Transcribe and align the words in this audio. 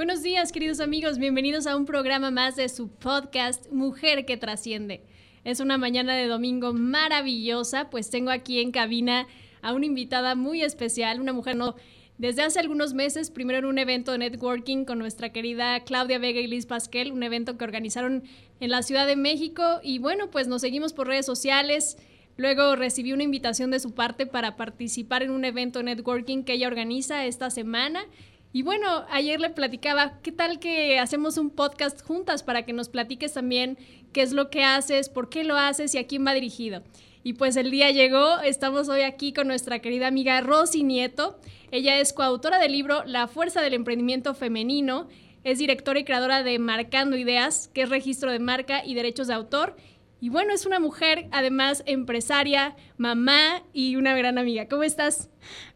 Buenos 0.00 0.22
días, 0.22 0.50
queridos 0.50 0.80
amigos. 0.80 1.18
Bienvenidos 1.18 1.66
a 1.66 1.76
un 1.76 1.84
programa 1.84 2.30
más 2.30 2.56
de 2.56 2.70
su 2.70 2.88
podcast 2.88 3.70
Mujer 3.70 4.24
que 4.24 4.38
Trasciende. 4.38 5.02
Es 5.44 5.60
una 5.60 5.76
mañana 5.76 6.14
de 6.14 6.26
domingo 6.26 6.72
maravillosa, 6.72 7.90
pues 7.90 8.08
tengo 8.08 8.30
aquí 8.30 8.60
en 8.60 8.72
cabina 8.72 9.26
a 9.60 9.74
una 9.74 9.84
invitada 9.84 10.34
muy 10.36 10.62
especial, 10.62 11.20
una 11.20 11.34
mujer 11.34 11.56
no 11.56 11.76
desde 12.16 12.40
hace 12.40 12.60
algunos 12.60 12.94
meses, 12.94 13.30
primero 13.30 13.58
en 13.58 13.66
un 13.66 13.76
evento 13.76 14.12
de 14.12 14.18
networking 14.18 14.86
con 14.86 14.98
nuestra 14.98 15.34
querida 15.34 15.78
Claudia 15.80 16.18
Vega 16.18 16.40
y 16.40 16.46
Liz 16.46 16.64
Pasquel, 16.64 17.12
un 17.12 17.22
evento 17.22 17.58
que 17.58 17.64
organizaron 17.64 18.24
en 18.58 18.70
la 18.70 18.82
Ciudad 18.82 19.06
de 19.06 19.16
México 19.16 19.80
y 19.82 19.98
bueno, 19.98 20.30
pues 20.30 20.48
nos 20.48 20.62
seguimos 20.62 20.94
por 20.94 21.08
redes 21.08 21.26
sociales. 21.26 21.98
Luego 22.38 22.74
recibí 22.74 23.12
una 23.12 23.24
invitación 23.24 23.70
de 23.70 23.80
su 23.80 23.92
parte 23.92 24.24
para 24.24 24.56
participar 24.56 25.22
en 25.22 25.30
un 25.30 25.44
evento 25.44 25.80
de 25.80 25.84
networking 25.84 26.42
que 26.42 26.54
ella 26.54 26.68
organiza 26.68 27.26
esta 27.26 27.50
semana 27.50 28.06
y 28.52 28.62
bueno, 28.62 29.04
ayer 29.10 29.40
le 29.40 29.50
platicaba, 29.50 30.18
¿qué 30.22 30.32
tal 30.32 30.58
que 30.58 30.98
hacemos 30.98 31.38
un 31.38 31.50
podcast 31.50 32.04
juntas 32.04 32.42
para 32.42 32.64
que 32.64 32.72
nos 32.72 32.88
platiques 32.88 33.34
también 33.34 33.78
qué 34.12 34.22
es 34.22 34.32
lo 34.32 34.50
que 34.50 34.64
haces, 34.64 35.08
por 35.08 35.28
qué 35.28 35.44
lo 35.44 35.56
haces 35.56 35.94
y 35.94 35.98
a 35.98 36.06
quién 36.06 36.26
va 36.26 36.34
dirigido? 36.34 36.82
Y 37.22 37.34
pues 37.34 37.56
el 37.56 37.70
día 37.70 37.90
llegó, 37.90 38.40
estamos 38.40 38.88
hoy 38.88 39.02
aquí 39.02 39.32
con 39.32 39.46
nuestra 39.46 39.80
querida 39.80 40.06
amiga 40.08 40.40
Rosy 40.40 40.82
Nieto. 40.82 41.38
Ella 41.70 42.00
es 42.00 42.12
coautora 42.12 42.58
del 42.58 42.72
libro 42.72 43.04
La 43.04 43.28
Fuerza 43.28 43.60
del 43.60 43.74
Emprendimiento 43.74 44.34
Femenino, 44.34 45.06
es 45.44 45.58
directora 45.58 46.00
y 46.00 46.04
creadora 46.04 46.42
de 46.42 46.58
Marcando 46.58 47.16
Ideas, 47.16 47.68
que 47.72 47.82
es 47.82 47.88
registro 47.88 48.32
de 48.32 48.40
marca 48.40 48.84
y 48.84 48.94
derechos 48.94 49.28
de 49.28 49.34
autor, 49.34 49.76
y 50.20 50.28
bueno, 50.28 50.52
es 50.52 50.66
una 50.66 50.78
mujer, 50.78 51.28
además 51.32 51.82
empresaria, 51.86 52.76
mamá 52.98 53.62
y 53.72 53.96
una 53.96 54.14
gran 54.14 54.36
amiga. 54.36 54.68
¿Cómo 54.68 54.82
estás? 54.82 55.30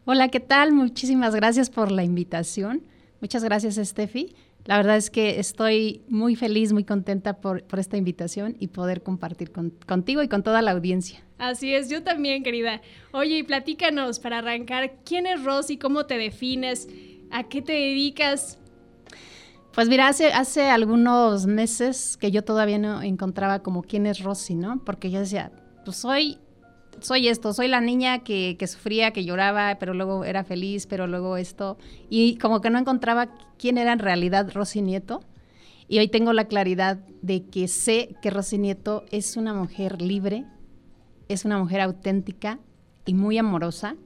Hola, 0.05 0.27
¿qué 0.29 0.39
tal? 0.39 0.71
Muchísimas 0.71 1.33
gracias 1.33 1.69
por 1.69 1.91
la 1.91 2.03
invitación. 2.03 2.83
Muchas 3.21 3.43
gracias, 3.43 3.75
Steffi. 3.75 4.35
La 4.65 4.77
verdad 4.77 4.97
es 4.97 5.09
que 5.09 5.39
estoy 5.39 6.01
muy 6.07 6.35
feliz, 6.35 6.73
muy 6.73 6.83
contenta 6.83 7.41
por, 7.41 7.63
esta 7.77 7.97
invitación 7.97 8.55
y 8.59 8.67
poder 8.67 9.03
compartir 9.03 9.51
contigo 9.51 10.23
y 10.23 10.27
con 10.27 10.43
toda 10.43 10.61
la 10.61 10.71
audiencia. 10.71 11.23
Así 11.37 11.73
es, 11.73 11.89
yo 11.89 12.03
también, 12.03 12.43
querida. 12.43 12.81
Oye, 13.11 13.39
y 13.39 13.43
platícanos 13.43 14.19
para 14.19 14.39
arrancar, 14.39 14.95
¿quién 15.05 15.27
es 15.27 15.43
Rosy? 15.43 15.77
¿Cómo 15.77 16.05
te 16.05 16.17
defines? 16.17 16.87
¿A 17.31 17.43
qué 17.43 17.61
te 17.61 17.73
dedicas? 17.73 18.59
Pues 19.75 19.89
mira, 19.89 20.07
hace, 20.07 20.69
algunos 20.69 21.47
meses 21.47 22.15
que 22.15 22.31
yo 22.31 22.45
todavía 22.45 22.77
no 22.77 23.01
encontraba 23.01 23.59
como 23.59 23.83
quién 23.83 24.05
es 24.05 24.23
Rosy, 24.23 24.55
¿no? 24.55 24.81
Porque 24.85 25.11
yo 25.11 25.19
decía, 25.19 25.51
pues 25.83 25.97
soy, 25.97 26.37
soy 27.01 27.27
esto, 27.27 27.51
soy 27.51 27.67
la 27.67 27.81
niña 27.81 28.23
que, 28.23 28.55
que 28.57 28.67
sufría, 28.67 29.11
que 29.11 29.25
lloraba, 29.25 29.75
pero 29.77 29.93
luego 29.93 30.23
era 30.23 30.45
feliz, 30.45 30.87
pero 30.87 31.07
luego 31.07 31.35
esto. 31.35 31.77
Y 32.09 32.37
como 32.37 32.61
que 32.61 32.69
no 32.69 32.79
encontraba 32.79 33.27
quién 33.57 33.77
era 33.77 33.91
en 33.91 33.99
realidad 33.99 34.49
Rosy 34.53 34.81
Nieto. 34.81 35.25
Y 35.89 35.99
hoy 35.99 36.07
tengo 36.07 36.31
la 36.31 36.45
claridad 36.45 36.99
de 37.21 37.43
que 37.43 37.67
sé 37.67 38.15
que 38.21 38.29
Rosy 38.29 38.57
Nieto 38.57 39.03
es 39.11 39.35
una 39.35 39.53
mujer 39.53 40.01
libre, 40.01 40.45
es 41.27 41.43
una 41.43 41.57
mujer 41.57 41.81
auténtica 41.81 42.59
y 43.05 43.13
muy 43.13 43.37
amorosa. 43.37 43.97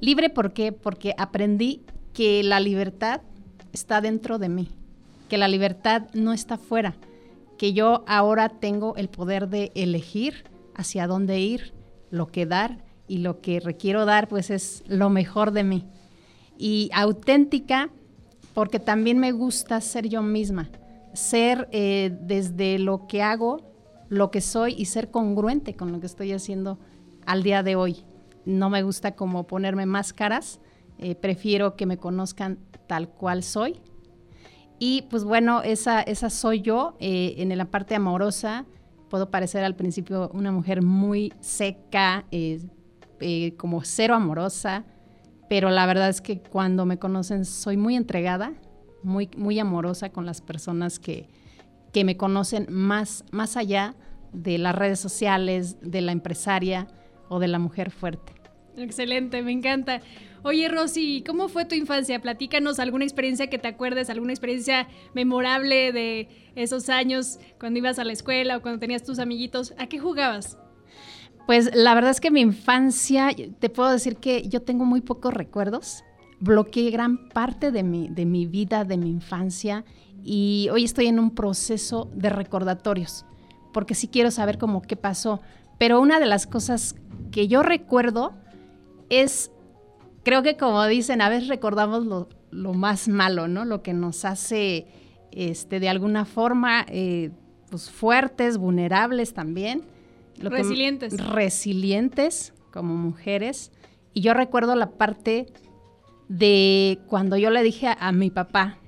Libre, 0.00 0.28
¿por 0.28 0.52
qué? 0.52 0.72
Porque 0.72 1.14
aprendí 1.18 1.82
que 2.12 2.42
la 2.42 2.58
libertad 2.58 3.20
está 3.72 4.00
dentro 4.00 4.40
de 4.40 4.48
mí 4.48 4.68
que 5.28 5.38
la 5.38 5.48
libertad 5.48 6.02
no 6.12 6.32
está 6.32 6.58
fuera, 6.58 6.94
que 7.58 7.72
yo 7.72 8.04
ahora 8.06 8.48
tengo 8.48 8.96
el 8.96 9.08
poder 9.08 9.48
de 9.48 9.72
elegir 9.74 10.44
hacia 10.74 11.06
dónde 11.06 11.40
ir, 11.40 11.72
lo 12.10 12.26
que 12.26 12.46
dar 12.46 12.84
y 13.08 13.18
lo 13.18 13.40
que 13.40 13.60
requiero 13.60 14.04
dar 14.04 14.28
pues 14.28 14.50
es 14.50 14.82
lo 14.86 15.10
mejor 15.10 15.52
de 15.52 15.64
mí. 15.64 15.86
Y 16.58 16.90
auténtica 16.92 17.90
porque 18.54 18.78
también 18.78 19.18
me 19.18 19.32
gusta 19.32 19.80
ser 19.80 20.08
yo 20.08 20.22
misma, 20.22 20.70
ser 21.12 21.68
eh, 21.72 22.16
desde 22.22 22.78
lo 22.78 23.06
que 23.06 23.22
hago, 23.22 23.60
lo 24.08 24.30
que 24.30 24.40
soy 24.40 24.74
y 24.78 24.84
ser 24.84 25.10
congruente 25.10 25.74
con 25.74 25.90
lo 25.90 26.00
que 26.00 26.06
estoy 26.06 26.32
haciendo 26.32 26.78
al 27.26 27.42
día 27.42 27.62
de 27.62 27.74
hoy. 27.74 28.04
No 28.44 28.70
me 28.70 28.82
gusta 28.82 29.16
como 29.16 29.46
ponerme 29.46 29.86
máscaras, 29.86 30.60
eh, 30.98 31.14
prefiero 31.14 31.74
que 31.74 31.86
me 31.86 31.96
conozcan 31.96 32.58
tal 32.86 33.08
cual 33.08 33.42
soy 33.42 33.80
y 34.86 35.00
pues 35.08 35.24
bueno, 35.24 35.62
esa, 35.62 36.02
esa 36.02 36.28
soy 36.28 36.60
yo. 36.60 36.94
Eh, 37.00 37.36
en 37.38 37.56
la 37.56 37.64
parte 37.64 37.94
amorosa 37.94 38.66
puedo 39.08 39.30
parecer 39.30 39.64
al 39.64 39.76
principio 39.76 40.30
una 40.34 40.52
mujer 40.52 40.82
muy 40.82 41.32
seca, 41.40 42.26
eh, 42.30 42.60
eh, 43.20 43.54
como 43.56 43.82
cero 43.82 44.14
amorosa, 44.14 44.84
pero 45.48 45.70
la 45.70 45.86
verdad 45.86 46.10
es 46.10 46.20
que 46.20 46.42
cuando 46.42 46.84
me 46.84 46.98
conocen 46.98 47.46
soy 47.46 47.78
muy 47.78 47.96
entregada, 47.96 48.52
muy, 49.02 49.30
muy 49.38 49.58
amorosa 49.58 50.10
con 50.10 50.26
las 50.26 50.42
personas 50.42 50.98
que, 50.98 51.30
que 51.94 52.04
me 52.04 52.18
conocen 52.18 52.66
más, 52.68 53.24
más 53.30 53.56
allá 53.56 53.94
de 54.34 54.58
las 54.58 54.74
redes 54.74 55.00
sociales, 55.00 55.78
de 55.80 56.02
la 56.02 56.12
empresaria 56.12 56.88
o 57.30 57.38
de 57.38 57.48
la 57.48 57.58
mujer 57.58 57.90
fuerte. 57.90 58.34
Excelente, 58.76 59.40
me 59.40 59.52
encanta. 59.52 60.02
Oye, 60.46 60.68
Rosy, 60.68 61.24
¿cómo 61.26 61.48
fue 61.48 61.64
tu 61.64 61.74
infancia? 61.74 62.20
Platícanos 62.20 62.78
alguna 62.78 63.06
experiencia 63.06 63.48
que 63.48 63.56
te 63.56 63.66
acuerdes, 63.66 64.10
alguna 64.10 64.34
experiencia 64.34 64.88
memorable 65.14 65.90
de 65.90 66.28
esos 66.54 66.90
años 66.90 67.38
cuando 67.58 67.78
ibas 67.78 67.98
a 67.98 68.04
la 68.04 68.12
escuela 68.12 68.58
o 68.58 68.60
cuando 68.60 68.78
tenías 68.78 69.02
tus 69.02 69.18
amiguitos. 69.20 69.72
¿A 69.78 69.86
qué 69.86 69.98
jugabas? 69.98 70.58
Pues 71.46 71.74
la 71.74 71.94
verdad 71.94 72.10
es 72.10 72.20
que 72.20 72.30
mi 72.30 72.42
infancia, 72.42 73.30
te 73.58 73.70
puedo 73.70 73.88
decir 73.88 74.16
que 74.16 74.46
yo 74.46 74.60
tengo 74.60 74.84
muy 74.84 75.00
pocos 75.00 75.32
recuerdos. 75.32 76.04
Bloqueé 76.40 76.90
gran 76.90 77.30
parte 77.30 77.70
de 77.72 77.82
mi, 77.82 78.10
de 78.10 78.26
mi 78.26 78.44
vida, 78.44 78.84
de 78.84 78.98
mi 78.98 79.08
infancia, 79.08 79.86
y 80.22 80.68
hoy 80.70 80.84
estoy 80.84 81.06
en 81.06 81.20
un 81.20 81.34
proceso 81.34 82.10
de 82.14 82.28
recordatorios, 82.28 83.24
porque 83.72 83.94
sí 83.94 84.08
quiero 84.08 84.30
saber 84.30 84.58
cómo 84.58 84.82
qué 84.82 84.96
pasó. 84.96 85.40
Pero 85.78 86.02
una 86.02 86.20
de 86.20 86.26
las 86.26 86.46
cosas 86.46 86.96
que 87.30 87.48
yo 87.48 87.62
recuerdo 87.62 88.34
es 89.08 89.50
creo 90.24 90.42
que 90.42 90.56
como 90.56 90.84
dicen, 90.86 91.20
a 91.20 91.28
veces 91.28 91.48
recordamos 91.48 92.04
lo, 92.50 92.72
más 92.74 93.08
malo, 93.08 93.46
¿no? 93.46 93.64
Lo 93.64 93.82
que 93.82 93.92
nos 93.92 94.24
hace, 94.24 94.86
este, 95.30 95.78
de 95.78 95.88
alguna 95.88 96.24
forma, 96.24 96.84
eh, 96.88 97.30
pues 97.70 97.90
fuertes, 97.90 98.58
vulnerables 98.58 99.34
también. 99.34 99.82
resilientes. 100.38 101.24
resilientes 101.24 102.52
como 102.72 102.96
mujeres. 102.96 103.70
Y 104.12 104.22
yo 104.22 104.34
recuerdo 104.34 104.74
la 104.74 104.90
parte 104.90 105.46
de 106.28 106.98
cuando 107.06 107.36
yo 107.36 107.50
le 107.50 107.62
dije 107.62 107.94
a, 107.98 108.12
mi 108.12 108.30
papá, 108.30 108.78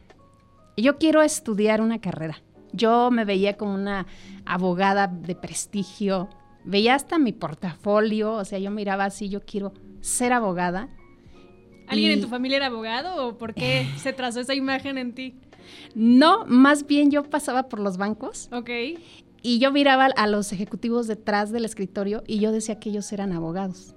yo 0.77 0.99
quiero 0.99 1.23
estudiar 1.23 1.81
una 1.81 2.01
carrera. 2.01 2.43
Yo 2.73 3.11
me 3.11 3.25
veía 3.25 3.57
como 3.57 3.75
una 3.75 4.07
abogada 4.45 5.07
de 5.07 5.35
prestigio, 5.35 6.29
veía 6.65 6.95
hasta 6.95 7.19
mi 7.19 7.33
portafolio, 7.33 8.33
o 8.35 8.45
sea, 8.45 8.59
yo 8.59 8.71
miraba 8.71 9.05
así, 9.05 9.29
yo 9.29 9.41
quiero 9.41 9.73
ser 10.01 10.33
abogada. 10.33 10.89
¿Alguien 11.89 12.13
en 12.13 12.21
tu 12.21 12.29
familia 12.29 12.57
era 12.57 12.67
abogado 12.67 13.27
o 13.27 13.39
por 13.39 13.55
qué 13.55 13.87
se 13.97 14.13
trazó 14.13 14.41
esa 14.41 14.55
imagen 14.55 14.99
en 14.99 15.15
ti? 15.15 15.35
No, 15.95 16.45
más 16.47 16.87
bien 16.87 17.11
yo 17.11 17.25
pasaba 17.25 17.69
por 17.69 17.81
los 17.81 17.97
bancos. 17.97 18.49
Ok. 18.53 18.71
Y 19.43 19.59
yo 19.59 19.71
miraba 19.73 20.07
a 20.07 20.27
los 20.27 20.53
ejecutivos 20.53 21.07
detrás 21.07 21.53
del 21.53 21.65
escritorio 21.65 22.23
y 22.27 22.39
yo 22.39 22.53
decía 22.53 22.79
que 22.81 22.91
ellos 22.91 23.13
eran 23.13 23.33
abogados. 23.33 23.95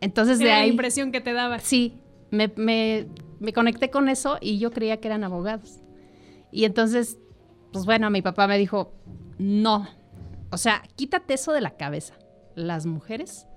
Entonces 0.00 0.38
de 0.38 0.52
ahí... 0.52 0.62
la 0.62 0.66
impresión 0.68 1.12
que 1.12 1.20
te 1.20 1.32
daba. 1.32 1.58
Sí, 1.58 1.94
me, 2.30 2.52
me, 2.56 3.06
me 3.40 3.52
conecté 3.52 3.90
con 3.90 4.08
eso 4.08 4.38
y 4.40 4.58
yo 4.58 4.70
creía 4.70 4.98
que 5.00 5.08
eran 5.08 5.24
abogados. 5.24 5.80
Y 6.52 6.64
entonces, 6.64 7.18
pues 7.72 7.84
bueno, 7.84 8.10
mi 8.10 8.22
papá 8.22 8.46
me 8.46 8.58
dijo, 8.58 8.92
no, 9.38 9.88
o 10.50 10.56
sea, 10.56 10.82
quítate 10.94 11.34
eso 11.34 11.52
de 11.52 11.60
la 11.60 11.76
cabeza. 11.76 12.14
Las 12.54 12.86
mujeres 12.86 13.48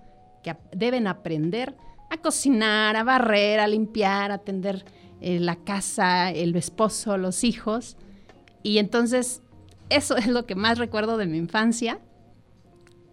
que 0.43 0.55
deben 0.71 1.05
aprender 1.05 1.75
a 2.09 2.17
cocinar, 2.17 2.95
a 2.95 3.03
barrer, 3.03 3.59
a 3.59 3.67
limpiar, 3.67 4.31
a 4.31 4.35
atender 4.35 4.85
eh, 5.19 5.39
la 5.39 5.55
casa, 5.55 6.31
el 6.31 6.55
esposo, 6.55 7.17
los 7.17 7.43
hijos. 7.43 7.97
Y 8.63 8.77
entonces 8.77 9.41
eso 9.89 10.15
es 10.17 10.27
lo 10.27 10.45
que 10.45 10.55
más 10.55 10.77
recuerdo 10.77 11.17
de 11.17 11.25
mi 11.25 11.37
infancia. 11.37 11.99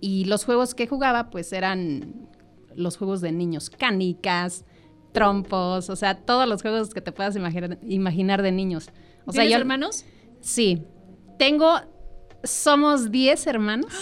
Y 0.01 0.27
los 0.27 0.45
juegos 0.45 0.75
que 0.75 0.87
jugaba 0.87 1.31
pues 1.31 1.53
eran 1.53 2.29
los 2.75 2.97
juegos 2.97 3.21
de 3.21 3.33
niños, 3.33 3.71
canicas, 3.71 4.65
trompos, 5.13 5.89
o 5.89 5.97
sea, 5.97 6.17
todos 6.17 6.47
los 6.49 6.61
juegos 6.61 6.93
que 6.93 7.01
te 7.01 7.13
puedas 7.13 7.37
imaginar, 7.37 7.79
imaginar 7.83 8.43
de 8.43 8.53
niños. 8.53 8.91
O 9.25 9.33
¿Tienes 9.33 9.53
hermanos? 9.53 10.05
Sí. 10.41 10.83
Tengo, 11.39 11.81
somos 12.43 13.11
10 13.11 13.47
hermanos. 13.47 13.93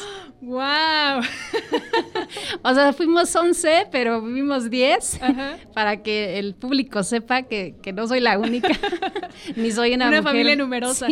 ¡Wow! 0.43 1.23
o 2.65 2.75
sea, 2.75 2.93
fuimos 2.93 3.35
11, 3.35 3.87
pero 3.93 4.21
vivimos 4.21 4.71
10 4.71 5.21
para 5.75 6.03
que 6.03 6.41
el 6.41 6.57
público 6.57 7.05
sepa 7.05 7.43
que, 7.43 7.77
no 7.95 8.09
soy 8.09 8.19
la 8.19 8.37
única, 8.41 8.71
ni 9.57 9.71
soy 9.71 9.95
una, 9.95 10.09
una 10.09 10.21
familia 10.21 10.57
numerosa. 10.57 11.07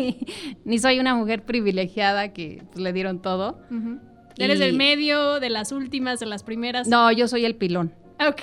ni 0.64 0.78
soy 0.80 0.98
una 0.98 1.14
mujer 1.14 1.44
privilegiada 1.44 2.32
que 2.32 2.64
pues, 2.72 2.82
le 2.82 2.92
dieron 2.92 3.22
todo. 3.22 3.60
¿Eres 4.36 4.58
del 4.58 4.76
medio, 4.76 5.38
de 5.38 5.48
las 5.48 5.70
últimas, 5.70 6.18
de 6.18 6.26
las 6.26 6.42
primeras? 6.42 6.88
No, 6.88 7.12
yo 7.12 7.28
soy 7.28 7.44
el 7.44 7.54
pilón. 7.54 7.94
Ok. 8.18 8.42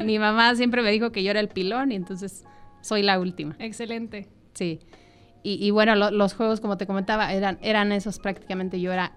Mi 0.00 0.18
mamá 0.18 0.54
siempre 0.56 0.82
me 0.82 0.90
dijo 0.90 1.10
que 1.10 1.22
yo 1.22 1.30
era 1.30 1.40
el 1.40 1.48
pilón 1.48 1.90
y 1.90 1.94
entonces 1.94 2.44
soy 2.82 3.02
la 3.02 3.18
última. 3.18 3.56
Excelente. 3.58 4.28
Sí. 4.52 4.80
Y, 5.42 5.70
bueno, 5.70 5.94
los 5.94 6.32
juegos, 6.32 6.60
como 6.60 6.78
te 6.78 6.86
comentaba, 6.86 7.32
eran, 7.32 7.58
eran 7.60 7.92
esos 7.92 8.18
prácticamente. 8.18 8.80
Yo 8.80 8.92
era 8.92 9.12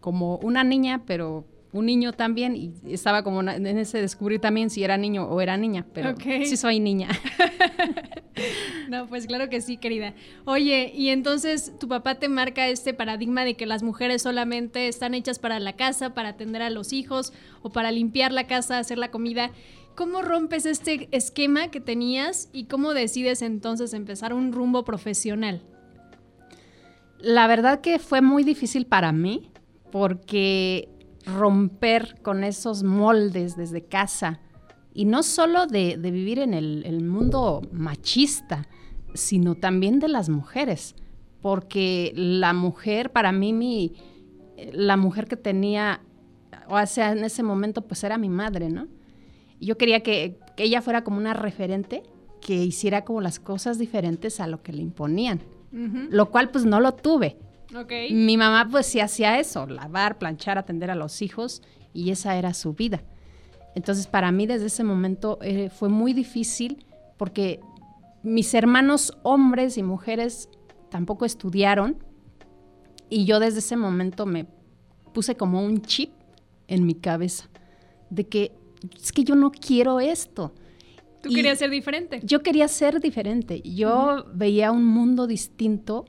como 0.00 0.36
una 0.38 0.64
niña, 0.64 1.02
pero 1.06 1.44
un 1.72 1.86
niño 1.86 2.12
también 2.12 2.56
y 2.56 2.72
estaba 2.90 3.22
como 3.22 3.42
en 3.42 3.66
ese 3.66 4.00
descubrir 4.00 4.40
también 4.40 4.70
si 4.70 4.82
era 4.84 4.96
niño 4.96 5.24
o 5.24 5.40
era 5.40 5.56
niña, 5.56 5.86
pero 5.92 6.14
sí 6.18 6.56
soy 6.56 6.80
niña. 6.80 7.08
no, 8.88 9.06
pues 9.06 9.26
claro 9.26 9.50
que 9.50 9.60
sí, 9.60 9.76
querida. 9.76 10.14
Oye, 10.44 10.92
y 10.94 11.10
entonces 11.10 11.72
tu 11.78 11.88
papá 11.88 12.14
te 12.16 12.28
marca 12.28 12.66
este 12.68 12.94
paradigma 12.94 13.44
de 13.44 13.54
que 13.54 13.66
las 13.66 13.82
mujeres 13.82 14.22
solamente 14.22 14.88
están 14.88 15.14
hechas 15.14 15.38
para 15.38 15.60
la 15.60 15.74
casa, 15.74 16.14
para 16.14 16.30
atender 16.30 16.62
a 16.62 16.70
los 16.70 16.92
hijos 16.92 17.32
o 17.62 17.70
para 17.70 17.92
limpiar 17.92 18.32
la 18.32 18.46
casa, 18.46 18.78
hacer 18.78 18.98
la 18.98 19.10
comida. 19.10 19.50
¿Cómo 19.94 20.22
rompes 20.22 20.64
este 20.64 21.08
esquema 21.10 21.70
que 21.70 21.80
tenías 21.80 22.48
y 22.52 22.64
cómo 22.64 22.94
decides 22.94 23.42
entonces 23.42 23.92
empezar 23.92 24.32
un 24.32 24.52
rumbo 24.52 24.84
profesional? 24.84 25.60
La 27.18 27.48
verdad 27.48 27.80
que 27.80 27.98
fue 27.98 28.22
muy 28.22 28.44
difícil 28.44 28.86
para 28.86 29.10
mí 29.10 29.50
porque 29.90 30.88
romper 31.24 32.20
con 32.22 32.44
esos 32.44 32.82
moldes 32.82 33.56
desde 33.56 33.84
casa. 33.84 34.40
Y 34.94 35.04
no 35.04 35.22
solo 35.22 35.66
de, 35.66 35.96
vivir 35.96 36.38
en 36.38 36.54
el, 36.54 37.04
mundo 37.04 37.62
machista, 37.72 38.66
sino 39.14 39.54
también 39.54 40.00
de 40.00 40.08
las 40.08 40.28
mujeres. 40.28 40.94
Porque 41.40 42.12
la 42.16 42.52
mujer, 42.52 43.12
para 43.12 43.30
mí, 43.30 43.52
mi, 43.52 43.94
la 44.72 44.96
mujer 44.96 45.28
que 45.28 45.36
tenía, 45.36 46.00
o 46.68 46.84
sea, 46.86 47.12
en 47.12 47.22
ese 47.24 47.42
momento, 47.42 47.82
pues 47.82 48.02
era 48.02 48.18
mi 48.18 48.28
madre, 48.28 48.70
¿no? 48.70 48.88
Yo 49.60 49.78
quería 49.78 50.00
que, 50.00 50.40
ella 50.56 50.82
fuera 50.82 51.04
como 51.04 51.18
una 51.18 51.34
referente 51.34 52.02
que 52.40 52.54
hiciera 52.64 53.04
como 53.04 53.20
las 53.20 53.38
cosas 53.38 53.78
diferentes 53.78 54.40
a 54.40 54.48
lo 54.48 54.62
que 54.62 54.72
le 54.72 54.82
imponían. 54.82 55.40
Lo 55.70 56.30
cual 56.30 56.50
pues 56.50 56.64
no 56.64 56.80
lo 56.80 56.94
tuve. 56.94 57.36
Mi 58.10 58.36
mamá 58.36 58.66
pues 58.70 58.86
sí 58.86 59.00
hacía 59.00 59.38
eso, 59.38 59.66
lavar, 59.66 60.18
planchar, 60.18 60.58
atender 60.58 60.90
a 60.90 60.94
los 60.94 61.22
hijos 61.22 61.62
y 61.92 62.10
esa 62.10 62.36
era 62.36 62.54
su 62.54 62.72
vida. 62.72 63.02
Entonces 63.74 64.06
para 64.06 64.32
mí 64.32 64.46
desde 64.46 64.66
ese 64.66 64.84
momento 64.84 65.38
eh, 65.42 65.70
fue 65.70 65.88
muy 65.88 66.12
difícil 66.12 66.84
porque 67.16 67.60
mis 68.22 68.54
hermanos 68.54 69.16
hombres 69.22 69.76
y 69.78 69.82
mujeres 69.82 70.48
tampoco 70.90 71.24
estudiaron 71.24 72.02
y 73.10 73.24
yo 73.24 73.40
desde 73.40 73.60
ese 73.60 73.76
momento 73.76 74.26
me 74.26 74.46
puse 75.12 75.36
como 75.36 75.62
un 75.62 75.82
chip 75.82 76.12
en 76.66 76.86
mi 76.86 76.94
cabeza 76.94 77.48
de 78.10 78.26
que 78.26 78.52
es 79.00 79.12
que 79.12 79.24
yo 79.24 79.34
no 79.34 79.50
quiero 79.50 80.00
esto. 80.00 80.52
Tú 81.22 81.30
querías 81.30 81.58
ser 81.58 81.70
diferente. 81.70 82.20
Yo 82.22 82.42
quería 82.42 82.68
ser 82.68 83.00
diferente. 83.00 83.60
Yo 83.62 84.24
veía 84.32 84.70
un 84.70 84.84
mundo 84.84 85.26
distinto 85.26 86.04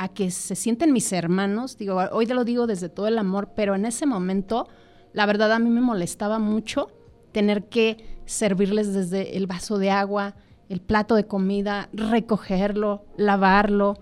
a 0.00 0.08
que 0.08 0.30
se 0.30 0.56
sienten 0.56 0.94
mis 0.94 1.12
hermanos. 1.12 1.76
Digo, 1.76 2.00
hoy 2.12 2.24
te 2.24 2.32
lo 2.32 2.44
digo 2.44 2.66
desde 2.66 2.88
todo 2.88 3.06
el 3.06 3.18
amor, 3.18 3.50
pero 3.54 3.74
en 3.74 3.84
ese 3.84 4.06
momento, 4.06 4.66
la 5.12 5.26
verdad 5.26 5.52
a 5.52 5.58
mí 5.58 5.68
me 5.68 5.82
molestaba 5.82 6.38
mucho 6.38 6.90
tener 7.32 7.68
que 7.68 8.18
servirles 8.24 8.94
desde 8.94 9.36
el 9.36 9.46
vaso 9.46 9.76
de 9.76 9.90
agua, 9.90 10.36
el 10.70 10.80
plato 10.80 11.16
de 11.16 11.26
comida, 11.26 11.90
recogerlo, 11.92 13.04
lavarlo. 13.18 13.98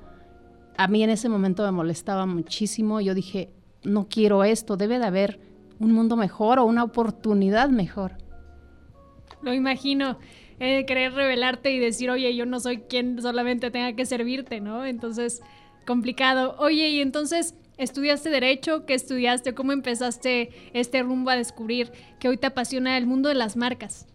A 0.76 0.86
mí 0.86 1.02
en 1.02 1.10
ese 1.10 1.28
momento 1.28 1.64
me 1.64 1.72
molestaba 1.72 2.26
muchísimo. 2.26 3.00
Yo 3.00 3.12
dije, 3.12 3.50
no 3.82 4.06
quiero 4.08 4.44
esto, 4.44 4.76
debe 4.76 5.00
de 5.00 5.06
haber 5.06 5.40
un 5.80 5.90
mundo 5.90 6.14
mejor 6.14 6.60
o 6.60 6.64
una 6.64 6.84
oportunidad 6.84 7.70
mejor. 7.70 8.12
Lo 9.42 9.52
imagino. 9.52 10.16
Eh, 10.60 10.86
querer 10.86 11.12
revelarte 11.12 11.72
y 11.72 11.80
decir, 11.80 12.08
oye, 12.08 12.34
yo 12.36 12.46
no 12.46 12.60
soy 12.60 12.78
quien 12.78 13.20
solamente 13.20 13.72
tenga 13.72 13.94
que 13.94 14.06
servirte, 14.06 14.60
¿no? 14.60 14.84
Entonces, 14.84 15.40
complicado. 15.88 16.54
Oye, 16.58 16.90
y 16.90 17.00
entonces, 17.00 17.54
¿estudiaste 17.78 18.28
Derecho? 18.28 18.84
¿Qué 18.84 18.92
estudiaste? 18.92 19.54
¿Cómo 19.54 19.72
empezaste 19.72 20.50
este 20.74 21.02
rumbo 21.02 21.30
a 21.30 21.36
descubrir 21.36 21.90
que 22.20 22.28
hoy 22.28 22.36
te 22.36 22.46
apasiona 22.46 22.98
el 22.98 23.06
mundo 23.06 23.30
de 23.30 23.34
las 23.34 23.56
marcas? 23.56 24.06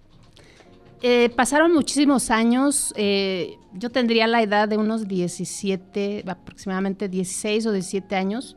Eh, 1.01 1.29
pasaron 1.35 1.73
muchísimos 1.73 2.29
años. 2.29 2.93
Eh, 2.95 3.57
yo 3.73 3.89
tendría 3.89 4.27
la 4.27 4.43
edad 4.43 4.69
de 4.69 4.77
unos 4.77 5.07
17, 5.07 6.23
aproximadamente 6.27 7.09
16 7.09 7.65
o 7.65 7.71
17 7.71 8.15
años, 8.15 8.55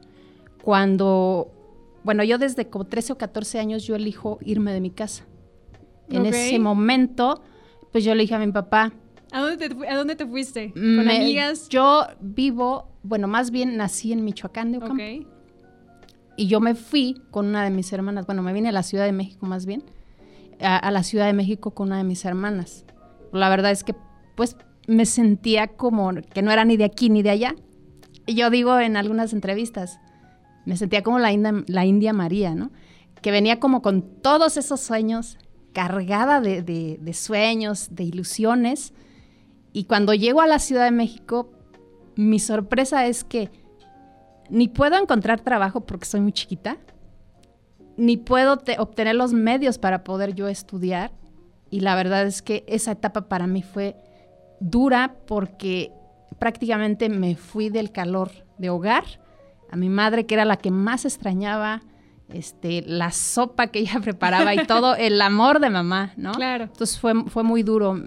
cuando, 0.63 1.51
bueno, 2.05 2.23
yo 2.23 2.37
desde 2.37 2.69
como 2.69 2.85
13 2.85 3.15
o 3.15 3.19
14 3.19 3.59
años 3.59 3.87
yo 3.87 3.97
elijo 3.97 4.39
irme 4.43 4.75
de 4.75 4.83
mi 4.83 4.91
casa. 4.91 5.25
En 6.11 6.27
ese 6.27 6.59
momento, 6.59 7.43
pues 7.93 8.05
yo 8.05 8.15
le 8.15 8.23
dije 8.23 8.35
a 8.35 8.39
mi 8.39 8.53
papá, 8.53 8.93
¿A 9.33 9.41
dónde 9.41 10.17
te, 10.17 10.27
fuiste? 10.27 10.73
¿Con 10.73 11.11
amigas? 11.11 11.69
Yo 11.69 12.07
vivo, 12.21 12.89
bueno, 13.07 13.29
más 13.29 13.51
bien 13.51 13.77
nací 13.77 14.13
en 14.13 14.25
Michoacán 14.25 14.73
de 14.73 14.79
Ocampo. 14.79 15.03
Y 16.37 16.49
yo 16.49 16.61
me 16.61 16.75
fui 16.75 17.23
con 17.31 17.47
una 17.47 17.65
de 17.65 17.71
mis 17.71 17.93
hermanas, 17.93 18.27
bueno, 18.27 18.43
me 18.43 18.53
vine 18.53 18.69
a 18.69 18.73
la 18.73 18.83
Ciudad 18.83 19.05
de 19.05 19.13
México 19.13 19.47
más 19.47 19.65
bien, 19.65 19.85
a, 20.61 20.91
la 20.91 21.03
Ciudad 21.03 21.27
de 21.27 21.33
México 21.33 21.73
con 21.73 21.89
una 21.89 21.99
de 21.99 22.05
mis 22.05 22.25
hermanas. 22.25 22.85
La 23.33 23.49
verdad 23.49 23.71
es 23.71 23.85
que, 23.85 23.95
pues, 24.35 24.57
me 24.87 25.07
sentía 25.07 25.69
como 25.69 26.13
que 26.13 26.43
no 26.43 26.51
era 26.51 26.65
ni 26.65 26.77
de 26.77 26.85
aquí 26.85 27.09
ni 27.09 27.23
de 27.23 27.31
allá. 27.31 27.55
Y 28.27 28.35
yo 28.35 28.51
digo 28.51 28.79
en 28.79 28.97
algunas 28.97 29.33
entrevistas, 29.33 29.99
me 30.67 30.77
sentía 30.77 31.03
como 31.03 31.19
la 31.19 31.33
India, 31.33 31.55
la 31.69 31.87
India 31.87 32.13
María, 32.13 32.55
¿no? 32.55 32.71
Que 33.23 33.31
venía 33.31 33.59
como 33.59 33.81
con 33.81 34.03
todos 34.21 34.57
esos 34.57 34.81
sueños, 34.81 35.39
cargada 35.73 36.41
de, 36.41 36.63
de 36.63 37.15
sueños, 37.15 37.89
de 37.93 38.05
ilusiones, 38.05 38.93
y 39.77 39.85
cuando 39.85 40.15
llego 40.15 40.41
a 40.41 40.47
la 40.47 40.59
Ciudad 40.59 40.87
de 40.87 40.91
México, 40.91 41.51
mi 42.17 42.39
sorpresa 42.39 43.07
es 43.07 43.25
que 43.25 43.51
ni 44.49 44.69
puedo 44.69 44.97
encontrar 44.99 45.41
trabajo 45.41 45.81
porque 45.81 46.07
soy 46.07 46.21
muy 46.21 46.33
chiquita, 46.33 46.79
ni 47.97 48.17
puedo 48.17 48.61
obtener 48.79 49.15
los 49.15 49.33
medios 49.33 49.79
para 49.79 50.05
poder 50.05 50.35
yo 50.35 50.49
estudiar. 50.49 51.13
Y 51.71 51.81
la 51.81 51.95
verdad 51.95 52.27
es 52.27 52.43
que 52.43 52.65
esa 52.69 52.93
etapa 52.93 53.29
para 53.29 53.47
mí 53.47 53.63
fue 53.63 53.97
dura 54.61 55.17
porque 55.27 55.93
prácticamente 56.39 57.09
me 57.09 57.37
fui 57.37 57.71
del 57.71 57.93
calor 57.93 58.31
de 58.59 58.71
hogar 58.71 59.05
a 59.71 59.77
mi 59.77 59.89
madre, 59.89 60.27
que 60.27 60.35
era 60.35 60.45
la 60.45 60.57
que 60.57 60.71
más 60.71 61.05
extrañaba, 61.05 61.83
este, 62.29 62.83
la 62.83 63.11
sopa 63.11 63.69
que 63.69 63.81
ella 63.81 64.01
preparaba 64.03 64.55
y 64.55 64.65
todo, 64.67 64.95
el 64.95 65.21
amor 65.21 65.61
de 65.61 65.71
mamá, 65.71 66.13
¿no? 66.17 66.33
Claro. 66.33 66.65
Entonces 66.65 66.99
fue, 66.99 67.25
fue 67.27 67.43
muy 67.43 67.63
duro. 67.63 67.99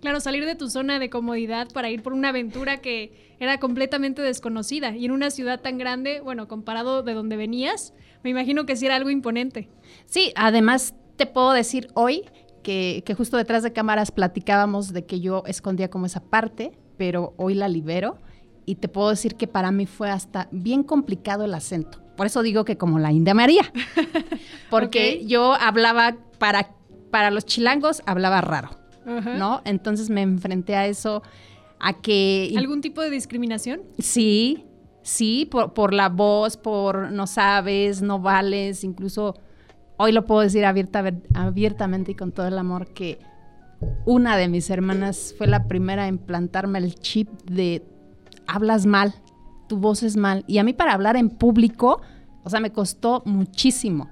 Claro, 0.00 0.20
salir 0.20 0.44
de 0.44 0.54
tu 0.54 0.68
zona 0.68 0.98
de 0.98 1.08
comodidad 1.08 1.68
para 1.72 1.90
ir 1.90 2.02
por 2.02 2.12
una 2.12 2.28
aventura 2.28 2.78
que 2.78 3.36
era 3.40 3.58
completamente 3.58 4.22
desconocida. 4.22 4.94
Y 4.94 5.06
en 5.06 5.10
una 5.10 5.30
ciudad 5.30 5.60
tan 5.60 5.78
grande, 5.78 6.20
bueno, 6.20 6.48
comparado 6.48 7.02
de 7.02 7.14
donde 7.14 7.36
venías, 7.36 7.94
me 8.22 8.30
imagino 8.30 8.66
que 8.66 8.76
sí 8.76 8.86
era 8.86 8.96
algo 8.96 9.10
imponente. 9.10 9.68
Sí, 10.04 10.32
además 10.36 10.94
te 11.16 11.26
puedo 11.26 11.52
decir 11.52 11.88
hoy 11.94 12.24
que, 12.62 13.02
justo 13.16 13.36
detrás 13.36 13.62
de 13.62 13.72
cámaras 13.72 14.10
platicábamos 14.10 14.92
de 14.92 15.06
que 15.06 15.20
yo 15.20 15.42
escondía 15.46 15.88
como 15.88 16.06
esa 16.06 16.20
parte, 16.20 16.72
pero 16.98 17.34
hoy 17.36 17.54
la 17.54 17.68
libero. 17.68 18.18
Y 18.68 18.76
te 18.76 18.88
puedo 18.88 19.10
decir 19.10 19.36
que 19.36 19.46
para 19.46 19.70
mí 19.70 19.86
fue 19.86 20.10
hasta 20.10 20.48
bien 20.50 20.82
complicado 20.82 21.44
el 21.44 21.54
acento. 21.54 22.02
Por 22.16 22.26
eso 22.26 22.42
digo 22.42 22.64
que 22.64 22.76
como 22.76 22.98
la 22.98 23.12
India 23.12 23.32
María, 23.32 23.72
porque 24.70 25.24
yo 25.24 25.54
hablaba 25.54 26.16
para, 26.38 26.74
para 27.12 27.30
los 27.30 27.46
chilangos, 27.46 28.02
hablaba 28.06 28.40
raro 28.40 28.85
¿no? 29.06 29.62
Entonces 29.64 30.10
me 30.10 30.22
enfrenté 30.22 30.74
a 30.76 30.86
eso, 30.86 31.22
a 31.78 31.94
que... 31.94 32.52
¿Algún 32.56 32.80
tipo 32.80 33.00
de 33.00 33.10
discriminación? 33.10 33.82
Sí, 33.98 34.66
sí, 35.02 35.48
por, 35.50 35.94
la 35.94 36.08
voz, 36.08 36.56
por 36.56 37.12
no 37.12 37.26
sabes, 37.26 38.02
no 38.02 38.18
vales, 38.18 38.84
incluso 38.84 39.36
hoy 39.96 40.12
lo 40.12 40.26
puedo 40.26 40.40
decir 40.42 40.64
abiertamente 40.64 42.12
y 42.12 42.14
con 42.14 42.32
todo 42.32 42.48
el 42.48 42.58
amor 42.58 42.92
que 42.92 43.18
una 44.04 44.36
de 44.36 44.48
mis 44.48 44.68
hermanas 44.70 45.34
fue 45.36 45.46
la 45.46 45.68
primera 45.68 46.08
en 46.08 46.18
plantarme 46.18 46.78
el 46.78 46.94
chip 46.96 47.28
de 47.44 47.82
hablas 48.46 48.86
mal, 48.86 49.14
tu 49.68 49.78
voz 49.78 50.02
es 50.02 50.16
mal. 50.16 50.44
Y 50.46 50.58
a 50.58 50.64
mí 50.64 50.72
para 50.72 50.92
hablar 50.92 51.16
en 51.16 51.30
público, 51.30 52.00
o 52.44 52.50
sea, 52.50 52.60
me 52.60 52.72
costó 52.72 53.22
muchísimo. 53.26 54.10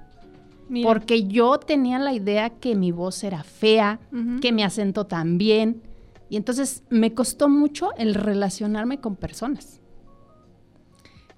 Porque 0.83 1.23
yo 1.23 1.59
tenía 1.59 1.99
la 1.99 2.13
idea 2.13 2.49
que 2.49 2.75
mi 2.75 2.91
voz 2.91 3.23
era 3.23 3.43
fea, 3.43 3.99
que 4.41 4.51
mi 4.51 4.63
acento 4.63 5.05
también. 5.05 5.81
Y 6.29 6.37
entonces 6.37 6.83
me 6.89 7.13
costó 7.13 7.49
mucho 7.49 7.91
el 7.97 8.15
relacionarme 8.15 8.99
con 8.99 9.15
personas. 9.15 9.81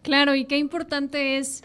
Claro, 0.01 0.36
y 0.36 0.46
qué 0.46 0.57
importante 0.57 1.38
es, 1.38 1.63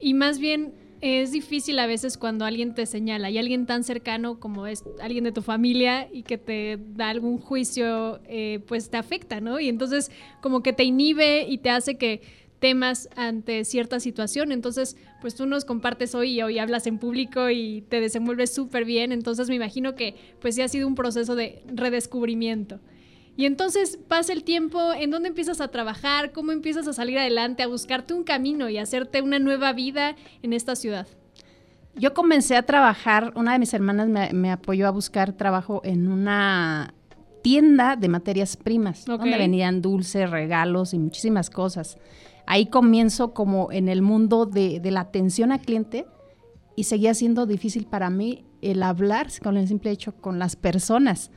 y 0.00 0.14
más 0.14 0.38
bien 0.38 0.72
es 1.02 1.32
difícil 1.32 1.78
a 1.80 1.86
veces 1.86 2.16
cuando 2.16 2.46
alguien 2.46 2.74
te 2.74 2.86
señala 2.86 3.28
y 3.30 3.36
alguien 3.36 3.66
tan 3.66 3.84
cercano 3.84 4.40
como 4.40 4.66
es 4.66 4.84
alguien 5.02 5.24
de 5.24 5.32
tu 5.32 5.42
familia 5.42 6.08
y 6.10 6.22
que 6.22 6.38
te 6.38 6.78
da 6.94 7.10
algún 7.10 7.36
juicio, 7.36 8.20
eh, 8.26 8.60
pues 8.66 8.88
te 8.88 8.96
afecta, 8.96 9.42
¿no? 9.42 9.60
Y 9.60 9.68
entonces 9.68 10.10
como 10.40 10.62
que 10.62 10.72
te 10.72 10.84
inhibe 10.84 11.46
y 11.46 11.58
te 11.58 11.68
hace 11.68 11.96
que 11.98 12.22
temas 12.64 13.10
ante 13.14 13.62
cierta 13.66 14.00
situación. 14.00 14.50
Entonces, 14.50 14.96
pues 15.20 15.34
tú 15.34 15.44
nos 15.44 15.66
compartes 15.66 16.14
hoy 16.14 16.30
y 16.30 16.40
hoy 16.40 16.58
hablas 16.58 16.86
en 16.86 16.96
público 16.96 17.50
y 17.50 17.82
te 17.90 18.00
desenvuelves 18.00 18.54
súper 18.54 18.86
bien. 18.86 19.12
Entonces 19.12 19.50
me 19.50 19.54
imagino 19.54 19.94
que 19.94 20.14
pues 20.40 20.54
sí 20.54 20.62
ha 20.62 20.68
sido 20.68 20.88
un 20.88 20.94
proceso 20.94 21.34
de 21.34 21.62
redescubrimiento. 21.66 22.80
Y 23.36 23.44
entonces 23.44 23.98
pasa 24.08 24.32
el 24.32 24.44
tiempo, 24.44 24.94
¿en 24.94 25.10
dónde 25.10 25.28
empiezas 25.28 25.60
a 25.60 25.68
trabajar? 25.68 26.32
¿Cómo 26.32 26.52
empiezas 26.52 26.88
a 26.88 26.94
salir 26.94 27.18
adelante, 27.18 27.62
a 27.62 27.66
buscarte 27.66 28.14
un 28.14 28.24
camino 28.24 28.70
y 28.70 28.78
hacerte 28.78 29.20
una 29.20 29.38
nueva 29.38 29.74
vida 29.74 30.16
en 30.42 30.54
esta 30.54 30.74
ciudad? 30.74 31.06
Yo 31.96 32.14
comencé 32.14 32.56
a 32.56 32.62
trabajar, 32.62 33.34
una 33.36 33.52
de 33.52 33.58
mis 33.58 33.74
hermanas 33.74 34.08
me, 34.08 34.50
apoyó 34.50 34.86
a 34.86 34.90
buscar 34.90 35.34
trabajo 35.34 35.82
en 35.84 36.08
una 36.08 36.94
tienda 37.42 37.96
de 37.96 38.08
materias 38.08 38.56
primas, 38.56 39.04
donde 39.04 39.36
venían 39.36 39.82
dulces, 39.82 40.30
regalos 40.30 40.94
y 40.94 40.98
muchísimas 40.98 41.50
cosas. 41.50 41.98
Ahí 42.46 42.66
comienzo 42.66 43.32
como 43.32 43.72
en 43.72 43.88
el 43.88 44.02
mundo 44.02 44.46
de, 44.46 44.80
de 44.80 44.90
la 44.90 45.00
atención 45.00 45.52
al 45.52 45.60
cliente 45.60 46.06
y 46.76 46.84
seguía 46.84 47.14
siendo 47.14 47.46
difícil 47.46 47.86
para 47.86 48.10
mí 48.10 48.44
el 48.62 48.82
hablar 48.82 49.28
con 49.42 49.56
el 49.56 49.68
simple 49.68 49.90
hecho 49.90 50.14
con 50.16 50.38
las 50.38 50.56
personas. 50.56 51.30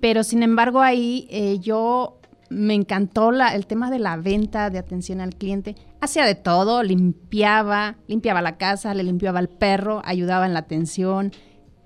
Pero 0.00 0.24
sin 0.24 0.42
embargo 0.42 0.80
ahí 0.80 1.28
eh, 1.30 1.60
yo 1.60 2.18
me 2.50 2.74
encantó 2.74 3.30
la, 3.30 3.54
el 3.54 3.66
tema 3.66 3.90
de 3.90 4.00
la 4.00 4.16
venta, 4.16 4.70
de 4.70 4.78
atención 4.78 5.20
al 5.20 5.36
cliente. 5.36 5.76
Hacía 6.00 6.24
de 6.26 6.34
todo, 6.34 6.82
limpiaba, 6.82 7.96
limpiaba 8.08 8.42
la 8.42 8.56
casa, 8.56 8.92
le 8.92 9.04
limpiaba 9.04 9.38
al 9.38 9.48
perro, 9.48 10.02
ayudaba 10.04 10.46
en 10.46 10.52
la 10.52 10.60
atención 10.60 11.30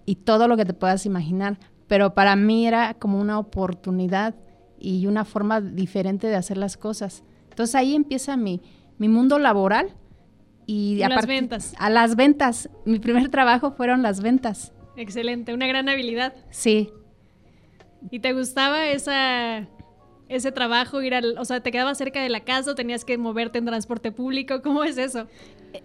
y 0.07 0.17
todo 0.17 0.49
lo 0.49 0.57
que 0.57 0.65
te 0.65 0.73
puedas 0.73 1.05
imaginar. 1.05 1.59
Pero 1.87 2.15
para 2.15 2.35
mí 2.35 2.67
era 2.67 2.95
como 2.95 3.21
una 3.21 3.39
oportunidad 3.39 4.35
y 4.79 5.07
una 5.07 5.27
forma 5.27 5.61
diferente 5.61 6.29
de 6.29 6.37
hacer 6.37 6.57
las 6.57 6.79
cosas. 6.79 7.25
Entonces 7.57 7.75
ahí 7.75 7.95
empieza 7.95 8.37
mi, 8.37 8.61
mi 8.99 9.09
mundo 9.09 9.39
laboral. 9.39 9.95
Y 10.67 11.01
a 11.01 11.09
las 11.09 11.27
ventas. 11.27 11.75
A 11.79 11.89
las 11.89 12.15
ventas. 12.15 12.69
Mi 12.85 12.99
primer 12.99 13.31
trabajo 13.31 13.71
fueron 13.71 14.03
las 14.03 14.21
ventas. 14.21 14.75
Excelente, 14.95 15.55
una 15.55 15.67
gran 15.67 15.89
habilidad. 15.89 16.35
Sí. 16.51 16.91
¿Y 18.11 18.19
te 18.19 18.35
gustaba 18.35 18.89
esa, 18.89 19.69
ese 20.29 20.53
trabajo? 20.53 21.01
Ir 21.01 21.15
al, 21.15 21.39
o 21.39 21.47
sea, 21.47 21.61
¿te 21.61 21.73
quedaba 21.73 21.95
cerca 21.95 22.21
de 22.21 22.29
la 22.29 22.41
casa 22.41 22.73
o 22.73 22.75
tenías 22.75 23.07
que 23.07 23.17
moverte 23.17 23.57
en 23.57 23.65
transporte 23.65 24.13
público? 24.13 24.61
¿Cómo 24.61 24.85
es 24.85 24.99
eso? 24.99 25.27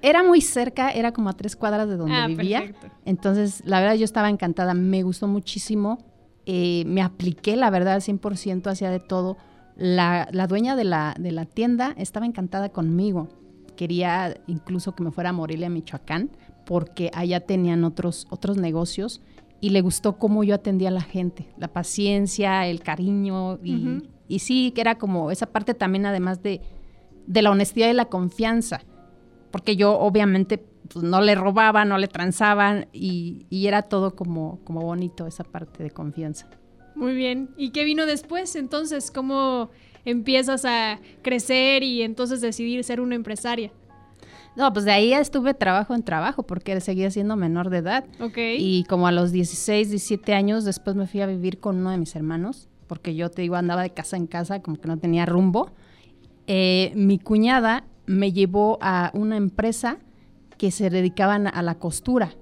Era 0.02 0.24
muy 0.24 0.42
cerca, 0.42 0.92
era 0.92 1.14
como 1.14 1.30
a 1.30 1.34
tres 1.38 1.56
cuadras 1.56 1.88
de 1.88 1.96
donde 1.96 2.16
ah, 2.16 2.28
vivía. 2.28 2.64
Perfecto. 2.64 2.92
Entonces, 3.06 3.64
la 3.64 3.80
verdad, 3.80 3.96
yo 3.96 4.04
estaba 4.04 4.30
encantada, 4.30 4.74
me 4.74 5.04
gustó 5.04 5.30
muchísimo. 5.30 6.00
Eh, 6.46 6.84
me 6.86 7.02
apliqué, 7.02 7.56
la 7.56 7.70
verdad, 7.70 7.94
al 7.94 8.02
100%, 8.02 8.70
hacía 8.70 8.90
de 8.92 9.00
todo. 9.00 9.38
La, 9.76 10.28
la 10.32 10.48
dueña 10.48 10.76
de 10.76 10.84
la, 10.84 11.16
de 11.18 11.32
la 11.32 11.46
tienda 11.46 11.94
estaba 11.98 12.26
encantada 12.26 12.70
conmigo. 12.70 13.30
Quería 13.76 14.36
incluso 14.48 14.94
que 14.94 15.04
me 15.04 15.12
fuera 15.12 15.30
a 15.30 15.34
Morelia, 15.34 15.70
Michoacán, 15.70 16.30
porque 16.66 17.12
allá 17.14 17.40
tenían 17.42 17.84
otros, 17.84 18.28
otros 18.30 18.58
negocios 18.58 19.22
y 19.60 19.70
le 19.70 19.82
gustó 19.82 20.18
cómo 20.18 20.44
yo 20.44 20.56
atendía 20.56 20.90
a 20.90 20.92
la 20.92 21.02
gente, 21.02 21.48
la 21.58 21.68
paciencia, 21.68 22.68
el 22.68 22.82
cariño 22.82 23.60
y, 23.64 24.40
sí, 24.40 24.72
que 24.72 24.82
era 24.82 24.98
como 24.98 25.30
esa 25.30 25.46
parte 25.46 25.74
también 25.74 26.06
además 26.06 26.42
de, 26.42 26.62
de 27.28 27.42
la 27.42 27.52
honestidad 27.52 27.90
y 27.90 27.94
la 27.94 28.06
confianza, 28.06 28.82
porque 29.52 29.76
yo 29.76 30.00
obviamente 30.00 30.58
pues, 30.58 31.04
no 31.04 31.22
le 31.22 31.36
robaba, 31.36 31.86
no 31.86 31.98
le 31.98 32.08
transaban 32.08 32.88
y, 32.92 33.46
y, 33.50 33.68
era 33.68 33.84
todo 33.84 34.16
como, 34.16 34.60
como 34.64 34.82
bonito 34.82 35.28
esa 35.28 35.44
parte 35.44 35.84
de 35.84 35.92
confianza. 35.92 36.48
Muy 36.96 37.16
bien, 37.16 37.50
¿y 37.58 37.72
qué 37.72 37.84
vino 37.84 38.06
después 38.06 38.56
entonces? 38.56 39.12
¿Cómo 39.12 39.70
empiezas 40.06 40.66
a 40.66 41.00
crecer 41.22 41.84
y 41.84 42.02
entonces 42.02 42.42
decidir 42.42 42.84
ser 42.84 43.02
una 43.02 43.16
empresaria? 43.16 43.72
No, 44.56 44.72
pues 44.74 44.84
de 44.84 44.92
ahí 44.92 45.14
estuve 45.14 45.54
trabajo 45.54 45.96
en 45.96 46.04
trabajo 46.04 46.44
porque 46.44 46.80
seguía 46.82 47.10
siendo 47.10 47.38
menor 47.38 47.70
de 47.70 47.78
edad. 47.78 48.06
Ok. 48.20 48.38
Y 48.58 48.84
como 48.90 49.08
a 49.08 49.12
los 49.12 49.32
16, 49.32 49.90
17 49.90 50.34
años 50.34 50.66
después 50.66 50.96
me 50.96 51.08
fui 51.08 51.22
a 51.22 51.26
vivir 51.26 51.60
con 51.60 51.78
uno 51.78 51.92
de 51.92 51.98
mis 51.98 52.16
hermanos 52.16 52.68
porque 52.88 53.16
yo 53.16 53.32
te 53.32 53.42
digo 53.42 53.56
andaba 53.56 53.84
de 53.84 53.92
casa 53.92 54.18
en 54.18 54.28
casa 54.28 54.62
como 54.62 54.76
que 54.76 54.90
no 54.90 54.98
tenía 54.98 55.26
rumbo. 55.26 55.72
Eh, 56.48 56.92
mi 56.96 57.20
cuñada 57.20 57.86
me 58.06 58.34
llevó 58.34 58.78
a 58.82 59.12
una 59.14 59.38
empresa 59.38 60.00
que 60.58 60.72
se 60.72 60.90
dedicaban 60.90 61.48
a 61.48 61.62
la 61.62 61.76
costura. 61.76 62.34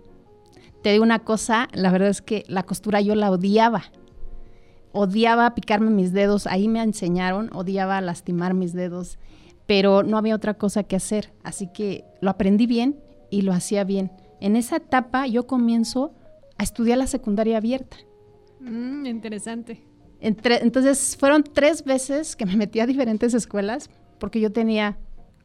Te 0.82 0.92
digo 0.92 1.04
una 1.04 1.20
cosa, 1.20 1.68
la 1.74 1.92
verdad 1.92 2.10
es 2.10 2.24
que 2.24 2.46
la 2.48 2.64
costura 2.64 3.00
yo 3.02 3.14
la 3.14 3.30
odiaba. 3.30 3.84
Odiaba 4.92 5.54
picarme 5.56 5.92
mis 5.92 6.14
dedos, 6.14 6.48
ahí 6.48 6.68
me 6.68 6.82
enseñaron, 6.82 7.50
odiaba 7.54 8.02
lastimar 8.02 8.54
mis 8.54 8.74
dedos 8.74 9.20
pero 9.70 10.02
no 10.02 10.18
había 10.18 10.34
otra 10.34 10.56
cosa 10.56 10.82
que 10.82 10.96
hacer, 10.96 11.32
así 11.44 11.68
que 11.68 12.04
lo 12.22 12.32
aprendí 12.32 12.66
bien 12.66 13.00
y 13.30 13.44
lo 13.44 13.54
hacía 13.54 13.84
bien. 13.84 14.12
En 14.42 14.56
esa 14.56 14.78
etapa 14.78 15.28
yo 15.28 15.46
comienzo 15.46 16.16
a 16.58 16.64
estudiar 16.64 16.98
la 16.98 17.06
secundaria 17.06 17.58
abierta. 17.58 17.98
Mm, 18.60 19.06
interesante. 19.06 19.84
entonces 20.22 21.16
fueron 21.20 21.44
tres 21.44 21.84
veces 21.84 22.36
que 22.36 22.48
me 22.48 22.56
metí 22.56 22.80
a 22.80 22.88
diferentes 22.88 23.36
escuelas 23.36 23.92
porque 24.18 24.42
yo 24.42 24.52
tenía 24.52 24.98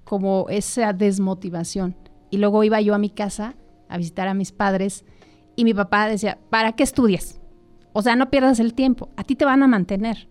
como 0.04 0.46
esa 0.48 0.94
desmotivación. 0.94 1.94
Y 2.30 2.38
luego 2.38 2.64
iba 2.64 2.80
yo 2.80 2.94
a 2.94 2.98
mi 2.98 3.10
casa 3.10 3.56
a 3.90 3.98
visitar 3.98 4.26
a 4.26 4.32
mis 4.32 4.52
padres 4.52 5.04
y 5.54 5.64
mi 5.64 5.74
papá 5.74 6.08
decía, 6.08 6.38
¿para 6.48 6.72
qué 6.72 6.82
estudias? 6.82 7.42
O 7.94 8.02
sea, 8.02 8.16
no 8.16 8.28
pierdas 8.28 8.60
el 8.60 8.74
tiempo, 8.74 9.08
a 9.16 9.24
ti 9.24 9.34
te 9.34 9.46
van 9.46 9.62
a 9.62 9.66
mantener. 9.66 10.28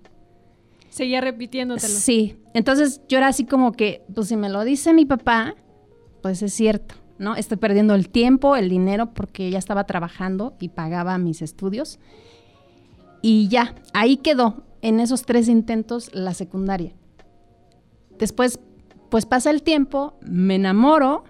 Seguía 0.90 1.22
repitiéndotelo. 1.22 1.92
Sí, 1.92 2.38
entonces 2.54 3.02
yo 3.08 3.18
era 3.18 3.28
así 3.28 3.46
como 3.46 3.72
que, 3.72 4.04
pues 4.14 4.28
si 4.28 4.38
me 4.38 4.50
lo 4.50 4.64
dice 4.64 4.94
mi 4.94 5.06
papá, 5.06 5.56
pues 6.22 6.44
es 6.44 6.54
cierto, 6.54 6.96
¿no? 7.18 7.36
Estoy 7.36 7.58
perdiendo 7.58 7.96
el 7.96 8.10
tiempo, 8.10 8.56
el 8.56 8.70
dinero, 8.70 9.14
porque 9.14 9.50
ya 9.50 9.58
estaba 9.58 9.86
trabajando 9.86 10.54
y 10.60 10.70
pagaba 10.70 11.18
mis 11.18 11.42
estudios. 11.42 12.00
Y 13.24 13.48
ya, 13.48 13.74
ahí 13.94 14.18
quedó, 14.18 14.64
en 14.82 15.00
esos 15.00 15.24
tres 15.24 15.48
intentos, 15.48 16.14
la 16.14 16.34
secundaria. 16.34 16.94
Después, 18.20 18.60
pues 19.10 19.26
pasa 19.26 19.50
el 19.50 19.64
tiempo, 19.64 20.18
me 20.22 20.56
enamoro 20.56 21.24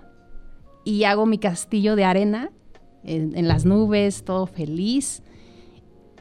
y 0.83 1.05
hago 1.05 1.25
mi 1.25 1.37
castillo 1.37 1.95
de 1.95 2.03
arena 2.03 2.51
en, 3.03 3.47
las 3.47 3.65
nubes, 3.65 4.23
todo 4.23 4.47
feliz. 4.47 5.23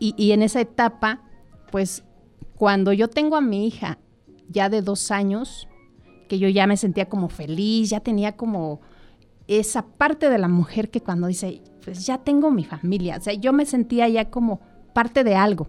Y, 0.02 0.14
y 0.16 0.32
en 0.32 0.42
esa 0.42 0.60
etapa, 0.60 1.22
pues 1.70 2.02
cuando 2.56 2.92
yo 2.92 3.06
tengo 3.06 3.36
a 3.36 3.40
mi 3.40 3.68
hija 3.68 3.98
ya 4.48 4.68
de 4.68 4.82
dos 4.82 5.12
años, 5.12 5.68
que 6.28 6.40
yo 6.40 6.48
ya 6.48 6.66
me 6.66 6.76
sentía 6.76 7.08
como 7.08 7.28
feliz, 7.28 7.90
ya 7.90 8.00
tenía 8.00 8.36
como 8.36 8.80
esa 9.46 9.86
parte 9.86 10.28
de 10.28 10.38
la 10.38 10.48
mujer 10.48 10.90
que 10.90 11.02
cuando 11.02 11.28
dice, 11.28 11.62
pues 11.84 12.04
ya 12.04 12.18
tengo 12.18 12.50
mi 12.50 12.64
familia, 12.64 13.18
o 13.18 13.20
sea, 13.20 13.34
yo 13.34 13.52
me 13.52 13.64
sentía 13.64 14.08
ya 14.08 14.28
como 14.28 14.60
parte 14.92 15.22
de 15.22 15.36
algo, 15.36 15.68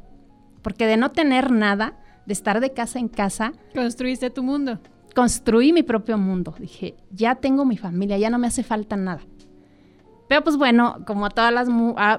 porque 0.63 0.87
de 0.87 0.97
no 0.97 1.11
tener 1.11 1.51
nada, 1.51 1.99
de 2.25 2.33
estar 2.33 2.59
de 2.59 2.73
casa 2.73 2.97
en 2.97 3.09
casa. 3.09 3.53
Construiste 3.75 4.31
tu 4.31 4.41
mundo. 4.41 4.79
Construí 5.13 5.73
mi 5.73 5.83
propio 5.83 6.17
mundo, 6.17 6.55
dije, 6.57 6.95
ya 7.11 7.35
tengo 7.35 7.65
mi 7.65 7.77
familia, 7.77 8.17
ya 8.17 8.31
no 8.31 8.39
me 8.39 8.47
hace 8.47 8.63
falta 8.63 8.95
nada. 8.95 9.21
Pues 10.41 10.57
bueno, 10.57 11.03
como 11.05 11.25
a 11.25 11.29
todas 11.29 11.53
las 11.53 11.67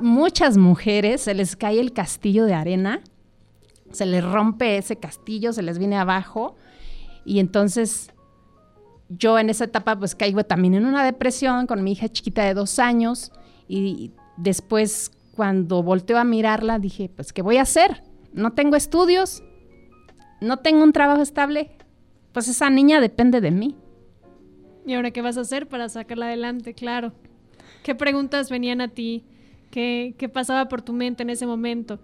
muchas 0.00 0.56
mujeres 0.56 1.22
se 1.22 1.34
les 1.34 1.56
cae 1.56 1.80
el 1.80 1.92
castillo 1.92 2.44
de 2.44 2.54
arena 2.54 3.00
se 3.94 4.06
les 4.06 4.24
rompe 4.24 4.76
ese 4.76 4.96
castillo, 4.96 5.52
se 5.52 5.62
les 5.62 5.78
viene 5.78 5.96
abajo 5.96 6.56
y 7.24 7.38
entonces 7.38 8.12
yo 9.08 9.38
en 9.38 9.50
esa 9.50 9.64
etapa 9.64 9.98
pues 9.98 10.14
caigo 10.14 10.44
también 10.44 10.74
en 10.74 10.86
una 10.86 11.04
depresión 11.04 11.66
con 11.66 11.82
mi 11.82 11.92
hija 11.92 12.08
chiquita 12.08 12.44
de 12.44 12.54
dos 12.54 12.78
años 12.78 13.32
y 13.68 14.12
después 14.36 15.12
cuando 15.34 15.82
volteo 15.82 16.18
a 16.18 16.24
mirarla 16.24 16.78
dije 16.78 17.10
pues 17.14 17.32
¿qué 17.32 17.42
voy 17.42 17.58
a 17.58 17.62
hacer? 17.62 18.02
No 18.32 18.52
tengo 18.52 18.76
estudios, 18.76 19.44
no 20.40 20.58
tengo 20.58 20.82
un 20.82 20.92
trabajo 20.92 21.22
estable, 21.22 21.70
pues 22.32 22.48
esa 22.48 22.68
niña 22.68 23.00
depende 23.00 23.40
de 23.40 23.52
mí. 23.52 23.76
¿Y 24.84 24.94
ahora 24.94 25.12
qué 25.12 25.22
vas 25.22 25.38
a 25.38 25.42
hacer 25.42 25.68
para 25.68 25.88
sacarla 25.88 26.26
adelante? 26.26 26.74
Claro. 26.74 27.12
¿Qué 27.84 27.94
preguntas 27.94 28.50
venían 28.50 28.80
a 28.80 28.88
ti? 28.88 29.24
¿Qué, 29.70 30.14
qué 30.16 30.30
pasaba 30.30 30.68
por 30.70 30.80
tu 30.80 30.94
mente 30.94 31.22
en 31.22 31.28
ese 31.28 31.46
momento? 31.46 32.00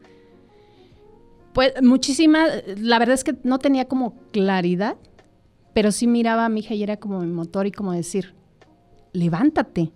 Pues 1.54 1.72
muchísimas, 1.82 2.62
la 2.78 2.98
verdad 2.98 3.14
es 3.14 3.24
que 3.24 3.34
no 3.44 3.58
tenía 3.58 3.86
como 3.86 4.14
claridad, 4.30 4.98
pero 5.72 5.90
sí 5.90 6.06
miraba 6.06 6.44
a 6.44 6.48
mi 6.50 6.60
hija 6.60 6.74
y 6.74 6.82
era 6.82 6.98
como 6.98 7.20
mi 7.20 7.32
motor 7.32 7.66
y 7.66 7.72
como 7.72 7.92
decir, 7.92 8.34
levántate, 9.14 9.90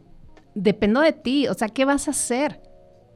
dependo 0.55 1.03
de 1.03 1.13
ti, 1.13 1.49
o 1.49 1.55
sea, 1.55 1.69
¿qué 1.69 1.85
vas 1.85 2.09
a 2.09 2.13
hacer? 2.13 2.63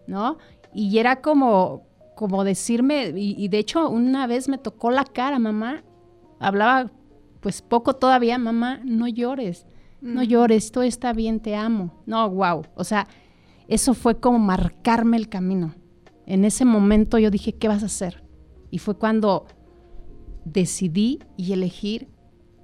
¿No? 0.06 0.36
Y 0.74 0.98
era 0.98 1.22
como, 1.22 1.86
como 2.16 2.44
decirme, 2.44 3.14
y, 3.16 3.48
de 3.48 3.58
hecho 3.58 3.88
una 3.88 4.26
vez 4.26 4.46
me 4.46 4.58
tocó 4.58 4.90
la 4.90 5.04
cara, 5.04 5.38
mamá, 5.38 5.84
hablaba 6.38 6.92
pues 7.40 7.62
poco 7.62 7.96
todavía, 7.96 8.36
mamá, 8.36 8.82
no 8.84 9.08
llores, 9.08 9.66
no 10.00 10.22
llores, 10.22 10.70
todo 10.70 10.84
está 10.84 11.12
bien, 11.12 11.40
te 11.40 11.56
amo. 11.56 12.02
No, 12.06 12.28
wow, 12.30 12.64
o 12.74 12.84
sea, 12.84 13.06
eso 13.66 13.94
fue 13.94 14.18
como 14.18 14.38
marcarme 14.38 15.16
el 15.16 15.28
camino. 15.28 15.74
En 16.26 16.44
ese 16.44 16.64
momento 16.64 17.18
yo 17.18 17.30
dije, 17.30 17.54
¿qué 17.54 17.68
vas 17.68 17.82
a 17.82 17.86
hacer? 17.86 18.22
Y 18.70 18.78
fue 18.78 18.96
cuando 18.96 19.46
decidí 20.44 21.20
y 21.36 21.52
elegir 21.52 22.08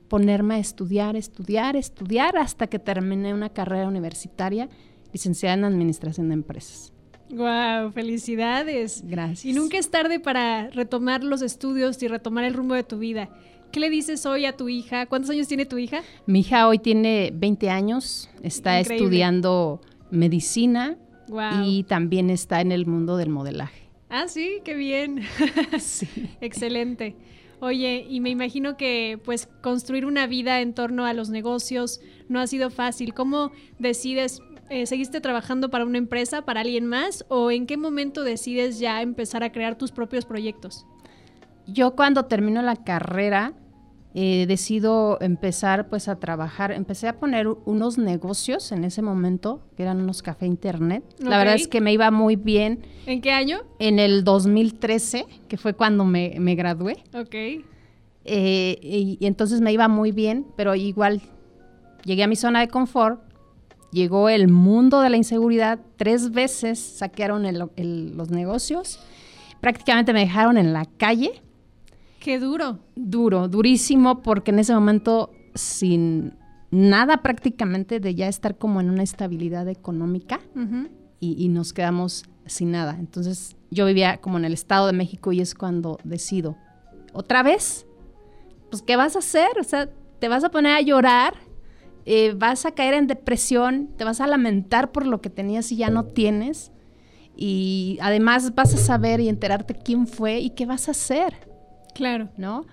ponerme 0.09 0.55
a 0.55 0.59
estudiar, 0.59 1.17
estudiar, 1.17 1.77
estudiar 1.77 2.37
hasta 2.37 2.67
que 2.67 2.79
terminé 2.79 3.35
una 3.35 3.49
carrera 3.49 3.89
universitaria 3.89 4.69
licenciada 5.13 5.55
en 5.55 5.65
Administración 5.65 6.29
de 6.29 6.35
Empresas. 6.35 6.93
Wow, 7.31 7.91
felicidades. 7.93 9.03
Gracias. 9.05 9.45
Y 9.45 9.53
nunca 9.53 9.79
es 9.79 9.91
tarde 9.91 10.21
para 10.21 10.69
retomar 10.71 11.25
los 11.25 11.43
estudios 11.43 12.03
y 12.03 12.09
retomar 12.09 12.45
el 12.45 12.55
rumbo 12.55 12.75
de 12.75 12.85
tu 12.85 12.99
vida. 12.99 13.31
¿Qué 13.75 13.81
le 13.81 13.91
dices 13.91 14.25
hoy 14.25 14.47
a 14.47 14.57
tu 14.57 14.69
hija? 14.69 15.07
¿Cuántos 15.07 15.31
años 15.31 15.49
tiene 15.49 15.67
tu 15.67 15.79
hija? 15.79 16.03
Mi 16.27 16.39
hija 16.41 16.69
hoy 16.69 16.79
tiene 16.79 17.33
20 17.35 17.71
años, 17.71 18.31
está 18.41 18.79
Increíble. 18.79 19.05
estudiando 19.05 19.81
medicina 20.13 20.97
Wow. 21.27 21.65
y 21.65 21.83
también 21.83 22.31
está 22.31 22.61
en 22.61 22.71
el 22.71 22.87
mundo 22.87 23.17
del 23.17 23.31
modelaje. 23.31 23.89
Ah, 24.11 24.29
sí, 24.29 24.61
qué 24.65 24.75
bien. 24.75 25.23
Sí. 25.81 26.07
Excelente. 26.41 27.17
Oye, 27.59 28.07
y 28.09 28.21
me 28.21 28.31
imagino 28.31 28.77
que 28.77 29.19
pues 29.25 29.49
construir 29.61 30.07
una 30.07 30.29
vida 30.29 30.61
en 30.61 30.73
torno 30.73 31.05
a 31.05 31.13
los 31.13 31.31
negocios 31.31 32.01
no 32.29 32.39
ha 32.39 32.47
sido 32.47 32.71
fácil. 32.71 33.13
¿Cómo 33.13 33.51
decides, 33.81 34.41
eh, 34.71 34.87
seguiste 34.87 35.21
trabajando 35.21 35.69
para 35.69 35.85
una 35.85 35.99
empresa, 35.99 36.43
para 36.45 36.61
alguien 36.61 36.87
más, 36.87 37.25
o 37.29 37.51
en 37.51 37.67
qué 37.67 37.77
momento 37.77 38.23
decides 38.23 38.79
ya 38.79 39.03
empezar 39.03 39.43
a 39.43 39.51
crear 39.51 39.77
tus 39.77 39.91
propios 39.91 40.25
proyectos? 40.27 40.87
Yo 41.67 41.97
cuando 41.97 42.27
termino 42.27 42.63
la 42.63 42.77
carrera 42.77 43.55
eh, 44.15 44.47
decido 44.47 45.19
empezar 45.21 45.89
pues 45.89 46.07
a 46.09 46.17
trabajar, 46.21 46.71
empecé 46.71 47.09
a 47.09 47.19
poner 47.19 47.49
unos 47.49 47.99
negocios 47.99 48.71
en 48.71 48.85
ese 48.85 49.03
momento, 49.03 49.61
que 49.77 49.83
eran 49.83 50.01
unos 50.01 50.23
café 50.23 50.47
internet. 50.47 51.03
La 51.19 51.39
verdad 51.39 51.57
es 51.57 51.67
que 51.67 51.81
me 51.81 51.93
iba 51.93 52.11
muy 52.13 52.37
bien 52.37 52.81
¿En 53.07 53.21
qué 53.21 53.33
año? 53.33 53.59
en 53.81 53.99
el 53.99 54.23
2013, 54.23 55.27
que 55.49 55.57
fue 55.57 55.75
cuando 55.75 56.05
me, 56.05 56.37
me 56.39 56.55
gradué. 56.55 57.03
Ok. 57.13 57.35
Eh, 57.35 58.79
y, 58.83 59.19
y 59.21 59.27
entonces 59.27 59.61
me 59.61 59.73
iba 59.73 59.89
muy 59.89 60.13
bien, 60.13 60.47
pero 60.57 60.75
igual 60.75 61.21
llegué 62.05 62.23
a 62.23 62.27
mi 62.29 62.37
zona 62.37 62.61
de 62.61 62.69
confort, 62.69 63.21
llegó 63.93 64.29
el 64.29 64.49
mundo 64.49 65.01
de 65.01 65.11
la 65.11 65.17
inseguridad, 65.17 65.79
tres 65.97 66.31
veces 66.31 66.79
saquearon 66.79 67.45
el- 67.47 67.69
el- 67.77 68.17
los 68.17 68.31
negocios, 68.31 68.99
prácticamente 69.61 70.13
me 70.13 70.21
dejaron 70.21 70.57
en 70.57 70.73
la 70.73 70.85
calle, 70.85 71.43
Qué 72.25 72.39
duro. 72.39 72.79
duro, 72.97 73.49
durísimo, 73.49 74.23
porque 74.23 74.51
en 74.51 74.59
ese 74.59 74.73
momento 74.73 75.31
sin 75.55 76.33
nada 76.71 77.19
prácticamente 77.19 78.01
de 78.01 78.15
ya 78.15 78.29
estar 78.29 78.57
como 78.57 78.81
en 78.81 78.89
una 78.89 79.03
estabilidad 79.03 79.69
económica 79.69 80.41
y 81.21 81.49
nos 81.49 81.75
quedamos 81.75 82.25
sin 82.47 82.71
nada. 82.71 82.97
Entonces 82.99 83.57
yo 83.71 83.85
vivía 83.85 84.23
como 84.23 84.39
en 84.39 84.47
el 84.47 84.55
Estado 84.55 84.87
de 84.87 84.95
México 84.95 85.33
y 85.33 85.43
es 85.43 85.55
cuando 85.55 85.99
decido, 86.03 86.57
otra 87.13 87.43
vez, 87.43 87.87
pues 88.71 88.81
¿qué 88.81 88.97
vas 88.97 89.17
a 89.17 89.19
hacer? 89.19 89.59
O 89.61 89.63
sea, 89.63 89.91
te 90.19 90.29
vas 90.29 90.45
a 90.45 90.51
poner 90.51 90.73
a 90.73 90.81
llorar, 90.81 91.35
eh, 92.07 92.33
vas 92.35 92.65
a 92.65 92.73
caer 92.73 92.95
en 92.95 93.07
depresión, 93.07 93.91
te 93.99 94.05
vas 94.05 94.23
a 94.23 94.27
lamentar 94.27 94.93
por 94.93 95.07
lo 95.07 95.21
que 95.21 95.29
tenías 95.29 95.71
y 95.73 95.77
ya 95.77 95.91
no 95.91 96.07
tienes. 96.07 96.73
Y 97.37 97.99
además 98.01 98.55
vas 98.55 98.73
a 98.73 98.79
saber 98.79 99.21
y 99.21 99.29
enterarte 99.29 99.75
quién 99.75 100.07
fue 100.07 100.39
y 100.39 100.51
qué 100.51 100.65
vas 100.65 100.89
a 100.89 100.93
hacer. 100.93 101.54
Claro. 101.95 102.29
¿no? 102.37 102.67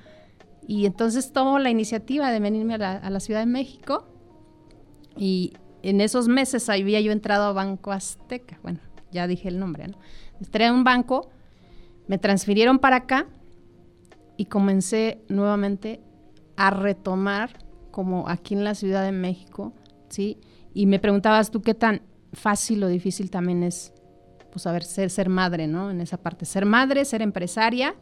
Y 0.67 0.85
entonces 0.85 1.31
tomo 1.31 1.59
la 1.59 1.69
iniciativa 1.69 2.31
de 2.31 2.39
venirme 2.39 2.75
a 2.75 2.77
la, 2.77 2.91
a 2.97 3.19
Ciudad 3.19 3.39
de 3.39 3.45
México 3.45 4.07
y 5.17 5.53
en 5.83 6.01
esos 6.01 6.27
meses 6.27 6.69
había 6.69 7.01
yo 7.01 7.11
entrado 7.11 7.45
a 7.45 7.53
Banco 7.53 7.91
Azteca, 7.91 8.59
bueno, 8.63 8.79
ya 9.11 9.27
dije 9.27 9.49
el 9.49 9.59
nombre, 9.59 9.87
¿no? 9.87 9.97
Entré 10.39 10.67
a 10.67 10.73
un 10.73 10.83
banco, 10.83 11.29
me 12.07 12.17
transfirieron 12.17 12.79
para 12.79 12.97
acá 12.97 13.27
y 14.37 14.45
comencé 14.45 15.23
nuevamente 15.27 16.01
a 16.55 16.69
retomar 16.69 17.65
como 17.91 18.27
aquí 18.29 18.53
en 18.53 18.63
la 18.63 18.75
Ciudad 18.75 19.03
de 19.03 19.11
México, 19.11 19.73
¿sí? 20.09 20.39
Y 20.73 20.85
me 20.85 20.99
preguntabas 20.99 21.51
tú 21.51 21.61
qué 21.61 21.73
tan 21.73 22.01
fácil 22.33 22.83
o 22.83 22.87
difícil 22.87 23.29
también 23.29 23.63
es, 23.63 23.93
pues, 24.51 24.63
saber 24.63 24.83
ser, 24.83 25.09
ser 25.09 25.29
madre, 25.29 25.67
¿no? 25.67 25.91
En 25.91 25.99
esa 26.01 26.17
parte, 26.17 26.45
ser 26.45 26.65
madre, 26.65 27.03
ser 27.05 27.21
empresaria, 27.21 27.95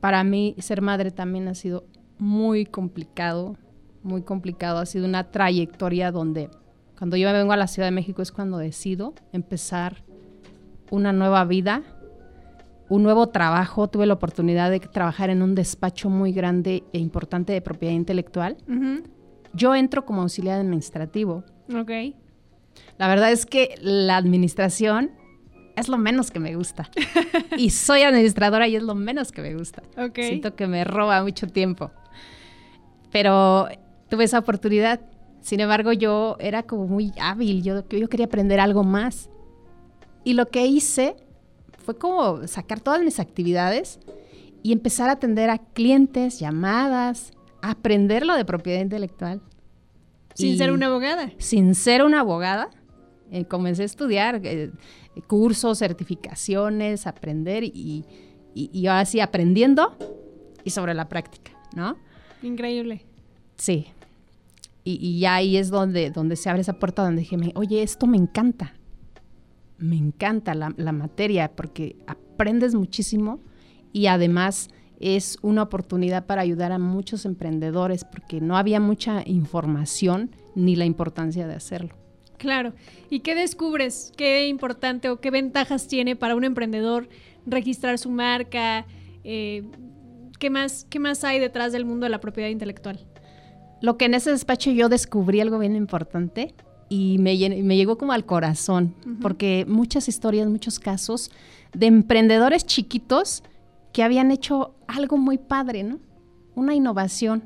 para 0.00 0.24
mí 0.24 0.54
ser 0.58 0.82
madre 0.82 1.10
también 1.10 1.48
ha 1.48 1.54
sido 1.54 1.84
muy 2.18 2.66
complicado, 2.66 3.56
muy 4.02 4.22
complicado. 4.22 4.78
Ha 4.78 4.86
sido 4.86 5.06
una 5.06 5.30
trayectoria 5.30 6.12
donde 6.12 6.50
cuando 6.98 7.16
yo 7.16 7.28
me 7.28 7.34
vengo 7.34 7.52
a 7.52 7.56
la 7.56 7.66
Ciudad 7.66 7.88
de 7.88 7.92
México 7.92 8.22
es 8.22 8.32
cuando 8.32 8.58
decido 8.58 9.14
empezar 9.32 10.02
una 10.90 11.12
nueva 11.12 11.44
vida, 11.44 11.82
un 12.88 13.02
nuevo 13.02 13.28
trabajo. 13.28 13.88
Tuve 13.88 14.06
la 14.06 14.14
oportunidad 14.14 14.70
de 14.70 14.80
trabajar 14.80 15.30
en 15.30 15.42
un 15.42 15.54
despacho 15.54 16.08
muy 16.08 16.32
grande 16.32 16.84
e 16.92 16.98
importante 16.98 17.52
de 17.52 17.60
propiedad 17.60 17.94
intelectual. 17.94 18.56
Yo 19.52 19.74
entro 19.74 20.04
como 20.04 20.22
auxiliar 20.22 20.60
administrativo. 20.60 21.44
Ok. 21.74 21.90
La 22.98 23.08
verdad 23.08 23.32
es 23.32 23.46
que 23.46 23.74
la 23.80 24.16
administración 24.16 25.10
es 25.76 25.88
lo 25.88 25.98
menos 25.98 26.30
que 26.30 26.40
me 26.40 26.56
gusta. 26.56 26.88
y 27.56 27.70
soy 27.70 28.02
administradora 28.02 28.66
y 28.68 28.76
es 28.76 28.82
lo 28.82 28.94
menos 28.94 29.30
que 29.32 29.42
me 29.42 29.54
gusta. 29.54 29.82
Ok. 29.98 30.14
Siento 30.20 30.54
que 30.56 30.66
me 30.66 30.84
roba 30.84 31.22
mucho 31.22 31.46
tiempo. 31.46 31.90
Pero 33.12 33.68
tuve 34.08 34.24
esa 34.24 34.38
oportunidad. 34.38 35.00
Sin 35.40 35.60
embargo, 35.60 35.92
yo 35.92 36.36
era 36.40 36.62
como 36.64 36.86
muy 36.86 37.12
hábil. 37.20 37.62
Yo, 37.62 37.86
yo 37.88 38.08
quería 38.08 38.26
aprender 38.26 38.60
algo 38.60 38.82
más. 38.84 39.30
Y 40.24 40.32
lo 40.34 40.48
que 40.48 40.66
hice 40.66 41.16
fue 41.84 41.96
como 41.96 42.46
sacar 42.48 42.80
todas 42.80 43.02
mis 43.02 43.20
actividades 43.20 44.00
y 44.62 44.72
empezar 44.72 45.08
a 45.08 45.12
atender 45.12 45.50
a 45.50 45.58
clientes, 45.58 46.40
llamadas, 46.40 47.30
aprender 47.62 48.26
lo 48.26 48.34
de 48.34 48.44
propiedad 48.44 48.80
intelectual. 48.80 49.40
Sin 50.34 50.54
Y- 50.54 50.58
ser 50.58 50.72
una 50.72 50.86
abogada. 50.86 51.30
sin 51.38 51.74
ser 51.76 52.02
una 52.02 52.20
abogada, 52.20 52.68
eh, 53.30 53.44
comencé 53.44 53.82
a 53.82 53.86
estudiar 53.86 54.40
eh, 54.44 54.70
cursos, 55.26 55.78
certificaciones, 55.78 57.06
aprender 57.06 57.64
y, 57.64 58.04
y, 58.54 58.70
y 58.72 58.86
ahora 58.86 59.04
sí 59.04 59.20
aprendiendo 59.20 59.96
y 60.64 60.70
sobre 60.70 60.94
la 60.94 61.08
práctica, 61.08 61.52
¿no? 61.74 61.96
Increíble. 62.42 63.04
Sí. 63.56 63.86
Y, 64.84 64.98
y 65.04 65.18
ya 65.20 65.34
ahí 65.36 65.56
es 65.56 65.70
donde, 65.70 66.10
donde 66.10 66.36
se 66.36 66.48
abre 66.48 66.62
esa 66.62 66.74
puerta 66.78 67.02
donde 67.02 67.20
dije, 67.22 67.36
me- 67.36 67.52
oye, 67.56 67.82
esto 67.82 68.06
me 68.06 68.16
encanta. 68.16 68.74
Me 69.78 69.96
encanta 69.96 70.54
la, 70.54 70.72
la 70.76 70.92
materia 70.92 71.50
porque 71.54 71.96
aprendes 72.06 72.74
muchísimo 72.74 73.40
y 73.92 74.06
además 74.06 74.68
es 75.00 75.38
una 75.42 75.62
oportunidad 75.64 76.24
para 76.24 76.40
ayudar 76.42 76.72
a 76.72 76.78
muchos 76.78 77.26
emprendedores 77.26 78.04
porque 78.04 78.40
no 78.40 78.56
había 78.56 78.80
mucha 78.80 79.22
información 79.26 80.30
ni 80.54 80.76
la 80.76 80.86
importancia 80.86 81.46
de 81.46 81.54
hacerlo. 81.54 81.94
Claro. 82.38 82.72
¿Y 83.10 83.20
qué 83.20 83.34
descubres? 83.34 84.12
¿Qué 84.16 84.46
importante 84.48 85.08
o 85.10 85.20
qué 85.20 85.30
ventajas 85.30 85.88
tiene 85.88 86.16
para 86.16 86.36
un 86.36 86.44
emprendedor 86.44 87.08
registrar 87.46 87.98
su 87.98 88.10
marca? 88.10 88.86
Eh, 89.24 89.64
¿qué, 90.38 90.50
más, 90.50 90.86
¿Qué 90.88 90.98
más 90.98 91.24
hay 91.24 91.38
detrás 91.38 91.72
del 91.72 91.84
mundo 91.84 92.04
de 92.04 92.10
la 92.10 92.20
propiedad 92.20 92.48
intelectual? 92.48 93.00
Lo 93.80 93.96
que 93.96 94.06
en 94.06 94.14
ese 94.14 94.30
despacho 94.30 94.70
yo 94.70 94.88
descubrí 94.88 95.40
algo 95.40 95.58
bien 95.58 95.76
importante 95.76 96.54
y 96.88 97.18
me, 97.18 97.36
llegó 97.36 97.98
como 97.98 98.12
al 98.12 98.24
corazón, 98.24 98.94
porque 99.20 99.64
muchas 99.68 100.08
historias, 100.08 100.48
muchos 100.48 100.78
casos 100.78 101.30
de 101.72 101.86
emprendedores 101.86 102.64
chiquitos 102.64 103.42
que 103.92 104.02
habían 104.02 104.30
hecho 104.30 104.74
algo 104.86 105.16
muy 105.16 105.36
padre, 105.36 105.82
¿no? 105.82 105.98
Una 106.54 106.74
innovación. 106.74 107.44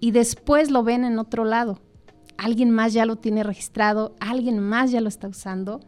Y 0.00 0.10
después 0.10 0.70
lo 0.70 0.82
ven 0.82 1.04
en 1.04 1.18
otro 1.18 1.44
lado. 1.44 1.80
Alguien 2.36 2.70
más 2.70 2.92
ya 2.92 3.06
lo 3.06 3.16
tiene 3.16 3.42
registrado, 3.42 4.16
alguien 4.20 4.58
más 4.58 4.90
ya 4.90 5.00
lo 5.00 5.08
está 5.08 5.28
usando. 5.28 5.80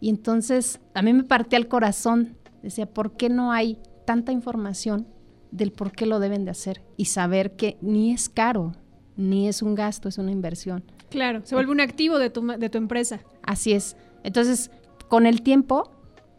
Y 0.00 0.08
entonces 0.08 0.80
a 0.94 1.02
mí 1.02 1.12
me 1.12 1.24
partía 1.24 1.58
el 1.58 1.68
corazón. 1.68 2.36
Decía, 2.62 2.86
¿por 2.86 3.16
qué 3.16 3.28
no 3.28 3.52
hay 3.52 3.78
tanta 4.04 4.32
información 4.32 5.06
del 5.50 5.72
por 5.72 5.92
qué 5.92 6.06
lo 6.06 6.18
deben 6.18 6.44
de 6.44 6.50
hacer? 6.50 6.82
Y 6.96 7.06
saber 7.06 7.56
que 7.56 7.78
ni 7.80 8.12
es 8.12 8.28
caro, 8.28 8.72
ni 9.16 9.48
es 9.48 9.62
un 9.62 9.74
gasto, 9.74 10.08
es 10.08 10.18
una 10.18 10.32
inversión. 10.32 10.84
Claro, 11.10 11.40
se 11.44 11.54
vuelve 11.54 11.72
un 11.72 11.80
activo 11.80 12.18
de 12.18 12.30
tu, 12.30 12.46
de 12.46 12.68
tu 12.68 12.78
empresa. 12.78 13.20
Así 13.42 13.72
es. 13.72 13.96
Entonces, 14.24 14.70
con 15.08 15.26
el 15.26 15.42
tiempo, 15.42 15.90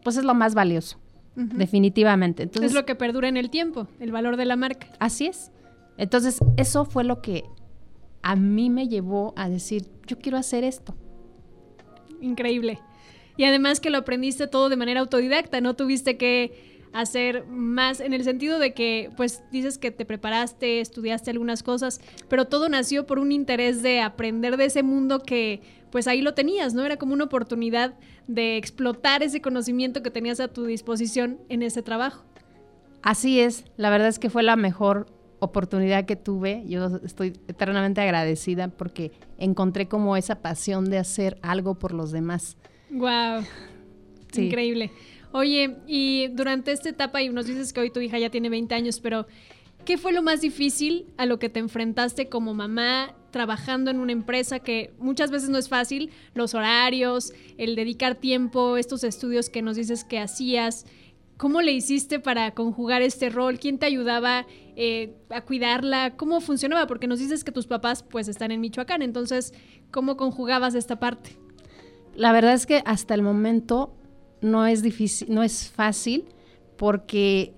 pues 0.04 0.16
es 0.16 0.24
lo 0.24 0.34
más 0.34 0.54
valioso, 0.54 0.98
definitivamente. 1.34 2.42
Entonces, 2.42 2.72
es 2.72 2.74
lo 2.74 2.84
que 2.84 2.94
perdura 2.94 3.28
en 3.28 3.36
el 3.36 3.50
tiempo, 3.50 3.88
el 3.98 4.12
valor 4.12 4.36
de 4.36 4.44
la 4.44 4.56
marca. 4.56 4.88
Así 4.98 5.26
es. 5.26 5.50
Entonces, 5.96 6.38
eso 6.56 6.84
fue 6.84 7.04
lo 7.04 7.22
que 7.22 7.44
a 8.22 8.36
mí 8.36 8.70
me 8.70 8.88
llevó 8.88 9.32
a 9.36 9.48
decir, 9.48 9.86
yo 10.06 10.18
quiero 10.18 10.38
hacer 10.38 10.64
esto. 10.64 10.94
Increíble. 12.20 12.80
Y 13.36 13.44
además 13.44 13.80
que 13.80 13.90
lo 13.90 13.98
aprendiste 13.98 14.46
todo 14.48 14.68
de 14.68 14.76
manera 14.76 15.00
autodidacta, 15.00 15.60
no 15.60 15.74
tuviste 15.74 16.16
que 16.16 16.78
hacer 16.92 17.46
más 17.46 18.00
en 18.00 18.12
el 18.12 18.24
sentido 18.24 18.58
de 18.58 18.74
que, 18.74 19.10
pues 19.16 19.42
dices 19.52 19.78
que 19.78 19.90
te 19.90 20.04
preparaste, 20.04 20.80
estudiaste 20.80 21.30
algunas 21.30 21.62
cosas, 21.62 22.00
pero 22.28 22.46
todo 22.46 22.68
nació 22.68 23.06
por 23.06 23.18
un 23.18 23.30
interés 23.30 23.82
de 23.82 24.00
aprender 24.00 24.56
de 24.56 24.64
ese 24.64 24.82
mundo 24.82 25.22
que, 25.22 25.60
pues 25.90 26.08
ahí 26.08 26.22
lo 26.22 26.34
tenías, 26.34 26.74
¿no? 26.74 26.84
Era 26.84 26.96
como 26.96 27.12
una 27.12 27.24
oportunidad 27.24 27.94
de 28.26 28.56
explotar 28.56 29.22
ese 29.22 29.40
conocimiento 29.40 30.02
que 30.02 30.10
tenías 30.10 30.40
a 30.40 30.48
tu 30.48 30.64
disposición 30.64 31.38
en 31.48 31.62
ese 31.62 31.82
trabajo. 31.82 32.24
Así 33.02 33.40
es. 33.40 33.64
La 33.76 33.90
verdad 33.90 34.08
es 34.08 34.18
que 34.18 34.30
fue 34.30 34.42
la 34.42 34.56
mejor 34.56 35.06
oportunidad 35.40 36.04
que 36.04 36.16
tuve. 36.16 36.64
Yo 36.66 37.00
estoy 37.04 37.38
eternamente 37.48 38.00
agradecida 38.00 38.68
porque 38.68 39.12
encontré 39.38 39.88
como 39.88 40.16
esa 40.16 40.36
pasión 40.42 40.86
de 40.90 40.98
hacer 40.98 41.38
algo 41.42 41.74
por 41.74 41.92
los 41.92 42.10
demás. 42.10 42.56
Wow. 42.90 43.44
Increíble. 44.36 44.90
Oye, 45.32 45.76
y 45.86 46.28
durante 46.28 46.72
esta 46.72 46.88
etapa, 46.88 47.22
y 47.22 47.28
nos 47.28 47.46
dices 47.46 47.72
que 47.72 47.80
hoy 47.80 47.90
tu 47.90 48.00
hija 48.00 48.18
ya 48.18 48.30
tiene 48.30 48.48
20 48.48 48.74
años, 48.74 49.00
pero 49.00 49.26
¿qué 49.84 49.98
fue 49.98 50.12
lo 50.12 50.22
más 50.22 50.40
difícil 50.40 51.06
a 51.16 51.26
lo 51.26 51.38
que 51.38 51.48
te 51.48 51.60
enfrentaste 51.60 52.28
como 52.28 52.54
mamá 52.54 53.14
trabajando 53.30 53.90
en 53.90 54.00
una 54.00 54.12
empresa 54.12 54.58
que 54.58 54.94
muchas 54.98 55.30
veces 55.30 55.50
no 55.50 55.58
es 55.58 55.68
fácil? 55.68 56.10
Los 56.34 56.54
horarios, 56.54 57.32
el 57.58 57.76
dedicar 57.76 58.14
tiempo, 58.14 58.78
estos 58.78 59.04
estudios 59.04 59.50
que 59.50 59.60
nos 59.60 59.76
dices 59.76 60.04
que 60.04 60.18
hacías. 60.18 60.86
¿Cómo 61.38 61.62
le 61.62 61.70
hiciste 61.70 62.18
para 62.18 62.50
conjugar 62.50 63.00
este 63.00 63.30
rol? 63.30 63.60
¿Quién 63.60 63.78
te 63.78 63.86
ayudaba 63.86 64.44
eh, 64.74 65.14
a 65.30 65.40
cuidarla? 65.42 66.16
¿Cómo 66.16 66.40
funcionaba? 66.40 66.88
Porque 66.88 67.06
nos 67.06 67.20
dices 67.20 67.44
que 67.44 67.52
tus 67.52 67.68
papás 67.68 68.02
pues 68.02 68.26
están 68.26 68.50
en 68.50 68.60
Michoacán, 68.60 69.02
entonces, 69.02 69.54
¿cómo 69.92 70.16
conjugabas 70.16 70.74
esta 70.74 70.98
parte? 70.98 71.38
La 72.16 72.32
verdad 72.32 72.54
es 72.54 72.66
que 72.66 72.82
hasta 72.84 73.14
el 73.14 73.22
momento 73.22 73.94
no 74.40 74.66
es 74.66 74.82
difícil, 74.82 75.32
no 75.32 75.44
es 75.44 75.70
fácil, 75.70 76.24
porque 76.76 77.54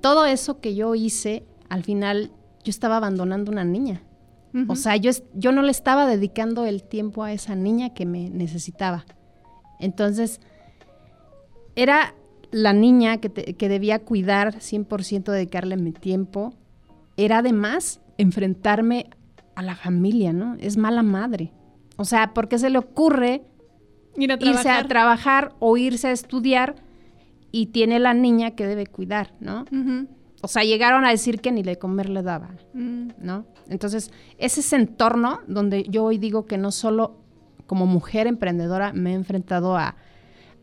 todo 0.00 0.24
eso 0.24 0.60
que 0.60 0.76
yo 0.76 0.94
hice, 0.94 1.44
al 1.68 1.82
final 1.82 2.30
yo 2.62 2.70
estaba 2.70 2.98
abandonando 2.98 3.50
una 3.50 3.64
niña. 3.64 4.02
O 4.68 4.76
sea, 4.76 4.96
yo, 4.96 5.10
yo 5.34 5.52
no 5.52 5.60
le 5.60 5.70
estaba 5.70 6.06
dedicando 6.06 6.64
el 6.64 6.82
tiempo 6.82 7.24
a 7.24 7.32
esa 7.34 7.54
niña 7.54 7.92
que 7.92 8.06
me 8.06 8.30
necesitaba. 8.30 9.04
Entonces, 9.80 10.40
era 11.74 12.14
la 12.50 12.72
niña 12.72 13.18
que, 13.18 13.30
que 13.30 13.68
debía 13.68 14.00
cuidar 14.00 14.56
100%, 14.56 15.24
dedicarle 15.24 15.76
mi 15.76 15.92
tiempo. 15.92 16.54
Era 17.16 17.38
además 17.38 18.00
enfrentarme 18.18 19.10
a 19.54 19.62
la 19.62 19.74
familia, 19.74 20.32
¿no? 20.32 20.56
Es 20.60 20.76
mala 20.76 21.02
madre. 21.02 21.52
O 21.96 22.04
sea, 22.04 22.34
¿por 22.34 22.48
qué 22.48 22.58
se 22.58 22.70
le 22.70 22.78
ocurre 22.78 23.42
irse 24.16 24.70
a 24.70 24.86
trabajar 24.86 25.54
o 25.58 25.76
irse 25.76 26.08
a 26.08 26.12
estudiar 26.12 26.76
y 27.52 27.66
tiene 27.66 27.98
la 27.98 28.14
niña 28.14 28.52
que 28.52 28.66
debe 28.66 28.86
cuidar, 28.86 29.32
¿no? 29.40 29.64
O 30.42 30.48
sea, 30.48 30.64
llegaron 30.64 31.04
a 31.04 31.10
decir 31.10 31.40
que 31.40 31.52
ni 31.52 31.62
de 31.62 31.78
comer 31.78 32.08
le 32.08 32.22
daban, 32.22 32.60
mm. 32.74 33.08
¿no? 33.18 33.46
Entonces, 33.68 34.10
es 34.38 34.58
ese 34.58 34.76
entorno 34.76 35.40
donde 35.46 35.84
yo 35.84 36.04
hoy 36.04 36.18
digo 36.18 36.46
que 36.46 36.58
no 36.58 36.70
solo 36.70 37.16
como 37.66 37.86
mujer 37.86 38.26
emprendedora 38.26 38.92
me 38.92 39.12
he 39.12 39.14
enfrentado 39.14 39.76
a, 39.76 39.96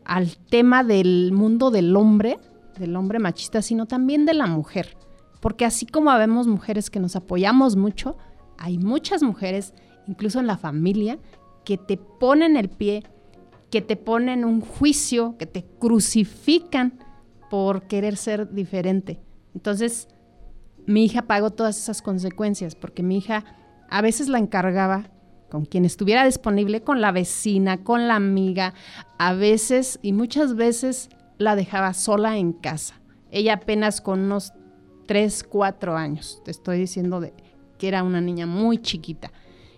al 0.04 0.36
tema 0.36 0.84
del 0.84 1.32
mundo 1.32 1.70
del 1.70 1.96
hombre, 1.96 2.38
del 2.78 2.96
hombre 2.96 3.18
machista, 3.18 3.62
sino 3.62 3.86
también 3.86 4.26
de 4.26 4.34
la 4.34 4.46
mujer. 4.46 4.96
Porque 5.40 5.64
así 5.64 5.86
como 5.86 6.12
vemos 6.16 6.46
mujeres 6.46 6.90
que 6.90 7.00
nos 7.00 7.16
apoyamos 7.16 7.76
mucho, 7.76 8.16
hay 8.58 8.78
muchas 8.78 9.22
mujeres, 9.22 9.74
incluso 10.06 10.40
en 10.40 10.46
la 10.46 10.56
familia, 10.56 11.18
que 11.64 11.78
te 11.78 11.96
ponen 11.96 12.56
el 12.56 12.68
pie, 12.68 13.04
que 13.70 13.80
te 13.80 13.96
ponen 13.96 14.44
un 14.44 14.60
juicio, 14.60 15.36
que 15.38 15.46
te 15.46 15.64
crucifican 15.78 16.98
por 17.50 17.86
querer 17.86 18.16
ser 18.16 18.52
diferente. 18.52 19.20
Entonces, 19.54 20.08
mi 20.86 21.04
hija 21.04 21.22
pagó 21.22 21.50
todas 21.50 21.78
esas 21.78 22.02
consecuencias 22.02 22.74
porque 22.74 23.02
mi 23.02 23.18
hija 23.18 23.44
a 23.88 24.02
veces 24.02 24.28
la 24.28 24.38
encargaba 24.38 25.10
con 25.54 25.66
quien 25.66 25.84
estuviera 25.84 26.24
disponible, 26.24 26.82
con 26.82 27.00
la 27.00 27.12
vecina, 27.12 27.84
con 27.84 28.08
la 28.08 28.16
amiga, 28.16 28.74
a 29.20 29.34
veces 29.34 30.00
y 30.02 30.12
muchas 30.12 30.56
veces 30.56 31.10
la 31.38 31.54
dejaba 31.54 31.94
sola 31.94 32.38
en 32.38 32.52
casa. 32.52 33.00
Ella 33.30 33.54
apenas 33.54 34.00
con 34.00 34.18
unos 34.18 34.52
3, 35.06 35.44
4 35.44 35.96
años, 35.96 36.42
te 36.44 36.50
estoy 36.50 36.80
diciendo 36.80 37.20
de, 37.20 37.34
que 37.78 37.86
era 37.86 38.02
una 38.02 38.20
niña 38.20 38.46
muy 38.46 38.78
chiquita 38.78 39.30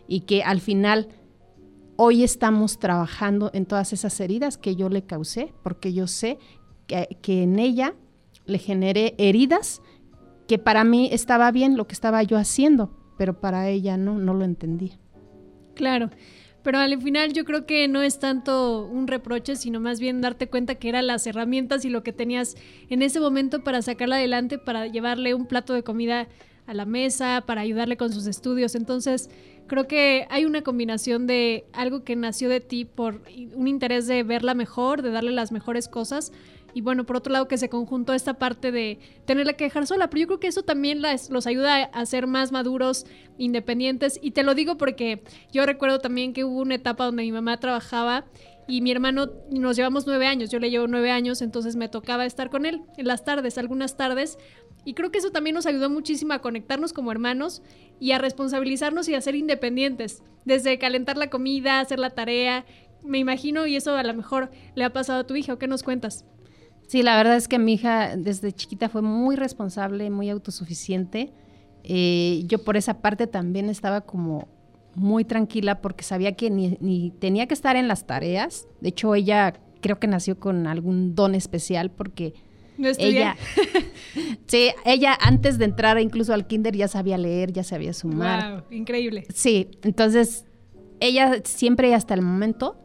y 0.09 0.21
que 0.21 0.43
al 0.43 0.63
final 0.63 1.09
Hoy 1.99 2.25
estamos 2.25 2.79
trabajando 2.79 3.51
en 3.55 3.65
todas 3.65 3.95
esas 3.95 4.21
heridas 4.21 4.59
que 4.59 4.77
yo 4.77 4.91
le 4.91 5.07
causé, 5.07 5.55
porque 5.63 5.95
yo 5.95 6.07
sé 6.07 6.39
que, 6.87 7.09
en 7.43 7.59
ella 7.59 7.95
le 8.45 8.59
generé 8.59 9.15
heridas 9.17 9.81
que 10.47 10.59
para 10.59 10.85
mí 10.85 11.09
estaba 11.11 11.51
bien 11.53 11.79
lo 11.79 11.87
que 11.87 11.95
estaba 11.95 12.23
yo 12.23 12.37
haciendo, 12.37 12.91
pero 13.17 13.41
para 13.41 13.71
ella 13.71 13.97
no, 13.97 14.19
no 14.19 14.35
lo 14.35 14.45
entendía. 14.45 14.99
Claro, 15.77 16.11
pero 16.63 16.79
al 16.79 17.01
final 17.01 17.35
yo 17.35 17.45
creo 17.45 17.67
que 17.67 17.87
no 17.87 18.01
es 18.01 18.19
tanto 18.19 18.87
un 18.87 19.07
reproche, 19.07 19.57
sino 19.57 19.79
más 19.79 20.01
bien 20.01 20.23
darte 20.23 20.49
cuenta 20.49 20.77
que 20.77 20.89
eran 20.89 21.07
las 21.07 21.27
herramientas 21.27 21.85
y 21.85 21.91
lo 21.91 22.03
que 22.03 22.15
tenías 22.15 22.57
en 22.89 23.03
ese 23.03 23.21
momento 23.21 23.63
para 23.63 23.83
sacarla 23.83 24.17
adelante, 24.17 24.59
para 24.59 24.87
llevarle 24.87 25.35
un 25.35 25.47
plato 25.47 25.75
de 25.75 25.83
comida 25.83 26.29
a 26.67 26.75
la 26.75 26.87
mesa, 26.87 27.45
para 27.47 27.61
ayudarle 27.61 27.99
con 27.99 28.11
sus 28.11 28.27
estudios. 28.27 28.75
Entonces, 28.75 29.29
creo 29.67 29.87
que 29.87 30.27
hay 30.31 30.47
una 30.47 30.63
combinación 30.63 31.27
de 31.27 31.67
algo 31.75 32.05
que 32.05 32.17
nació 32.17 32.49
de 32.49 32.61
ti 32.61 32.87
por 32.87 33.21
un 33.55 33.69
interés 33.69 34.07
de 34.07 34.23
verla 34.23 34.55
mejor, 34.55 35.03
de 35.03 35.11
darle 35.11 35.33
las 35.33 35.53
mejores 35.53 35.89
cosas. 35.89 36.33
Y 36.77 36.83
bueno, 36.83 37.07
por 37.07 37.17
otro 37.17 37.33
lado, 37.33 37.49
que 37.49 37.57
se 37.57 37.71
conjuntó 37.71 38.13
esta 38.13 38.35
parte 38.35 38.71
de 38.71 38.99
tenerla 39.25 39.55
que 39.55 39.65
dejar 39.65 39.87
sola. 39.87 40.11
Pero 40.11 40.21
yo 40.21 40.27
creo 40.27 40.41
que 40.41 40.49
eso 40.49 40.63
también 40.63 41.01
los 41.01 41.47
ayuda 41.47 41.85
a 41.85 42.05
ser 42.05 42.27
más 42.27 42.53
maduros, 42.53 43.07
independientes. 43.39 44.19
Y 44.21 44.33
te 44.33 44.43
lo 44.43 44.55
digo 44.55 44.77
porque 44.77 45.23
yo 45.51 45.65
recuerdo 45.65 46.01
también 46.01 46.35
que 46.35 46.45
hubo 46.45 46.61
una 46.61 46.75
etapa 46.75 47.07
donde 47.07 47.23
mi 47.23 47.33
mamá 47.33 47.59
trabajaba 47.61 48.27
y 48.69 48.83
mi 48.83 48.91
hermano 48.91 49.31
nos 49.51 49.75
llevamos 49.75 50.07
nueve 50.07 50.27
años, 50.27 50.51
yo 50.51 50.59
le 50.59 50.69
llevo 50.69 50.87
nueve 50.87 51.11
años, 51.11 51.41
entonces 51.41 51.77
me 51.77 51.89
tocaba 51.89 52.27
estar 52.27 52.51
con 52.51 52.67
él 52.67 52.83
en 52.99 53.07
las 53.07 53.25
tardes, 53.25 53.57
algunas 53.57 53.97
tardes, 53.97 54.39
y 54.85 54.93
creo 54.93 55.11
que 55.11 55.19
eso 55.19 55.31
también 55.31 55.55
nos 55.55 55.67
ayudó 55.67 55.89
muchísimo 55.89 56.35
a 56.35 56.41
conectarnos 56.41 56.93
como 56.93 57.13
hermanos 57.13 57.63
y 58.01 58.11
a 58.11 58.19
responsabilizarnos 58.19 59.09
y 59.09 59.15
a 59.15 59.21
ser 59.21 59.37
independientes, 59.37 60.25
desde 60.45 60.79
calentar 60.79 61.17
la 61.17 61.31
comida, 61.31 61.79
hacer 61.79 62.01
la 62.01 62.11
tarea, 62.11 62.67
me 63.05 63.19
imagino, 63.19 63.69
y 63.69 63.77
eso 63.77 63.95
a 63.95 64.03
lo 64.03 64.15
mejor 64.15 64.51
le 64.75 64.83
ha 64.83 64.93
pasado 64.93 65.21
a 65.21 65.27
tu 65.29 65.37
hija, 65.37 65.53
¿o 65.53 65.59
qué 65.59 65.69
nos 65.69 65.85
cuentas? 65.85 66.25
Sí, 66.87 67.03
la 67.03 67.17
verdad 67.17 67.37
es 67.37 67.49
que 67.49 67.59
mi 67.59 67.75
hija 67.75 68.17
desde 68.17 68.53
chiquita 68.53 68.89
fue 68.89 69.03
muy 69.03 69.37
responsable, 69.37 70.09
muy 70.11 70.31
autosuficiente. 70.31 71.33
Eh, 71.83 72.43
yo 72.47 72.63
por 72.63 72.77
esa 72.77 73.01
parte 73.01 73.27
también 73.27 73.69
estaba 73.69 74.03
como 74.03 74.49
muy 74.95 75.25
tranquila 75.25 75.81
porque 75.81 76.05
sabía 76.05 76.33
que 76.33 76.51
ni, 76.51 77.13
tenía 77.19 77.47
que 77.47 77.55
estar 77.55 77.77
en 77.77 77.89
las 77.89 78.07
tareas. 78.07 78.67
De 78.81 78.91
hecho, 78.91 79.15
ella 79.15 79.55
creo 79.81 79.99
que 79.99 80.07
nació 80.07 80.39
con 80.39 80.67
algún 80.67 81.15
don 81.15 81.35
especial 81.35 81.91
porque 81.91 82.35
ella, 82.99 83.37
sí, 84.47 84.71
ella 84.85 85.17
antes 85.21 85.59
de 85.59 85.65
entrar 85.65 85.99
incluso 86.01 86.35
al 86.35 86.47
kinder 86.47 86.77
ya 86.77 86.89
sabía 86.89 87.19
leer, 87.19 87.53
ya 87.53 87.65
sabía 87.65 87.93
sumar. 87.93 88.53
Wow, 88.53 88.63
increíble. 88.71 89.27
Sí, 89.35 89.71
entonces 89.83 90.45
ella 91.01 91.41
siempre 91.45 91.91
y 91.91 91.93
hasta 91.93 92.15
el 92.15 92.23
momento 92.23 92.79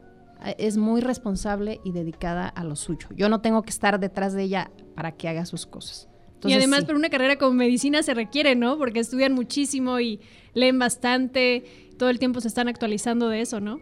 es 0.58 0.76
muy 0.76 1.00
responsable 1.00 1.80
y 1.84 1.92
dedicada 1.92 2.48
a 2.48 2.64
lo 2.64 2.76
suyo. 2.76 3.08
Yo 3.14 3.28
no 3.28 3.40
tengo 3.40 3.62
que 3.62 3.70
estar 3.70 4.00
detrás 4.00 4.32
de 4.32 4.44
ella 4.44 4.70
para 4.94 5.12
que 5.12 5.28
haga 5.28 5.46
sus 5.46 5.66
cosas. 5.66 6.08
y 6.44 6.52
además 6.54 6.84
por 6.84 6.96
una 6.96 7.08
carrera 7.08 7.36
como 7.36 7.52
medicina 7.52 8.02
se 8.02 8.14
requiere, 8.14 8.56
¿no? 8.56 8.76
Porque 8.76 8.98
estudian 9.00 9.32
muchísimo 9.32 10.00
y 10.00 10.20
leen 10.54 10.78
bastante 10.78 11.64
todo 12.02 12.10
el 12.10 12.18
tiempo 12.18 12.40
se 12.40 12.48
están 12.48 12.66
actualizando 12.66 13.28
de 13.28 13.42
eso, 13.42 13.60
¿no? 13.60 13.78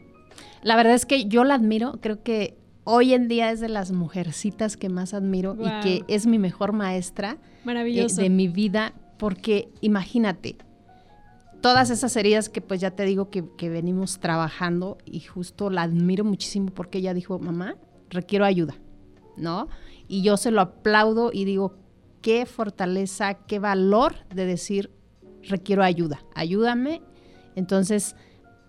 La 0.62 0.76
verdad 0.76 0.94
es 0.94 1.06
que 1.06 1.24
yo 1.24 1.42
la 1.42 1.54
admiro, 1.54 1.98
creo 2.02 2.22
que 2.22 2.58
hoy 2.84 3.14
en 3.14 3.28
día 3.28 3.50
es 3.50 3.60
de 3.60 3.70
las 3.70 3.92
mujercitas 3.92 4.76
que 4.76 4.90
más 4.90 5.14
admiro 5.14 5.56
y 5.58 5.82
que 5.82 6.04
es 6.06 6.26
mi 6.26 6.38
mejor 6.38 6.72
maestra 6.72 7.38
eh, 7.66 8.06
de 8.14 8.28
mi 8.28 8.48
vida, 8.48 8.92
porque 9.18 9.70
imagínate, 9.80 10.56
todas 11.60 11.90
esas 11.90 12.14
heridas 12.16 12.48
que 12.48 12.60
pues 12.60 12.80
ya 12.80 12.90
te 12.92 13.04
digo 13.04 13.30
que, 13.30 13.68
venimos 13.68 14.18
trabajando 14.20 14.98
y 15.04 15.20
justo 15.20 15.70
la 15.70 15.82
admiro 15.82 16.24
muchísimo 16.24 16.70
porque 16.70 16.98
ella 16.98 17.14
dijo, 17.14 17.38
mamá, 17.38 17.76
requiero 18.08 18.44
ayuda, 18.44 18.74
¿no? 19.36 19.68
Y 20.08 20.22
yo 20.22 20.36
se 20.36 20.50
lo 20.50 20.60
aplaudo 20.60 21.30
y 21.32 21.44
digo, 21.44 21.76
qué 22.22 22.46
fortaleza, 22.46 23.34
qué 23.34 23.58
valor 23.58 24.14
de 24.34 24.46
decir, 24.46 24.90
requiero 25.42 25.82
ayuda, 25.82 26.22
ayúdame 26.34 27.02
entonces, 27.56 28.16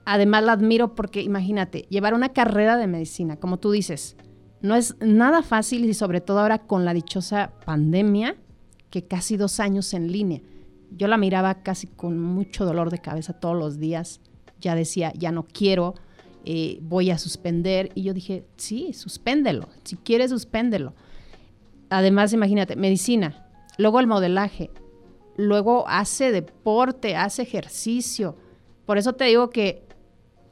además 0.05 0.43
la 0.43 0.53
admiro 0.53 0.95
porque 0.95 1.21
imagínate, 1.21 1.85
llevar 1.89 2.13
una 2.13 2.29
carrera 2.29 2.77
de 2.77 2.87
medicina, 2.87 3.37
como 3.37 3.57
tú 3.57 3.71
dices, 3.71 4.15
no 4.61 4.75
es 4.75 4.95
nada 4.99 5.41
fácil 5.41 5.85
y 5.85 5.93
sobre 5.93 6.21
todo 6.21 6.39
ahora 6.39 6.59
con 6.59 6.85
la 6.85 6.93
dichosa 6.93 7.53
pandemia, 7.65 8.35
que 8.89 9.05
casi 9.05 9.37
dos 9.37 9.59
años 9.59 9.93
en 9.93 10.11
línea. 10.11 10.41
Yo 10.91 11.07
la 11.07 11.17
miraba 11.17 11.63
casi 11.63 11.87
con 11.87 12.19
mucho 12.19 12.65
dolor 12.65 12.89
de 12.91 12.99
cabeza 12.99 13.33
todos 13.33 13.57
los 13.57 13.79
días. 13.79 14.21
Ya 14.59 14.75
decía, 14.75 15.11
ya 15.15 15.31
no 15.31 15.43
quiero, 15.43 15.95
eh, 16.45 16.79
voy 16.81 17.09
a 17.09 17.17
suspender. 17.17 17.91
Y 17.95 18.03
yo 18.03 18.13
dije, 18.13 18.45
sí, 18.57 18.93
suspéndelo. 18.93 19.69
Si 19.83 19.95
quieres, 19.97 20.31
suspéndelo. 20.31 20.93
Además, 21.89 22.33
imagínate, 22.33 22.75
medicina, 22.75 23.47
luego 23.77 23.99
el 23.99 24.07
modelaje, 24.07 24.69
luego 25.35 25.87
hace 25.87 26.31
deporte, 26.31 27.15
hace 27.15 27.41
ejercicio 27.41 28.37
por 28.85 28.97
eso 28.97 29.13
te 29.13 29.25
digo 29.25 29.49
que 29.49 29.83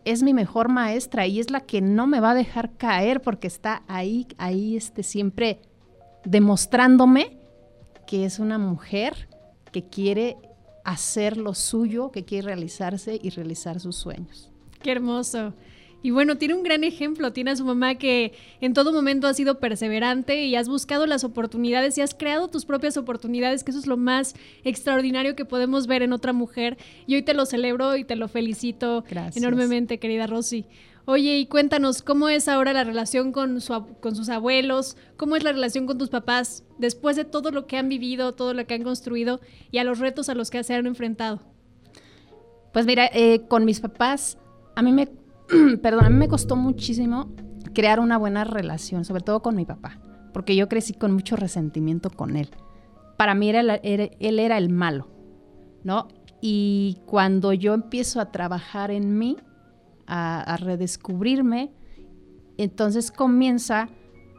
es 0.06 0.24
mi 0.24 0.34
mejor 0.34 0.70
maestra 0.70 1.28
y 1.28 1.40
es 1.40 1.52
la 1.52 1.62
que 1.62 1.82
no 1.82 2.08
me 2.08 2.20
va 2.20 2.32
a 2.32 2.36
dejar 2.36 2.78
caer 2.78 3.22
porque 3.22 3.48
está 3.48 3.84
ahí, 3.88 4.28
ahí 4.38 4.78
este, 4.78 5.04
siempre 5.04 5.62
demostrándome 6.24 7.38
que 8.08 8.26
es 8.26 8.40
una 8.40 8.58
mujer 8.58 9.29
que 9.72 9.84
quiere 9.84 10.38
hacer 10.84 11.38
lo 11.38 11.54
suyo, 11.54 12.12
que 12.12 12.26
quiere 12.26 12.48
realizarse 12.48 13.20
y 13.22 13.30
realizar 13.30 13.80
sus 13.80 13.96
sueños. 13.96 14.50
Qué 14.82 14.92
hermoso. 14.92 15.54
Y 16.02 16.12
bueno, 16.12 16.38
tiene 16.38 16.54
un 16.54 16.64
gran 16.64 16.86
ejemplo, 16.86 17.34
tiene 17.34 17.52
a 17.52 17.56
su 17.58 17.66
mamá 17.66 17.96
que 17.96 18.32
en 18.62 18.74
todo 18.74 18.94
momento 18.94 19.28
ha 19.28 19.34
sido 19.34 19.60
perseverante 19.60 20.46
y 20.46 20.56
has 20.56 20.70
buscado 20.70 21.06
las 21.06 21.26
oportunidades 21.26 21.98
y 21.98 22.02
has 22.02 22.14
creado 22.14 22.48
tus 22.48 22.64
propias 22.64 22.96
oportunidades, 22.96 23.66
que 23.66 23.72
eso 23.72 23.80
es 23.80 23.88
lo 23.88 23.98
más 23.98 24.34
extraordinario 24.64 25.36
que 25.36 25.44
podemos 25.44 25.88
ver 25.88 26.02
en 26.02 26.14
otra 26.14 26.32
mujer. 26.32 26.78
Y 27.06 27.16
hoy 27.16 27.24
te 27.24 27.34
lo 27.34 27.46
celebro 27.46 27.98
y 27.98 28.06
te 28.06 28.16
lo 28.16 28.30
felicito 28.30 29.04
enormemente, 29.36 30.00
querida 30.00 30.26
Rosy. 30.26 30.66
Oye, 31.12 31.40
y 31.40 31.48
cuéntanos, 31.48 32.04
¿cómo 32.04 32.30
es 32.30 32.48
ahora 32.48 32.72
la 32.72 32.84
relación 32.84 33.32
con, 33.32 33.62
su, 33.62 33.84
con 34.00 34.16
sus 34.16 34.30
abuelos? 34.30 34.96
¿Cómo 35.18 35.36
es 35.36 35.44
la 35.44 35.52
relación 35.52 35.88
con 35.88 35.98
tus 35.98 36.10
papás 36.10 36.64
después 36.78 37.16
de 37.16 37.26
todo 37.26 37.50
lo 37.50 37.66
que 37.66 37.78
han 37.78 37.90
vivido, 37.90 38.36
todo 38.36 38.54
lo 38.54 38.68
que 38.68 38.76
han 38.76 38.84
construido 38.84 39.40
y 39.72 39.80
a 39.80 39.84
los 39.84 39.98
retos 39.98 40.30
a 40.30 40.36
los 40.36 40.52
que 40.52 40.64
se 40.64 40.76
han 40.76 40.86
enfrentado? 40.86 41.40
Pues 42.72 42.86
mira, 42.86 43.10
eh, 43.12 43.48
con 43.48 43.66
mis 43.66 43.80
papás, 43.80 44.38
a 44.76 44.84
mí 44.84 44.92
me 44.92 45.08
perdón, 45.82 46.06
a 46.06 46.12
mí 46.12 46.16
me 46.16 46.28
costó 46.28 46.56
muchísimo 46.56 47.34
crear 47.74 48.00
una 48.00 48.20
buena 48.20 48.44
relación, 48.44 49.04
sobre 49.04 49.24
todo 49.24 49.42
con 49.42 49.56
mi 49.56 49.66
papá, 49.66 50.00
porque 50.32 50.56
yo 50.56 50.70
crecí 50.70 50.94
con 50.94 51.12
mucho 51.12 51.36
resentimiento 51.36 52.12
con 52.12 52.36
él. 52.36 52.52
Para 53.18 53.34
mí 53.34 53.50
era, 53.50 53.62
él 53.78 54.40
era 54.40 54.60
el 54.60 54.70
malo, 54.70 55.08
¿no? 55.84 56.08
Y 56.40 57.00
cuando 57.08 57.52
yo 57.52 57.74
empiezo 57.74 58.22
a 58.22 58.32
trabajar 58.32 58.92
en 58.92 59.18
mí, 59.18 59.38
a, 60.10 60.58
redescubrirme, 60.58 61.72
entonces 62.58 63.12
comienza 63.12 63.90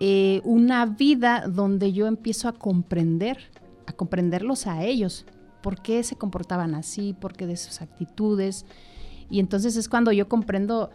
eh, 0.01 0.41
una 0.45 0.87
vida 0.87 1.47
donde 1.49 1.93
yo 1.93 2.07
empiezo 2.07 2.49
a 2.49 2.53
comprender, 2.53 3.39
a 3.87 3.93
comprenderlos 3.93 4.67
a 4.67 4.85
ellos, 4.85 5.27
por 5.63 5.81
qué 5.81 6.03
se 6.03 6.17
comportaban 6.17 6.75
así, 6.75 7.15
por 7.19 7.35
qué 7.35 7.47
de 7.47 7.57
sus 7.57 7.81
actitudes, 7.81 8.67
y 9.31 9.39
entonces 9.39 9.77
es 9.77 9.89
cuando 9.89 10.11
yo 10.13 10.29
comprendo, 10.29 10.91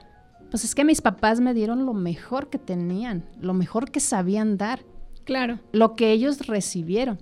pues 0.52 0.66
es 0.66 0.76
que 0.76 0.84
mis 0.84 1.02
papás 1.02 1.40
me 1.40 1.54
dieron 1.54 1.86
lo 1.86 1.94
mejor 1.94 2.50
que 2.50 2.60
tenían, 2.60 3.26
lo 3.40 3.54
mejor 3.54 3.92
que 3.92 4.02
sabían 4.02 4.58
dar. 4.58 4.86
Claro. 5.24 5.60
Lo 5.72 5.96
que 5.96 6.12
ellos 6.12 6.46
recibieron. 6.46 7.18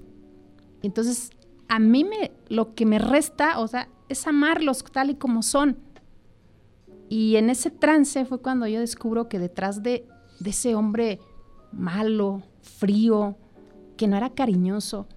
Entonces, 0.82 1.30
a 1.70 1.80
mí 1.80 2.04
me, 2.04 2.32
lo 2.50 2.74
que 2.74 2.86
me 2.86 3.00
resta, 3.00 3.60
o 3.60 3.68
sea, 3.68 3.88
es 4.10 4.28
amarlos 4.28 4.84
tal 4.84 5.12
y 5.12 5.16
como 5.16 5.44
son. 5.44 5.78
Y 7.14 7.36
en 7.36 7.52
ese 7.52 7.70
trance 7.70 8.26
fue 8.26 8.42
cuando 8.42 8.66
yo 8.66 8.80
descubro 8.80 9.30
que 9.30 9.38
detrás 9.38 9.84
de, 9.84 10.08
ese 10.44 10.74
hombre 10.74 11.20
malo, 11.72 12.42
frío, 12.64 13.38
que 13.98 14.08
no 14.08 14.18
era 14.18 14.32
cariñoso, 14.32 15.08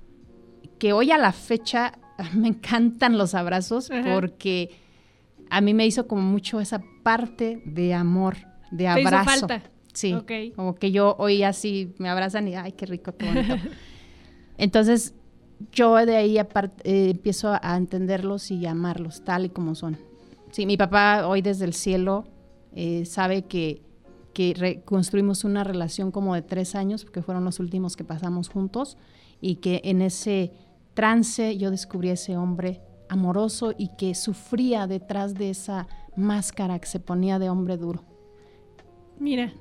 que 0.78 0.92
hoy 0.92 1.11
a 1.11 1.16
la 1.16 1.32
fecha 1.32 1.98
me 2.35 2.48
encantan 2.48 3.16
los 3.16 3.35
abrazos 3.35 3.88
porque 4.12 4.76
a 5.48 5.62
mí 5.62 5.72
me 5.72 5.87
hizo 5.87 6.06
como 6.06 6.20
mucho 6.20 6.61
esa 6.61 6.82
parte 7.02 7.62
de 7.64 7.94
amor, 7.94 8.37
de 8.70 8.88
abrazo. 8.88 9.30
Hizo 9.30 9.48
falta? 9.48 9.62
Sí, 9.94 10.14
como 10.54 10.74
que 10.74 10.92
yo 10.92 11.16
hoy 11.18 11.44
así 11.44 11.94
me 11.96 12.11
abrazan 12.11 12.46
y 12.46 12.56
ay, 12.56 12.72
qué 12.72 12.85
rico, 12.85 13.16
qué 13.16 13.24
bonito. 13.24 13.54
Entonces, 14.59 15.14
yo 15.72 15.96
de 16.04 16.16
ahí 16.16 16.37
aparte, 16.37 16.82
eh, 16.85 17.09
empiezo 17.12 17.59
a 17.59 17.74
entenderlos 17.74 18.50
y 18.50 18.66
amarlos 18.66 19.24
tal 19.24 19.46
y 19.46 19.48
como 19.48 19.74
son. 19.74 19.96
Sí, 20.56 20.64
mi 20.64 20.78
papá 20.78 21.28
hoy 21.28 21.42
desde 21.42 21.66
el 21.66 21.74
cielo 21.74 22.24
eh, 22.74 23.04
sabe 23.04 23.42
que, 23.42 23.82
que 24.32 24.54
reconstruimos 24.56 25.44
una 25.44 25.64
relación 25.64 26.10
como 26.10 26.34
de 26.34 26.40
tres 26.40 26.74
años, 26.74 27.04
porque 27.04 27.20
fueron 27.20 27.44
los 27.44 27.60
últimos 27.60 27.94
que 27.94 28.04
pasamos 28.04 28.48
juntos, 28.48 28.96
y 29.38 29.56
que 29.56 29.82
en 29.84 30.00
ese 30.00 30.52
trance 30.94 31.58
yo 31.58 31.70
descubrí 31.70 32.08
a 32.08 32.14
ese 32.14 32.38
hombre 32.38 32.80
amoroso 33.10 33.74
y 33.76 33.90
que 33.98 34.14
sufría 34.14 34.86
detrás 34.86 35.34
de 35.34 35.50
esa 35.50 35.88
máscara 36.16 36.78
que 36.78 36.86
se 36.86 37.00
ponía 37.00 37.38
de 37.38 37.50
hombre 37.50 37.76
duro. 37.76 38.02
Mira, 39.20 39.52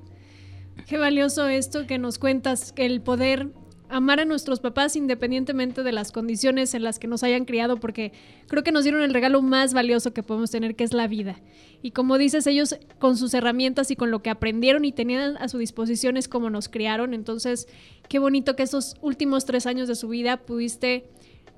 qué 0.86 0.96
valioso 0.96 1.46
esto 1.46 1.86
que 1.86 1.98
nos 1.98 2.18
cuentas, 2.18 2.72
el 2.78 3.02
poder 3.02 3.52
amar 3.88 4.20
a 4.20 4.24
nuestros 4.24 4.60
papás 4.60 4.96
independientemente 4.96 5.82
de 5.82 5.92
las 5.92 6.12
condiciones 6.12 6.74
en 6.74 6.82
las 6.82 6.98
que 6.98 7.06
nos 7.06 7.22
hayan 7.22 7.44
criado, 7.44 7.76
porque 7.78 8.12
creo 8.48 8.62
que 8.62 8.72
nos 8.72 8.84
dieron 8.84 9.02
el 9.02 9.14
regalo 9.14 9.42
más 9.42 9.74
valioso 9.74 10.12
que 10.12 10.22
podemos 10.22 10.50
tener, 10.50 10.76
que 10.76 10.84
es 10.84 10.92
la 10.92 11.06
vida. 11.06 11.40
Y 11.82 11.92
como 11.92 12.18
dices, 12.18 12.46
ellos 12.46 12.76
con 12.98 13.16
sus 13.16 13.34
herramientas 13.34 13.90
y 13.90 13.96
con 13.96 14.10
lo 14.10 14.22
que 14.22 14.30
aprendieron 14.30 14.84
y 14.84 14.92
tenían 14.92 15.36
a 15.36 15.48
su 15.48 15.58
disposición 15.58 16.16
es 16.16 16.28
como 16.28 16.50
nos 16.50 16.68
criaron. 16.68 17.14
Entonces, 17.14 17.68
qué 18.08 18.18
bonito 18.18 18.56
que 18.56 18.64
esos 18.64 18.96
últimos 19.02 19.44
tres 19.44 19.66
años 19.66 19.88
de 19.88 19.94
su 19.94 20.08
vida 20.08 20.38
pudiste 20.38 21.08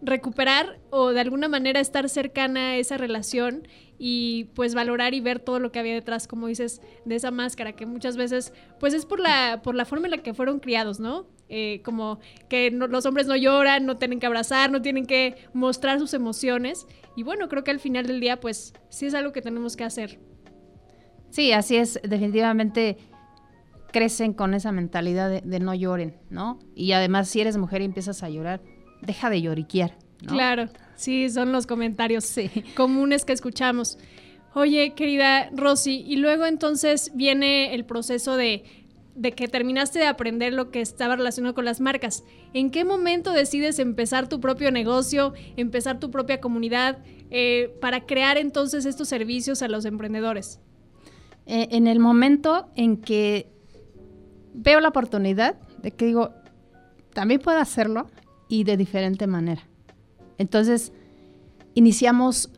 recuperar 0.01 0.79
o 0.91 1.11
de 1.11 1.21
alguna 1.21 1.49
manera 1.49 1.81
estar 1.81 2.09
cercana 2.09 2.71
a 2.71 2.77
esa 2.77 2.97
relación 2.99 3.67
y 3.99 4.45
pues 4.55 4.75
valorar 4.75 5.14
y 5.14 5.21
ver 5.21 5.41
todo 5.41 5.59
lo 5.59 5.73
que 5.73 5.81
había 5.81 5.95
detrás, 5.95 6.29
como 6.29 6.47
dices, 6.47 6.81
de 7.05 7.17
esa 7.17 7.31
máscara 7.31 7.73
que 7.73 7.87
muchas 7.87 8.17
veces 8.17 8.53
pues 8.79 8.95
es 8.95 9.07
por 9.07 9.19
la, 9.19 9.61
por 9.62 9.75
la 9.75 9.85
forma 9.85 10.07
en 10.07 10.12
la 10.12 10.19
que 10.19 10.35
fueron 10.35 10.61
criados, 10.61 11.01
¿no? 11.01 11.27
Eh, 11.51 11.81
como 11.83 12.21
que 12.51 12.71
los 12.71 13.07
hombres 13.07 13.27
no 13.27 13.35
lloran, 13.35 13.87
no 13.87 13.97
tienen 13.97 14.21
que 14.21 14.27
abrazar, 14.27 14.71
no 14.71 14.83
tienen 14.83 15.07
que 15.07 15.37
mostrar 15.55 15.99
sus 15.99 16.13
emociones 16.13 16.87
y 17.17 17.23
bueno, 17.23 17.49
creo 17.49 17.65
que 17.65 17.71
al 17.71 17.81
final 17.81 18.07
del 18.07 18.21
día 18.21 18.39
pues 18.39 18.75
sí 18.91 19.07
es 19.07 19.15
algo 19.15 19.33
que 19.33 19.41
tenemos 19.41 19.75
que 19.75 19.85
hacer. 19.85 20.21
Sí, 21.31 21.53
así 21.53 21.77
es, 21.77 22.01
definitivamente 22.03 22.99
crecen 23.93 24.35
con 24.35 24.53
esa 24.53 24.73
mentalidad 24.73 25.31
de, 25.31 25.41
de 25.41 25.59
no 25.59 25.75
lloren, 25.75 26.19
¿no? 26.29 26.59
Y 26.75 26.93
además 26.93 27.31
si 27.31 27.41
eres 27.41 27.57
mujer 27.57 27.81
y 27.81 27.87
empiezas 27.87 28.23
a 28.23 28.29
llorar, 28.29 28.61
deja 29.01 29.31
de 29.31 29.41
lloriquear. 29.41 29.97
Claro, 30.27 30.69
sí, 30.97 31.31
son 31.31 31.53
los 31.53 31.67
comentarios 31.67 32.35
comunes 32.75 33.25
que 33.25 33.33
escuchamos. 33.33 33.99
Oye, 34.55 34.95
querida 34.95 35.51
Rosy, 35.55 36.05
y 36.07 36.17
luego 36.17 36.47
entonces 36.47 37.13
viene 37.15 37.75
el 37.75 37.85
proceso 37.85 38.37
de, 38.37 38.65
que 39.21 39.49
terminaste 39.49 39.99
de 39.99 40.07
aprender 40.07 40.53
lo 40.53 40.71
que 40.71 40.81
estaba 40.81 41.17
relacionado 41.17 41.55
con 41.55 41.65
las 41.65 41.81
marcas. 41.81 42.25
¿En 42.53 42.71
qué 42.71 42.85
momento 42.85 43.33
decides 43.33 43.79
empezar 43.79 44.29
tu 44.29 44.41
propio 44.41 44.71
negocio, 44.71 45.35
empezar 45.57 46.01
tu 46.01 46.11
propia 46.11 46.41
comunidad 46.41 46.99
eh, 47.31 47.77
para 47.81 48.07
crear 48.07 48.39
entonces 48.39 48.87
estos 48.87 49.09
servicios 49.09 49.63
a 49.63 49.69
los 49.69 49.85
emprendedores? 49.85 50.61
Eh, 51.47 51.69
en 51.73 51.87
el 51.87 51.99
momento 51.99 52.69
en 52.75 52.97
que 52.97 53.49
veo 54.55 54.81
la 54.81 54.89
oportunidad 54.89 55.57
de 55.83 55.91
que 55.93 56.07
digo, 56.07 56.35
también 57.13 57.41
puedo 57.41 57.59
hacerlo, 57.59 58.09
y 58.49 58.65
de 58.65 58.77
diferente 58.77 59.27
manera. 59.27 59.63
Entonces, 60.39 60.93
iniciamos 61.75 62.51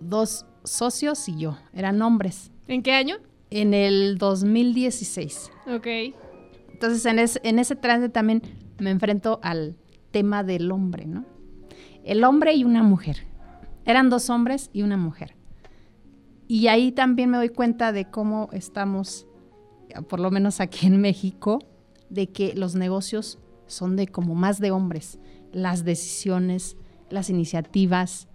dos 0.00 0.44
socios 0.64 1.28
y 1.28 1.38
yo, 1.38 1.56
eran 1.72 2.02
hombres. 2.02 2.50
¿En 2.66 2.82
qué 2.82 2.92
año? 2.92 3.16
En 3.50 3.74
el 3.74 4.18
2016. 4.18 5.50
Ok. 5.74 5.86
Entonces, 6.72 7.04
en, 7.06 7.18
en 7.18 7.58
ese 7.58 7.76
trance 7.76 8.08
también 8.08 8.42
me 8.78 8.90
enfrento 8.90 9.40
al 9.42 9.76
tema 10.10 10.44
del 10.44 10.70
hombre, 10.70 11.06
¿no? 11.06 11.24
El 12.04 12.24
hombre 12.24 12.54
y 12.54 12.64
una 12.64 12.82
mujer. 12.82 13.26
Eran 13.84 14.10
dos 14.10 14.30
hombres 14.30 14.70
y 14.72 14.82
una 14.82 14.96
mujer. 14.96 15.34
Y 16.46 16.68
ahí 16.68 16.92
también 16.92 17.30
me 17.30 17.36
doy 17.36 17.50
cuenta 17.50 17.92
de 17.92 18.06
cómo 18.10 18.48
estamos, 18.52 19.26
por 20.08 20.18
lo 20.18 20.30
menos 20.30 20.60
aquí 20.60 20.86
en 20.86 21.00
México, 21.00 21.58
de 22.08 22.30
que 22.30 22.54
los 22.54 22.74
negocios 22.74 23.38
son 23.66 23.96
de 23.96 24.06
como 24.06 24.34
más 24.34 24.58
de 24.58 24.70
hombres, 24.70 25.18
las 25.52 25.84
decisiones, 25.84 26.76
las 27.10 27.28
iniciativas. 27.28 28.28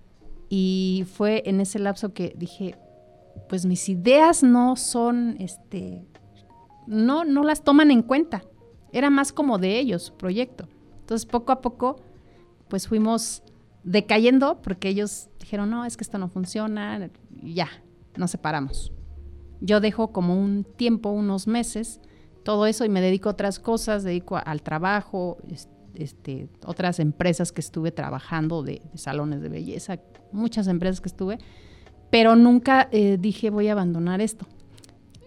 Y 0.47 1.06
fue 1.12 1.41
en 1.47 1.60
ese 1.60 1.80
lapso 1.80 2.13
que 2.13 2.36
dije, 2.38 2.76
pues 3.50 3.65
mis 3.65 3.89
ideas 3.89 4.43
no 4.43 4.76
son, 4.76 5.36
este, 5.39 6.06
no, 6.88 7.24
no 7.24 7.43
las 7.43 7.63
toman 7.63 7.91
en 7.91 8.02
cuenta. 8.02 8.43
Era 8.91 9.10
más 9.10 9.32
como 9.34 9.58
de 9.58 9.80
ellos, 9.80 10.12
proyecto. 10.17 10.67
Entonces, 11.00 11.26
poco 11.26 11.52
a 11.52 11.62
poco, 11.62 11.98
pues 12.67 12.88
fuimos 12.88 13.43
decayendo 13.84 14.62
porque 14.62 14.89
ellos 14.89 15.30
dijeron, 15.39 15.69
no, 15.69 15.86
es 15.86 15.98
que 15.98 16.04
esto 16.04 16.17
no 16.17 16.30
funciona, 16.30 17.10
ya, 17.43 17.69
nos 18.15 18.32
separamos. 18.32 18.91
Yo 19.62 19.80
dejo 19.80 20.12
como 20.12 20.36
un 20.39 20.63
tiempo, 20.63 21.10
unos 21.10 21.48
meses, 21.48 22.02
todo 22.43 22.65
eso 22.65 22.86
y 22.86 22.89
me 22.89 23.02
dedico 23.02 23.30
a 23.30 23.34
otras 23.34 23.60
cosas, 23.60 24.04
dedico 24.04 24.38
al 24.38 24.62
trabajo, 24.62 25.38
este, 25.96 26.50
otras 26.65 27.00
empresas 27.00 27.52
que 27.52 27.62
estuve 27.62 27.91
trabajando 27.91 28.63
de, 28.63 28.82
salones 28.96 29.41
de 29.41 29.50
belleza, 29.50 30.00
muchas 30.32 30.67
empresas 30.67 31.02
que 31.02 31.10
estuve, 31.10 31.38
pero 32.13 32.36
nunca 32.36 32.89
eh, 32.91 33.17
dije 33.19 33.49
voy 33.49 33.69
a 33.69 33.71
abandonar 33.71 34.21
esto. 34.21 34.45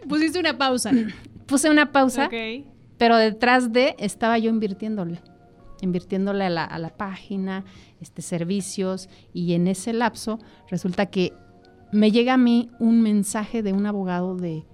Pusiste 0.09 0.39
una 0.39 0.57
pausa. 0.57 0.93
Puse 1.47 1.69
una 1.69 1.91
pausa, 1.91 2.31
pero 2.97 3.17
detrás 3.17 3.73
de 3.73 3.97
estaba 3.99 4.39
yo 4.39 4.51
invirtiéndole, 4.51 5.21
invirtiéndole 5.81 6.45
a 6.45 6.79
la, 6.79 6.97
página, 6.97 7.65
este, 8.01 8.23
servicios, 8.23 9.09
y 9.33 9.55
en 9.55 9.67
ese 9.67 9.93
lapso 9.93 10.39
resulta 10.71 11.07
que 11.07 11.33
me 11.91 12.13
llega 12.13 12.35
a 12.35 12.39
mí 12.39 12.71
un 12.79 13.03
mensaje 13.03 13.65
de 13.65 13.73
un 13.73 13.85
abogado 13.87 14.37
de, 14.37 14.65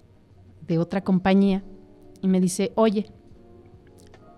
de 0.69 0.79
otra 0.79 1.03
compañía 1.03 1.65
y 2.21 2.29
me 2.29 2.43
dice, 2.43 2.73
oye, 2.75 3.11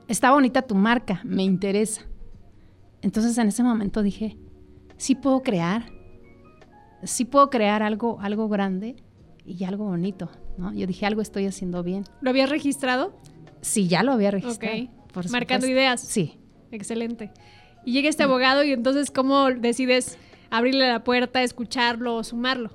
está 0.06 0.30
bonita 0.30 0.62
tu 0.62 0.76
marca, 0.76 1.20
me 1.24 1.42
interesa. 1.42 2.02
Entonces 3.02 3.36
en 3.36 3.48
ese 3.48 3.64
momento 3.64 4.00
dije, 4.04 4.38
sí 4.96 5.16
puedo 5.16 5.42
crear, 5.42 5.93
sí 7.04 7.24
puedo 7.24 7.50
crear 7.50 7.82
algo, 7.82 8.18
algo 8.20 8.48
grande 8.48 8.96
y 9.44 9.64
algo 9.64 9.84
bonito, 9.84 10.30
¿no? 10.56 10.72
Yo 10.72 10.86
dije, 10.86 11.06
algo 11.06 11.20
estoy 11.20 11.46
haciendo 11.46 11.82
bien. 11.82 12.04
¿Lo 12.20 12.30
habías 12.30 12.50
registrado? 12.50 13.16
Sí, 13.60 13.88
ya 13.88 14.02
lo 14.02 14.12
había 14.12 14.30
registrado. 14.30 14.84
Ok. 15.14 15.30
Marcando 15.30 15.66
ideas. 15.66 16.00
Sí. 16.00 16.38
Excelente. 16.70 17.30
Y 17.84 17.92
llega 17.92 18.08
este 18.08 18.22
abogado 18.22 18.64
y 18.64 18.72
entonces, 18.72 19.10
¿cómo 19.10 19.50
decides 19.50 20.18
abrirle 20.50 20.88
la 20.88 21.04
puerta, 21.04 21.42
escucharlo 21.42 22.16
o 22.16 22.24
sumarlo? 22.24 22.70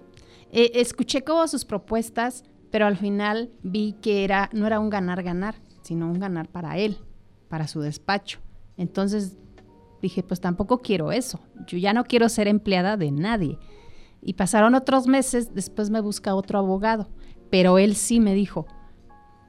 Eh, 0.52 0.72
escuché 0.76 1.24
como 1.24 1.48
sus 1.48 1.66
propuestas, 1.66 2.44
pero 2.72 2.86
al 2.86 2.98
final 2.98 3.52
vi 3.64 3.94
que 4.02 4.24
era, 4.24 4.50
no 4.54 4.68
era 4.68 4.80
un 4.80 4.90
ganar-ganar, 4.90 5.56
sino 5.82 6.08
un 6.08 6.20
ganar 6.20 6.48
para 6.50 6.78
él, 6.78 6.98
para 7.50 7.68
su 7.68 7.82
despacho. 7.82 8.40
Entonces 8.78 9.38
dije, 10.02 10.24
pues 10.24 10.40
tampoco 10.40 10.80
quiero 10.80 11.12
eso. 11.12 11.40
Yo 11.68 11.78
ya 11.78 11.94
no 11.94 12.04
quiero 12.06 12.30
ser 12.30 12.48
empleada 12.48 12.96
de 12.96 13.12
nadie. 13.12 13.58
Y 14.22 14.34
pasaron 14.34 14.76
otros 14.76 15.08
meses, 15.08 15.54
después 15.54 15.90
me 15.90 16.02
busca 16.02 16.36
otro 16.36 16.60
abogado, 16.60 17.10
pero 17.50 17.78
él 17.78 17.96
sí 17.96 18.20
me 18.20 18.34
dijo, 18.34 18.68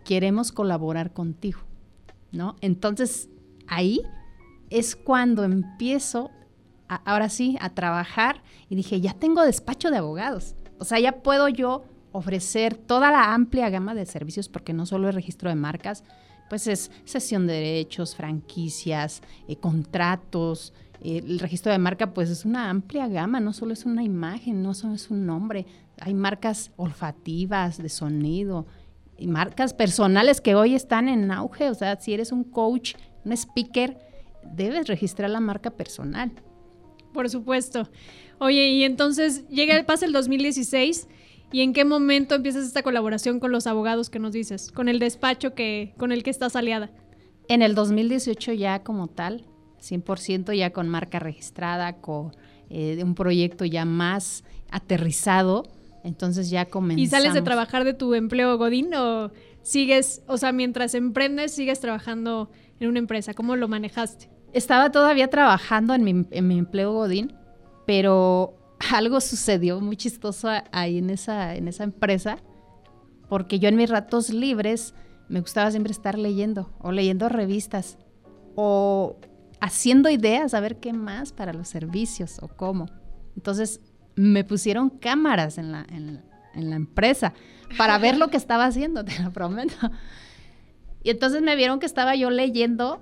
queremos 0.04 0.52
colaborar 0.52 1.12
contigo, 1.12 1.61
¿no? 2.33 2.56
Entonces 2.61 3.28
ahí 3.66 4.02
es 4.70 4.96
cuando 4.96 5.44
empiezo, 5.44 6.30
ahora 6.88 7.28
sí, 7.28 7.56
a 7.61 7.70
trabajar 7.70 8.42
y 8.68 8.76
dije, 8.76 9.00
ya 9.00 9.14
tengo 9.14 9.42
despacho 9.42 9.90
de 9.90 9.98
abogados. 9.98 10.54
O 10.78 10.85
sea, 10.85 10.98
ya 10.98 11.22
puedo 11.22 11.48
yo 11.48 11.85
ofrecer 12.12 12.74
toda 12.74 13.11
la 13.11 13.35
amplia 13.35 13.70
gama 13.70 13.94
de 13.94 14.06
servicios, 14.06 14.48
porque 14.48 14.72
no 14.72 14.87
solo 14.87 15.09
el 15.09 15.14
registro 15.14 15.50
de 15.50 15.56
marcas, 15.56 16.04
pues 16.48 16.66
es 16.66 16.90
sesión 17.04 17.46
de 17.46 17.54
derechos, 17.54 18.16
franquicias, 18.16 19.22
eh, 19.46 19.56
contratos. 19.56 20.72
El 21.02 21.38
registro 21.38 21.72
de 21.72 21.78
marca, 21.78 22.12
pues 22.12 22.28
es 22.28 22.44
una 22.44 22.68
amplia 22.68 23.08
gama, 23.08 23.40
no 23.40 23.52
solo 23.52 23.72
es 23.72 23.86
una 23.86 24.02
imagen, 24.02 24.62
no 24.62 24.74
solo 24.74 24.94
es 24.94 25.10
un 25.10 25.24
nombre. 25.24 25.66
Hay 25.98 26.12
marcas 26.12 26.72
olfativas, 26.76 27.78
de 27.78 27.88
sonido, 27.88 28.66
y 29.16 29.26
marcas 29.26 29.74
personales 29.74 30.40
que 30.40 30.54
hoy 30.54 30.74
están 30.74 31.08
en 31.08 31.30
auge. 31.30 31.70
O 31.70 31.74
sea, 31.74 31.98
si 32.00 32.12
eres 32.12 32.32
un 32.32 32.44
coach, 32.44 32.94
un 33.24 33.32
speaker, 33.32 33.98
debes 34.54 34.88
registrar 34.88 35.30
la 35.30 35.40
marca 35.40 35.70
personal. 35.70 36.32
Por 37.12 37.28
supuesto. 37.28 37.88
Oye, 38.38 38.68
y 38.68 38.84
entonces 38.84 39.46
llega, 39.48 39.84
pasa 39.84 40.06
el 40.06 40.12
2016 40.12 41.08
y 41.52 41.62
en 41.62 41.72
qué 41.72 41.84
momento 41.84 42.34
empiezas 42.34 42.64
esta 42.64 42.82
colaboración 42.82 43.40
con 43.40 43.52
los 43.52 43.66
abogados 43.66 44.08
que 44.08 44.18
nos 44.18 44.32
dices, 44.32 44.70
con 44.70 44.88
el 44.88 44.98
despacho 44.98 45.54
que, 45.54 45.94
con 45.98 46.12
el 46.12 46.22
que 46.22 46.30
estás 46.30 46.56
aliada. 46.56 46.90
En 47.48 47.62
el 47.62 47.74
2018 47.74 48.52
ya 48.52 48.82
como 48.82 49.08
tal, 49.08 49.44
100% 49.80 50.56
ya 50.56 50.70
con 50.70 50.88
marca 50.88 51.18
registrada, 51.18 51.94
con 51.94 52.32
eh, 52.68 53.02
un 53.02 53.14
proyecto 53.14 53.64
ya 53.64 53.84
más 53.84 54.44
aterrizado, 54.70 55.64
entonces 56.04 56.50
ya 56.50 56.66
comenzamos. 56.66 57.06
¿Y 57.06 57.10
sales 57.10 57.34
de 57.34 57.42
trabajar 57.42 57.84
de 57.84 57.94
tu 57.94 58.14
empleo 58.14 58.56
Godín 58.56 58.94
o 58.94 59.30
sigues, 59.62 60.22
o 60.26 60.36
sea, 60.38 60.52
mientras 60.52 60.94
emprendes, 60.94 61.52
sigues 61.52 61.80
trabajando 61.80 62.50
en 62.78 62.88
una 62.88 62.98
empresa? 62.98 63.34
¿Cómo 63.34 63.56
lo 63.56 63.68
manejaste? 63.68 64.30
Estaba 64.52 64.90
todavía 64.90 65.28
trabajando 65.28 65.94
en 65.94 66.04
mi, 66.04 66.26
en 66.30 66.48
mi 66.48 66.58
empleo 66.58 66.92
Godín, 66.92 67.34
pero 67.86 68.54
algo 68.92 69.20
sucedió 69.20 69.80
muy 69.80 69.96
chistoso 69.96 70.48
ahí 70.72 70.98
en 70.98 71.10
esa, 71.10 71.54
en 71.54 71.68
esa 71.68 71.84
empresa, 71.84 72.38
porque 73.28 73.58
yo 73.58 73.68
en 73.68 73.76
mis 73.76 73.90
ratos 73.90 74.30
libres 74.30 74.94
me 75.28 75.40
gustaba 75.40 75.70
siempre 75.70 75.92
estar 75.92 76.18
leyendo, 76.18 76.72
o 76.80 76.90
leyendo 76.90 77.28
revistas, 77.28 77.98
o 78.56 79.16
haciendo 79.61 80.09
ideas 80.09 80.55
a 80.55 80.61
ver 80.61 80.81
qué 80.81 80.92
más 80.92 81.33
para 81.33 81.53
los 81.53 81.68
servicios 81.68 82.38
o 82.42 82.49
cómo. 82.49 82.87
Entonces 83.37 83.81
me 84.16 84.44
pusieron 84.44 84.90
cámaras 84.90 85.59
en 85.59 85.73
la, 85.73 85.87
en, 85.88 86.23
la 86.55 86.77
empresa 86.77 87.33
para 87.79 87.96
ver 87.99 88.16
lo 88.16 88.29
que 88.29 88.37
estaba 88.37 88.64
haciendo, 88.64 89.05
te 89.05 89.23
lo 89.23 89.33
prometo. 89.33 89.75
Y 91.03 91.11
entonces 91.11 91.42
me 91.42 91.57
vieron 91.57 91.79
que 91.79 91.87
estaba 91.87 92.14
yo 92.16 92.31
leyendo 92.31 93.01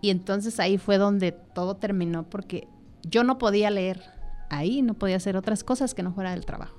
y 0.00 0.10
entonces 0.10 0.60
ahí 0.60 0.78
fue 0.78 0.98
donde 0.98 1.32
todo 1.32 1.76
terminó 1.76 2.28
porque 2.28 2.68
yo 3.02 3.24
no 3.24 3.38
podía 3.38 3.70
leer 3.70 4.02
ahí, 4.50 4.82
no 4.82 4.94
podía 4.94 5.16
hacer 5.16 5.36
otras 5.36 5.64
cosas 5.64 5.94
que 5.94 6.02
no 6.02 6.12
fuera 6.12 6.30
del 6.30 6.46
trabajo. 6.46 6.76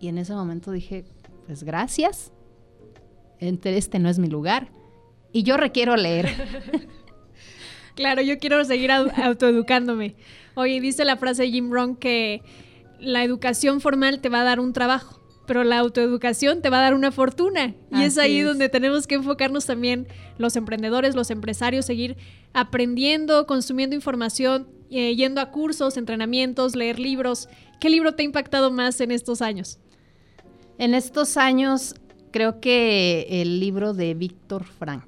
Y 0.00 0.08
en 0.08 0.18
ese 0.18 0.34
momento 0.34 0.70
dije, 0.70 1.04
pues 1.46 1.62
gracias, 1.64 2.32
este 3.38 3.98
no 3.98 4.08
es 4.08 4.18
mi 4.18 4.28
lugar 4.28 4.70
y 5.32 5.42
yo 5.42 5.56
requiero 5.56 5.96
leer. 5.96 6.28
claro, 7.94 8.22
yo 8.22 8.38
quiero 8.38 8.64
seguir 8.64 8.90
autoeducándome. 9.22 10.14
Oye, 10.54 10.80
dice 10.80 11.04
la 11.04 11.16
frase 11.16 11.42
de 11.42 11.50
Jim 11.50 11.70
Rohn 11.70 11.96
que 11.96 12.42
la 13.00 13.24
educación 13.24 13.80
formal 13.80 14.20
te 14.20 14.28
va 14.28 14.42
a 14.42 14.44
dar 14.44 14.60
un 14.60 14.72
trabajo 14.72 15.22
pero 15.46 15.64
la 15.64 15.78
autoeducación 15.78 16.62
te 16.62 16.70
va 16.70 16.78
a 16.78 16.82
dar 16.82 16.94
una 16.94 17.10
fortuna. 17.10 17.74
Y 17.90 18.02
es 18.02 18.18
ahí 18.18 18.40
donde 18.40 18.68
tenemos 18.68 19.06
que 19.06 19.16
enfocarnos 19.16 19.66
también 19.66 20.06
los 20.38 20.56
emprendedores, 20.56 21.14
los 21.14 21.30
empresarios, 21.30 21.84
seguir 21.84 22.16
aprendiendo, 22.52 23.46
consumiendo 23.46 23.96
información, 23.96 24.68
eh, 24.90 25.14
yendo 25.16 25.40
a 25.40 25.50
cursos, 25.50 25.96
entrenamientos, 25.96 26.76
leer 26.76 26.98
libros. 26.98 27.48
¿Qué 27.80 27.90
libro 27.90 28.14
te 28.14 28.22
ha 28.22 28.24
impactado 28.24 28.70
más 28.70 29.00
en 29.00 29.10
estos 29.10 29.42
años? 29.42 29.78
En 30.78 30.94
estos 30.94 31.36
años 31.36 31.96
creo 32.30 32.60
que 32.60 33.26
el 33.28 33.60
libro 33.60 33.94
de 33.94 34.14
Víctor 34.14 34.64
Frank. 34.64 35.04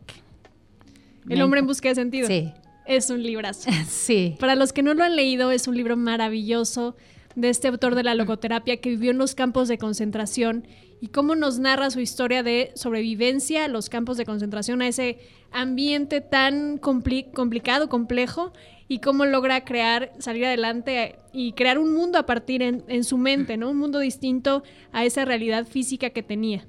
El 1.28 1.40
hombre 1.40 1.60
en 1.60 1.66
busca 1.66 1.88
de 1.88 1.94
sentido. 1.94 2.26
Sí. 2.26 2.52
Es 2.86 3.10
un 3.10 3.22
librazo. 3.22 3.70
sí. 3.88 4.36
Para 4.38 4.54
los 4.54 4.72
que 4.72 4.82
no 4.82 4.94
lo 4.94 5.04
han 5.04 5.16
leído, 5.16 5.50
es 5.50 5.68
un 5.68 5.76
libro 5.76 5.96
maravilloso 5.96 6.96
de 7.34 7.48
este 7.48 7.68
autor 7.68 7.94
de 7.94 8.04
la 8.04 8.14
logoterapia 8.14 8.80
que 8.80 8.90
vivió 8.90 9.10
en 9.10 9.18
los 9.18 9.34
campos 9.34 9.68
de 9.68 9.78
concentración 9.78 10.66
y 11.00 11.08
cómo 11.08 11.34
nos 11.34 11.58
narra 11.58 11.90
su 11.90 12.00
historia 12.00 12.42
de 12.42 12.70
sobrevivencia 12.76 13.64
a 13.64 13.68
los 13.68 13.88
campos 13.88 14.16
de 14.16 14.24
concentración, 14.24 14.80
a 14.82 14.88
ese 14.88 15.18
ambiente 15.50 16.20
tan 16.20 16.78
complicado, 16.78 17.88
complejo, 17.88 18.52
y 18.88 18.98
cómo 18.98 19.24
logra 19.24 19.64
crear, 19.64 20.12
salir 20.18 20.44
adelante 20.44 21.16
y 21.32 21.52
crear 21.52 21.78
un 21.78 21.94
mundo 21.94 22.18
a 22.18 22.26
partir 22.26 22.62
en, 22.62 23.04
su 23.04 23.18
mente, 23.18 23.56
¿no? 23.56 23.70
Un 23.70 23.78
mundo 23.78 23.98
distinto 23.98 24.62
a 24.92 25.04
esa 25.04 25.24
realidad 25.24 25.66
física 25.66 26.10
que 26.10 26.22
tenía. 26.22 26.66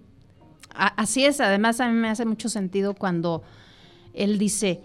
Así 0.74 1.26
es, 1.26 1.40
además 1.40 1.80
a 1.80 1.90
mí 1.90 1.94
me 1.94 2.10
hace 2.10 2.26
mucho 2.26 2.50
sentido 2.50 2.94
cuando 2.94 3.44
él 4.14 4.38
dice, 4.38 4.82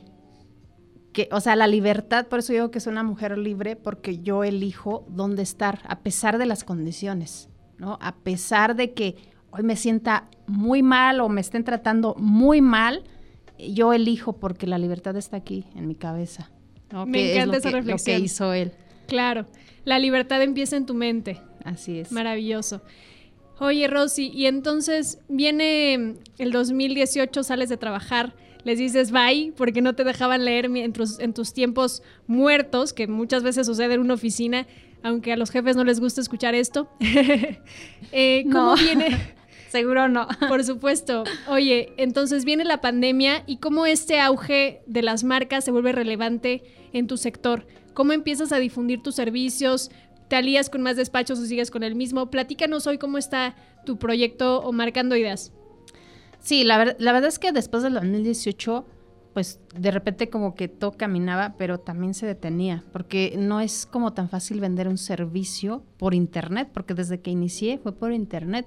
que, 1.12 1.28
o 1.32 1.40
sea, 1.40 1.56
la 1.56 1.66
libertad, 1.66 2.26
por 2.26 2.38
eso 2.38 2.52
digo 2.52 2.70
que 2.70 2.78
es 2.78 2.86
una 2.86 3.02
mujer 3.02 3.36
libre, 3.36 3.76
porque 3.76 4.18
yo 4.18 4.44
elijo 4.44 5.04
dónde 5.08 5.42
estar, 5.42 5.80
a 5.88 6.00
pesar 6.00 6.38
de 6.38 6.46
las 6.46 6.64
condiciones, 6.64 7.48
¿no? 7.78 7.98
A 8.00 8.14
pesar 8.16 8.76
de 8.76 8.92
que 8.92 9.16
hoy 9.50 9.62
me 9.62 9.76
sienta 9.76 10.28
muy 10.46 10.82
mal 10.82 11.20
o 11.20 11.28
me 11.28 11.40
estén 11.40 11.64
tratando 11.64 12.14
muy 12.16 12.60
mal, 12.60 13.02
yo 13.58 13.92
elijo 13.92 14.34
porque 14.34 14.66
la 14.66 14.78
libertad 14.78 15.16
está 15.16 15.36
aquí, 15.36 15.64
en 15.74 15.88
mi 15.88 15.94
cabeza. 15.94 16.50
Me 17.06 17.32
encanta 17.34 17.58
esa 17.58 17.70
reflexión. 17.70 18.16
Lo 18.16 18.20
que 18.20 18.24
hizo 18.24 18.52
él. 18.52 18.72
Claro, 19.06 19.46
la 19.84 19.98
libertad 19.98 20.42
empieza 20.42 20.76
en 20.76 20.86
tu 20.86 20.94
mente. 20.94 21.40
Así 21.64 21.98
es. 21.98 22.12
Maravilloso. 22.12 22.82
Oye, 23.58 23.86
Rosy, 23.88 24.30
y 24.32 24.46
entonces 24.46 25.18
viene 25.28 26.14
el 26.38 26.52
2018, 26.52 27.42
sales 27.42 27.68
de 27.68 27.76
trabajar 27.76 28.34
les 28.64 28.78
dices 28.78 29.10
bye 29.10 29.52
porque 29.56 29.82
no 29.82 29.94
te 29.94 30.04
dejaban 30.04 30.44
leer 30.44 30.66
en 30.66 30.92
tus, 30.92 31.18
en 31.18 31.34
tus 31.34 31.52
tiempos 31.52 32.02
muertos, 32.26 32.92
que 32.92 33.06
muchas 33.06 33.42
veces 33.42 33.66
sucede 33.66 33.94
en 33.94 34.00
una 34.00 34.14
oficina, 34.14 34.66
aunque 35.02 35.32
a 35.32 35.36
los 35.36 35.50
jefes 35.50 35.76
no 35.76 35.84
les 35.84 36.00
gusta 36.00 36.20
escuchar 36.20 36.54
esto. 36.54 36.88
Eh, 38.12 38.44
¿Cómo 38.50 38.74
viene? 38.74 39.34
Seguro 39.68 40.08
no. 40.08 40.26
Por 40.48 40.64
supuesto. 40.64 41.22
Oye, 41.46 41.92
entonces 41.96 42.44
viene 42.44 42.64
la 42.64 42.80
pandemia 42.80 43.44
y 43.46 43.58
cómo 43.58 43.86
este 43.86 44.18
auge 44.18 44.82
de 44.86 45.02
las 45.02 45.22
marcas 45.22 45.64
se 45.64 45.70
vuelve 45.70 45.92
relevante 45.92 46.62
en 46.92 47.06
tu 47.06 47.16
sector. 47.16 47.68
¿Cómo 47.94 48.12
empiezas 48.12 48.50
a 48.50 48.58
difundir 48.58 49.00
tus 49.00 49.14
servicios? 49.14 49.92
¿Te 50.26 50.34
alías 50.34 50.70
con 50.70 50.82
más 50.82 50.96
despachos 50.96 51.38
o 51.38 51.44
sigues 51.44 51.70
con 51.70 51.84
el 51.84 51.94
mismo? 51.94 52.30
Platícanos 52.30 52.88
hoy 52.88 52.98
cómo 52.98 53.16
está 53.16 53.54
tu 53.86 53.96
proyecto 53.96 54.60
o 54.60 54.72
marcando 54.72 55.14
ideas. 55.14 55.52
Sí, 56.40 56.64
la, 56.64 56.78
verdad 56.78 57.26
es 57.26 57.38
que 57.38 57.52
después 57.52 57.82
del 57.82 57.94
2018, 57.94 58.86
pues 59.34 59.60
de 59.74 59.90
repente 59.90 60.30
como 60.30 60.54
que 60.54 60.68
todo 60.68 60.92
caminaba, 60.92 61.54
pero 61.58 61.78
también 61.78 62.14
se 62.14 62.26
detenía, 62.26 62.82
porque 62.92 63.34
no 63.38 63.60
es 63.60 63.86
como 63.86 64.12
tan 64.12 64.28
fácil 64.28 64.60
vender 64.60 64.88
un 64.88 64.98
servicio 64.98 65.84
por 65.98 66.14
internet, 66.14 66.70
porque 66.72 66.94
desde 66.94 67.20
que 67.20 67.30
inicié 67.30 67.78
fue 67.78 67.92
por 67.92 68.12
internet. 68.12 68.66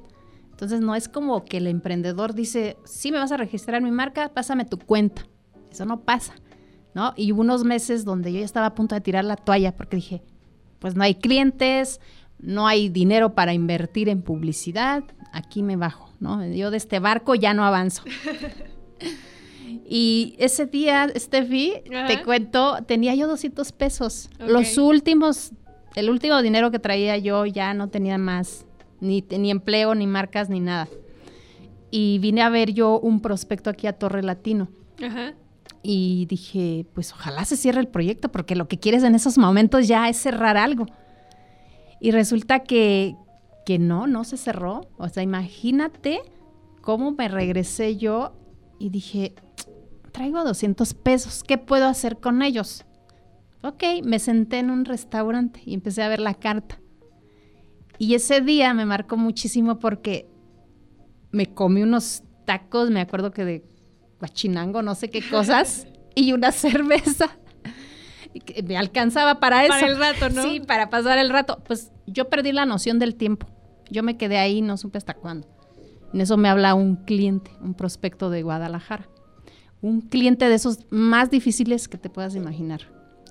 Entonces 0.51 0.81
no 0.81 0.93
es 0.93 1.09
como 1.09 1.43
que 1.45 1.57
el 1.57 1.67
emprendedor 1.67 2.35
dice, 2.35 2.77
sí 2.85 3.11
me 3.11 3.17
vas 3.17 3.31
a 3.31 3.37
registrar 3.37 3.81
mi 3.81 3.91
marca, 3.91 4.29
pásame 4.29 4.65
tu 4.65 4.77
cuenta. 4.77 5.23
Eso 5.71 5.85
no 5.85 6.01
pasa, 6.01 6.35
¿no? 6.93 7.13
Y 7.17 7.31
hubo 7.31 7.41
unos 7.41 7.63
meses 7.63 8.05
donde 8.05 8.31
yo 8.31 8.39
ya 8.39 8.45
estaba 8.45 8.67
a 8.67 8.75
punto 8.75 8.93
de 8.93 9.01
tirar 9.01 9.25
la 9.25 9.35
toalla 9.35 9.75
porque 9.75 9.95
dije, 9.95 10.21
pues 10.77 10.95
no 10.95 11.03
hay 11.03 11.15
clientes, 11.15 11.99
no 12.37 12.67
hay 12.67 12.89
dinero 12.89 13.33
para 13.33 13.53
invertir 13.53 14.09
en 14.09 14.21
publicidad, 14.21 15.03
aquí 15.31 15.63
me 15.63 15.75
bajo. 15.75 16.12
Yo 16.53 16.71
de 16.71 16.77
este 16.77 16.99
barco 16.99 17.35
ya 17.35 17.53
no 17.53 17.65
avanzo. 17.65 18.03
y 19.89 20.35
ese 20.39 20.65
día, 20.65 21.11
Steffi, 21.15 21.73
te 22.07 22.23
cuento, 22.23 22.77
tenía 22.85 23.15
yo 23.15 23.27
200 23.27 23.71
pesos. 23.73 24.29
Los 24.39 24.77
últimos, 24.77 25.51
el 25.95 26.09
último 26.09 26.41
dinero 26.41 26.71
que 26.71 26.79
traía 26.79 27.17
yo 27.17 27.45
ya 27.45 27.73
no 27.73 27.89
tenía 27.89 28.17
más 28.17 28.65
ni, 28.99 29.23
ni 29.37 29.51
empleo, 29.51 29.95
ni 29.95 30.07
marcas, 30.07 30.49
ni 30.49 30.59
nada. 30.59 30.87
Y 31.91 32.19
vine 32.19 32.41
a 32.41 32.49
ver 32.49 32.73
yo 32.73 32.99
un 32.99 33.21
prospecto 33.21 33.69
aquí 33.69 33.87
a 33.87 33.93
Torre 33.93 34.23
Latino. 34.23 34.69
Ajá. 35.03 35.33
Y 35.83 36.25
dije, 36.27 36.85
pues 36.93 37.11
ojalá 37.11 37.43
se 37.43 37.57
cierre 37.57 37.81
el 37.81 37.89
proyecto, 37.89 38.31
porque 38.31 38.55
lo 38.55 38.69
que 38.69 38.79
quieres 38.79 39.03
en 39.03 39.15
esos 39.15 39.37
momentos 39.37 39.87
ya 39.87 40.07
es 40.07 40.15
cerrar 40.15 40.55
algo. 40.55 40.87
Y 41.99 42.11
resulta 42.11 42.59
que, 42.59 43.15
que 43.65 43.79
no, 43.79 44.07
no 44.07 44.23
se 44.23 44.37
cerró. 44.37 44.87
O 44.97 45.09
sea, 45.09 45.23
imagínate 45.23 46.21
cómo 46.81 47.11
me 47.11 47.27
regresé 47.27 47.97
yo 47.97 48.33
y 48.79 48.89
dije, 48.89 49.33
traigo 50.11 50.43
200 50.43 50.93
pesos, 50.93 51.43
¿qué 51.43 51.57
puedo 51.57 51.87
hacer 51.87 52.19
con 52.19 52.41
ellos? 52.41 52.85
Ok, 53.61 53.83
me 54.03 54.19
senté 54.19 54.59
en 54.59 54.69
un 54.69 54.85
restaurante 54.85 55.61
y 55.65 55.73
empecé 55.73 56.03
a 56.03 56.09
ver 56.09 56.19
la 56.19 56.33
carta. 56.33 56.79
Y 57.97 58.15
ese 58.15 58.41
día 58.41 58.73
me 58.73 58.85
marcó 58.85 59.15
muchísimo 59.17 59.79
porque 59.79 60.27
me 61.31 61.53
comí 61.53 61.83
unos 61.83 62.23
tacos, 62.45 62.89
me 62.89 63.01
acuerdo 63.01 63.31
que 63.31 63.45
de 63.45 63.65
guachinango, 64.19 64.81
no 64.81 64.95
sé 64.95 65.09
qué 65.09 65.21
cosas, 65.29 65.87
y 66.15 66.33
una 66.33 66.51
cerveza. 66.51 67.37
Me 68.65 68.77
alcanzaba 68.77 69.39
para 69.39 69.63
eso. 69.63 69.73
Para 69.73 69.87
el 69.87 69.97
rato, 69.97 70.29
¿no? 70.29 70.41
Sí, 70.41 70.59
para 70.59 70.89
pasar 70.89 71.17
el 71.19 71.29
rato. 71.29 71.61
Pues 71.65 71.91
yo 72.07 72.29
perdí 72.29 72.51
la 72.51 72.65
noción 72.65 72.97
del 72.99 73.15
tiempo. 73.15 73.47
Yo 73.89 74.03
me 74.03 74.17
quedé 74.17 74.37
ahí, 74.37 74.61
no 74.61 74.77
supe 74.77 74.97
hasta 74.97 75.13
cuándo. 75.13 75.47
En 76.13 76.21
eso 76.21 76.37
me 76.37 76.49
habla 76.49 76.75
un 76.75 76.95
cliente, 76.95 77.51
un 77.61 77.73
prospecto 77.73 78.29
de 78.29 78.43
Guadalajara. 78.43 79.07
Un 79.81 80.01
cliente 80.01 80.47
de 80.47 80.55
esos 80.55 80.79
más 80.91 81.29
difíciles 81.29 81.87
que 81.87 81.97
te 81.97 82.09
puedas 82.09 82.35
imaginar. 82.35 82.81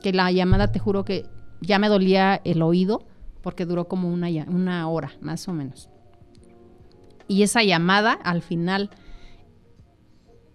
Que 0.03 0.13
la 0.13 0.31
llamada, 0.31 0.73
te 0.73 0.79
juro 0.79 1.05
que 1.05 1.27
ya 1.61 1.79
me 1.79 1.89
dolía 1.89 2.41
el 2.45 2.61
oído 2.63 3.07
porque 3.43 3.67
duró 3.67 3.89
como 3.89 4.09
una, 4.09 4.29
una 4.49 4.89
hora, 4.89 5.13
más 5.21 5.49
o 5.49 5.53
menos. 5.53 5.89
Y 7.29 7.43
esa 7.43 7.63
llamada, 7.63 8.13
al 8.13 8.43
final, 8.43 8.91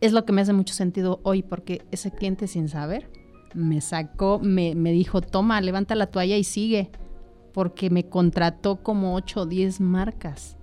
es 0.02 0.14
lo 0.14 0.26
que 0.26 0.34
me 0.34 0.42
hace 0.42 0.54
mucho 0.54 0.74
sentido 0.74 1.20
hoy, 1.24 1.44
porque 1.44 1.86
ese 1.92 2.12
cliente 2.12 2.48
sin 2.48 2.70
saber 2.70 3.10
me 3.54 3.82
sacó, 3.82 4.40
me, 4.40 4.76
me 4.76 4.92
dijo, 4.92 5.22
toma, 5.22 5.60
levanta 5.62 5.96
la 5.96 6.08
toalla 6.08 6.38
y 6.38 6.44
sigue, 6.44 6.92
porque 7.58 7.90
me 7.90 8.08
contrató 8.08 8.84
como 8.84 9.16
8 9.16 9.42
o 9.42 9.46
10 9.48 9.82
marcas. 9.82 10.56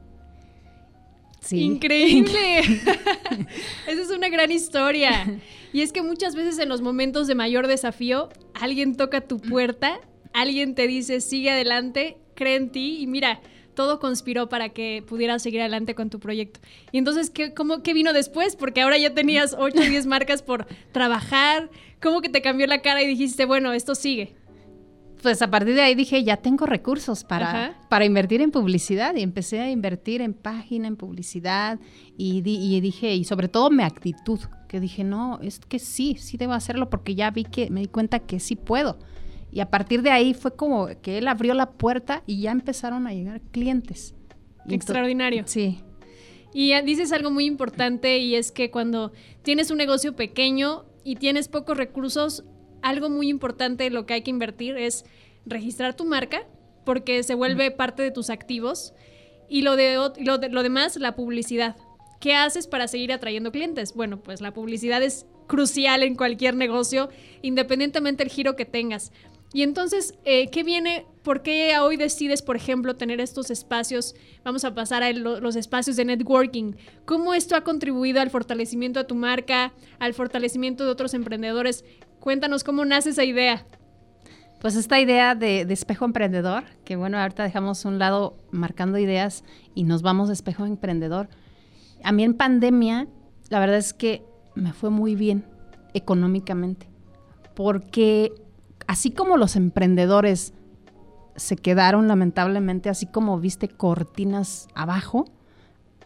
Sí. 1.41 1.61
Increíble. 1.61 2.61
Esa 3.89 4.01
es 4.01 4.11
una 4.17 4.29
gran 4.29 4.53
historia. 4.53 5.41
Y 5.73 5.81
es 5.81 5.93
que 5.93 6.03
muchas 6.03 6.37
veces 6.37 6.57
en 6.61 6.69
los 6.69 6.83
momentos 6.83 7.27
de 7.27 7.35
mayor 7.35 7.67
desafío, 7.67 8.29
alguien 8.55 8.97
toca 8.97 9.23
tu 9.23 9.41
puerta, 9.41 9.99
alguien 10.33 10.77
te 10.77 10.87
dice, 10.87 11.21
sigue 11.21 11.51
adelante, 11.51 12.17
cree 12.37 12.55
en 12.55 12.71
ti 12.71 12.99
y 13.01 13.09
mira, 13.09 13.41
todo 13.75 13.99
conspiró 13.99 14.49
para 14.49 14.69
que 14.69 15.03
pudieras 15.05 15.43
seguir 15.43 15.63
adelante 15.63 15.97
con 15.97 16.11
tu 16.11 16.21
proyecto. 16.21 16.61
Y 16.93 16.99
entonces, 16.99 17.29
¿qué, 17.29 17.55
cómo, 17.55 17.83
¿qué 17.83 17.93
vino 17.93 18.13
después? 18.13 18.55
Porque 18.55 18.83
ahora 18.83 18.99
ya 18.99 19.15
tenías 19.15 19.57
8 19.59 19.81
o 19.81 19.85
10 19.85 20.07
marcas 20.07 20.43
por 20.43 20.69
trabajar. 20.93 21.71
¿Cómo 22.01 22.21
que 22.21 22.29
te 22.29 22.41
cambió 22.41 22.69
la 22.69 22.83
cara 22.83 23.03
y 23.03 23.09
dijiste, 23.09 23.47
bueno, 23.47 23.73
esto 23.73 23.97
sigue? 23.97 24.37
Pues 25.25 25.43
a 25.43 25.51
partir 25.51 25.75
de 25.75 25.81
ahí 25.83 25.95
dije, 25.97 26.23
ya 26.23 26.37
tengo 26.37 26.67
recursos 26.67 27.25
para, 27.25 27.49
Ajá. 27.49 27.79
para 27.89 28.05
invertir 28.05 28.41
en 28.43 28.51
publicidad 28.53 29.17
y 29.17 29.23
empecé 29.23 29.59
a 29.61 29.71
invertir 29.71 30.21
en 30.21 30.35
página, 30.35 30.87
en 30.87 30.97
publicidad 30.97 31.81
y, 32.17 32.43
di- 32.43 32.77
y 32.77 32.81
dije, 32.81 33.15
y 33.15 33.25
sobre 33.25 33.49
todo 33.49 33.71
mi 33.71 33.83
actitud, 33.83 34.39
que 34.69 34.79
dije, 34.81 35.03
no, 35.03 35.41
es 35.43 35.59
que 35.61 35.79
sí, 35.79 36.17
sí 36.21 36.37
debo 36.37 36.53
hacerlo 36.53 36.91
porque 36.91 37.15
ya 37.17 37.31
vi 37.31 37.45
que, 37.45 37.71
me 37.71 37.81
di 37.81 37.87
cuenta 37.87 38.19
que 38.21 38.39
sí 38.39 38.55
puedo. 38.55 38.99
Y 39.51 39.61
a 39.61 39.71
partir 39.71 40.03
de 40.03 40.11
ahí 40.11 40.35
fue 40.35 40.55
como 40.55 40.89
que 41.01 41.17
él 41.19 41.27
abrió 41.27 41.55
la 41.55 41.71
puerta 41.71 42.23
y 42.27 42.43
ya 42.43 42.53
empezaron 42.53 43.07
a 43.07 43.15
llegar 43.15 43.41
clientes. 43.51 44.15
Extraordinario. 44.69 45.45
Sí, 45.47 45.79
Y 46.53 46.73
eh, 46.73 46.83
dices 46.83 47.13
algo 47.13 47.31
muy 47.31 47.47
importante 47.47 48.19
y 48.19 48.35
es 48.35 48.53
que 48.53 48.71
cuando 48.71 49.13
tienes 49.43 49.71
un 49.71 49.79
negocio 49.79 50.15
pequeño 50.17 50.85
y 51.03 51.17
tienes 51.17 51.49
pocos 51.49 51.77
recursos, 51.77 52.45
algo 52.85 53.11
muy 53.11 53.29
importante 53.29 53.91
lo 53.91 54.07
que 54.07 54.15
hay 54.15 54.23
que 54.23 54.31
invertir 54.31 54.77
es 54.77 55.05
registrar 55.47 55.95
tu 55.97 56.05
marca 56.05 56.47
porque 56.85 57.23
se 57.23 57.35
vuelve 57.35 57.71
parte 57.71 58.03
de 58.03 58.11
tus 58.11 58.31
activos 58.31 58.93
y 59.49 59.63
lo, 59.63 59.75
de, 59.77 59.97
lo, 60.21 60.39
de- 60.39 60.49
lo 60.51 60.63
demás, 60.63 60.97
la 60.97 61.17
publicidad. 61.17 61.77
¿Qué 62.21 62.35
haces 62.35 62.67
para 62.67 62.89
seguir 62.89 63.13
atrayendo 63.13 63.53
clientes? 63.53 63.95
Bueno, 63.95 64.21
pues 64.23 64.41
la 64.41 64.53
publicidad 64.55 65.03
es 65.03 65.27
crucial 65.47 66.03
en 66.03 66.15
cualquier 66.15 66.55
negocio, 66.57 67.09
independientemente 67.43 68.25
del 68.25 68.33
giro 68.33 68.57
que 68.57 68.65
tengas. 68.65 69.13
Y 69.53 69.63
entonces, 69.63 70.15
eh, 70.25 70.49
¿qué 70.51 70.65
viene? 70.65 71.07
¿Por 71.23 71.43
qué 71.43 71.79
hoy 71.79 71.97
decides, 71.97 72.43
por 72.43 72.57
ejemplo, 72.57 72.97
tener 72.97 73.21
estos 73.21 73.51
espacios? 73.51 74.15
Vamos 74.43 74.65
a 74.65 74.75
pasar 74.75 75.03
a 75.05 75.13
lo- 75.13 75.39
los 75.41 75.55
espacios 75.55 75.95
de 75.97 76.05
networking. 76.05 76.73
¿Cómo 77.05 77.35
esto 77.35 77.55
ha 77.55 77.63
contribuido 77.63 78.21
al 78.21 78.31
fortalecimiento 78.31 78.99
de 79.01 79.05
tu 79.05 79.15
marca, 79.15 79.73
al 80.01 80.13
fortalecimiento 80.13 80.85
de 80.85 80.91
otros 80.91 81.15
emprendedores? 81.15 81.85
Cuéntanos 82.25 82.65
cómo 82.65 82.87
nace 82.87 83.11
esa 83.11 83.23
idea. 83.23 83.67
Pues 84.63 84.77
esta 84.77 84.99
idea 84.99 85.35
de, 85.35 85.61
espejo 85.61 86.07
emprendedor, 86.07 86.65
que 86.87 86.97
bueno, 86.97 87.19
ahorita 87.19 87.43
dejamos 87.43 87.85
un 87.85 87.99
lado 87.99 88.39
marcando 88.51 88.97
ideas 88.97 89.45
y 89.75 89.85
nos 89.85 90.01
vamos 90.01 90.31
a 90.31 90.33
espejo 90.33 90.65
emprendedor. 90.65 91.29
A 92.03 92.13
mí 92.13 92.25
en 92.25 92.33
pandemia, 92.33 93.09
la 93.51 93.61
verdad 93.61 93.77
es 93.77 93.93
que 93.93 94.25
me 94.55 94.73
fue 94.73 94.89
muy 94.89 95.15
bien 95.15 95.45
económicamente, 95.93 96.89
porque 97.55 98.33
así 98.87 99.11
como 99.11 99.37
los 99.37 99.55
emprendedores 99.55 100.55
se 101.37 101.57
quedaron 101.57 102.09
lamentablemente, 102.09 102.89
así 102.89 103.05
como 103.05 103.39
viste 103.39 103.69
cortinas 103.69 104.69
abajo, 104.75 105.27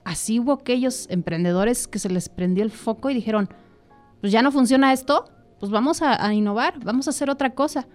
así 0.02 0.40
hubo 0.40 0.54
aquellos 0.54 1.06
emprendedores 1.10 1.86
que 1.86 2.00
se 2.00 2.10
les 2.10 2.28
prendió 2.28 2.64
el 2.64 2.72
foco 2.72 3.08
y 3.08 3.14
dijeron, 3.14 3.48
pues 4.20 4.32
ya 4.32 4.42
no 4.42 4.50
funciona 4.50 4.92
esto, 4.92 5.30
pues 5.58 5.72
vamos 5.72 6.02
a, 6.02 6.32
innovar, 6.32 6.82
vamos 6.84 7.06
a 7.06 7.10
hacer 7.10 7.30
otra 7.30 7.54
cosa. 7.54 7.88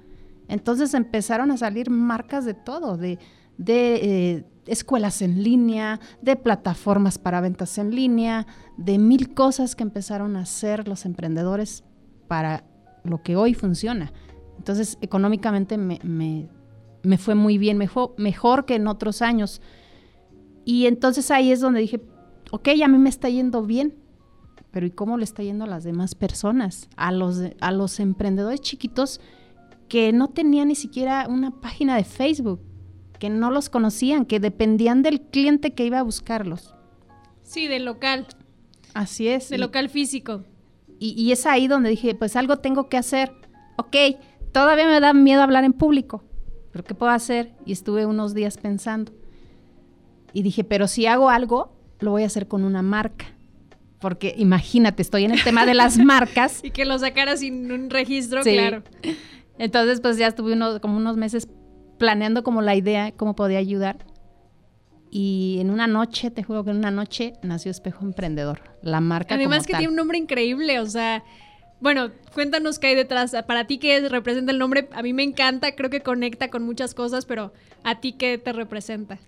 Entonces 0.48 0.94
empezaron 0.94 1.52
a 1.52 1.58
salir 1.58 1.90
marcas 1.90 2.46
de 2.46 2.54
todo, 2.54 2.98
de, 2.98 3.20
eh, 3.68 4.46
escuelas 4.66 5.22
en 5.22 5.44
línea, 5.44 6.00
de 6.22 6.36
plataformas 6.36 7.18
para 7.18 7.42
ventas 7.42 7.78
en 7.78 7.96
línea, 7.96 8.48
de 8.78 8.98
mil 8.98 9.34
cosas 9.34 9.76
que 9.76 9.84
empezaron 9.84 10.36
a 10.36 10.42
hacer 10.42 10.88
los 10.88 11.06
emprendedores 11.06 11.84
para 12.28 12.66
lo 13.04 13.22
que 13.22 13.36
hoy 13.36 13.54
funciona. 13.54 14.12
Entonces 14.58 14.98
económicamente 15.02 15.78
me, 15.78 16.50
fue 17.18 17.36
muy 17.36 17.58
bien, 17.58 17.78
me 17.78 17.88
fue 17.88 18.10
mejor 18.18 18.66
que 18.66 18.76
en 18.76 18.88
otros 18.88 19.22
años. 19.22 19.62
Y 20.66 20.86
entonces 20.86 21.32
ahí 21.32 21.52
es 21.52 21.60
donde 21.60 21.82
dije, 21.82 22.02
ok, 22.52 22.70
a 22.84 22.88
mí 22.88 22.98
me 22.98 23.10
está 23.10 23.30
yendo 23.30 23.64
bien, 23.64 23.96
pero 24.74 24.86
¿y 24.88 24.92
cómo 24.92 25.18
le 25.18 25.24
está 25.24 25.42
yendo 25.44 25.64
a 25.64 25.68
las 25.68 25.86
demás 25.86 26.16
personas? 26.16 26.90
A 26.98 27.12
los, 27.14 27.40
a 27.62 27.72
los 27.72 28.00
emprendedores 28.02 28.60
chiquitos 28.60 29.22
que 29.88 30.12
no 30.12 30.28
tenían 30.30 30.68
ni 30.70 30.76
siquiera 30.76 31.28
una 31.30 31.52
página 31.62 31.96
de 31.96 32.04
Facebook, 32.04 32.60
que 33.20 33.30
no 33.30 33.52
los 33.52 33.70
conocían, 33.70 34.26
que 34.26 34.40
dependían 34.40 35.04
del 35.04 35.22
cliente 35.22 35.74
que 35.76 35.86
iba 35.86 36.00
a 36.00 36.04
buscarlos. 36.04 36.74
Sí, 37.44 37.68
del 37.68 37.86
local, 37.86 38.26
Así 38.96 39.28
es. 39.28 39.50
del 39.50 39.62
local 39.62 39.90
físico. 39.90 40.44
y, 41.00 41.12
y 41.22 41.32
es 41.32 41.46
ahí 41.46 41.68
donde 41.68 41.90
dije, 41.92 42.16
pues 42.16 42.36
algo 42.36 42.58
tengo 42.58 42.90
que 42.90 42.98
hacer. 42.98 43.32
Ok, 43.78 43.96
todavía 44.52 44.88
me 44.88 45.00
da 45.00 45.14
miedo 45.14 45.42
hablar 45.44 45.64
en 45.64 45.74
público, 45.74 46.24
pero 46.72 46.84
¿qué 46.84 46.96
puedo 46.96 47.12
hacer? 47.12 47.54
Y 47.66 47.74
estuve 47.74 48.06
unos 48.08 48.34
días 48.34 48.58
pensando. 48.58 49.12
Y 50.34 50.42
dije, 50.42 50.64
pero 50.64 50.88
si 50.88 51.06
hago 51.06 51.30
algo, 51.30 51.72
lo 52.00 52.10
voy 52.12 52.24
a 52.24 52.26
hacer 52.26 52.48
con 52.48 52.64
una 52.64 52.82
marca. 52.82 53.33
Porque 54.04 54.36
imagínate, 54.38 55.02
estoy 55.02 55.24
en 55.24 55.32
el 55.32 55.42
tema 55.46 55.66
de 55.66 55.74
las 55.74 55.98
marcas. 55.98 56.60
Y 56.64 56.72
que 56.72 56.84
lo 56.84 57.00
sacara 57.00 57.38
sin 57.38 57.72
un 57.72 57.90
registro, 57.90 58.44
Sí. 58.44 58.52
claro. 58.52 58.84
Entonces, 59.58 60.02
pues 60.02 60.18
ya 60.18 60.28
estuve 60.28 60.52
unos, 60.54 60.82
como 60.82 60.98
unos 60.98 61.16
meses 61.16 61.48
planeando 61.98 62.44
como 62.44 62.62
la 62.62 62.76
idea, 62.76 63.14
cómo 63.14 63.34
podía 63.34 63.60
ayudar. 63.60 64.06
Y 65.10 65.58
en 65.62 65.70
una 65.70 65.88
noche, 65.88 66.32
te 66.32 66.44
juro 66.44 66.66
que 66.66 66.72
en 66.72 66.78
una 66.78 66.92
noche 66.92 67.32
nació 67.44 67.72
Espejo 67.72 68.04
Emprendedor, 68.04 68.60
la 68.82 69.00
marca 69.00 69.36
Además 69.36 69.60
como 69.60 69.68
que 69.68 69.72
tal. 69.74 69.80
tiene 69.80 69.92
un 69.92 69.96
nombre 69.96 70.18
increíble, 70.18 70.80
o 70.82 70.86
sea, 70.88 71.24
bueno, 71.80 72.10
cuéntanos 72.34 72.80
qué 72.80 72.88
hay 72.88 72.96
detrás. 72.96 73.34
Para 73.48 73.68
ti, 73.68 73.78
¿qué 73.78 73.96
es- 73.98 74.12
representa 74.12 74.52
el 74.52 74.58
nombre? 74.60 74.90
A 74.92 75.02
mí 75.02 75.14
me 75.14 75.24
encanta, 75.24 75.76
creo 75.76 75.90
que 75.90 76.02
conecta 76.02 76.50
con 76.50 76.64
muchas 76.64 76.94
cosas, 76.94 77.26
pero 77.26 77.54
¿a 77.86 78.02
ti 78.02 78.14
qué 78.14 78.38
te 78.38 78.52
representa? 78.52 79.20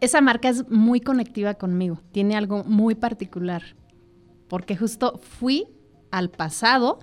Esa 0.00 0.20
marca 0.22 0.48
es 0.48 0.66
muy 0.70 1.00
conectiva 1.00 1.54
conmigo, 1.54 2.00
tiene 2.12 2.36
algo 2.36 2.62
muy 2.64 2.94
particular, 2.94 3.62
porque 4.48 4.76
justo 4.76 5.18
fui 5.18 5.68
al 6.10 6.30
pasado 6.30 7.00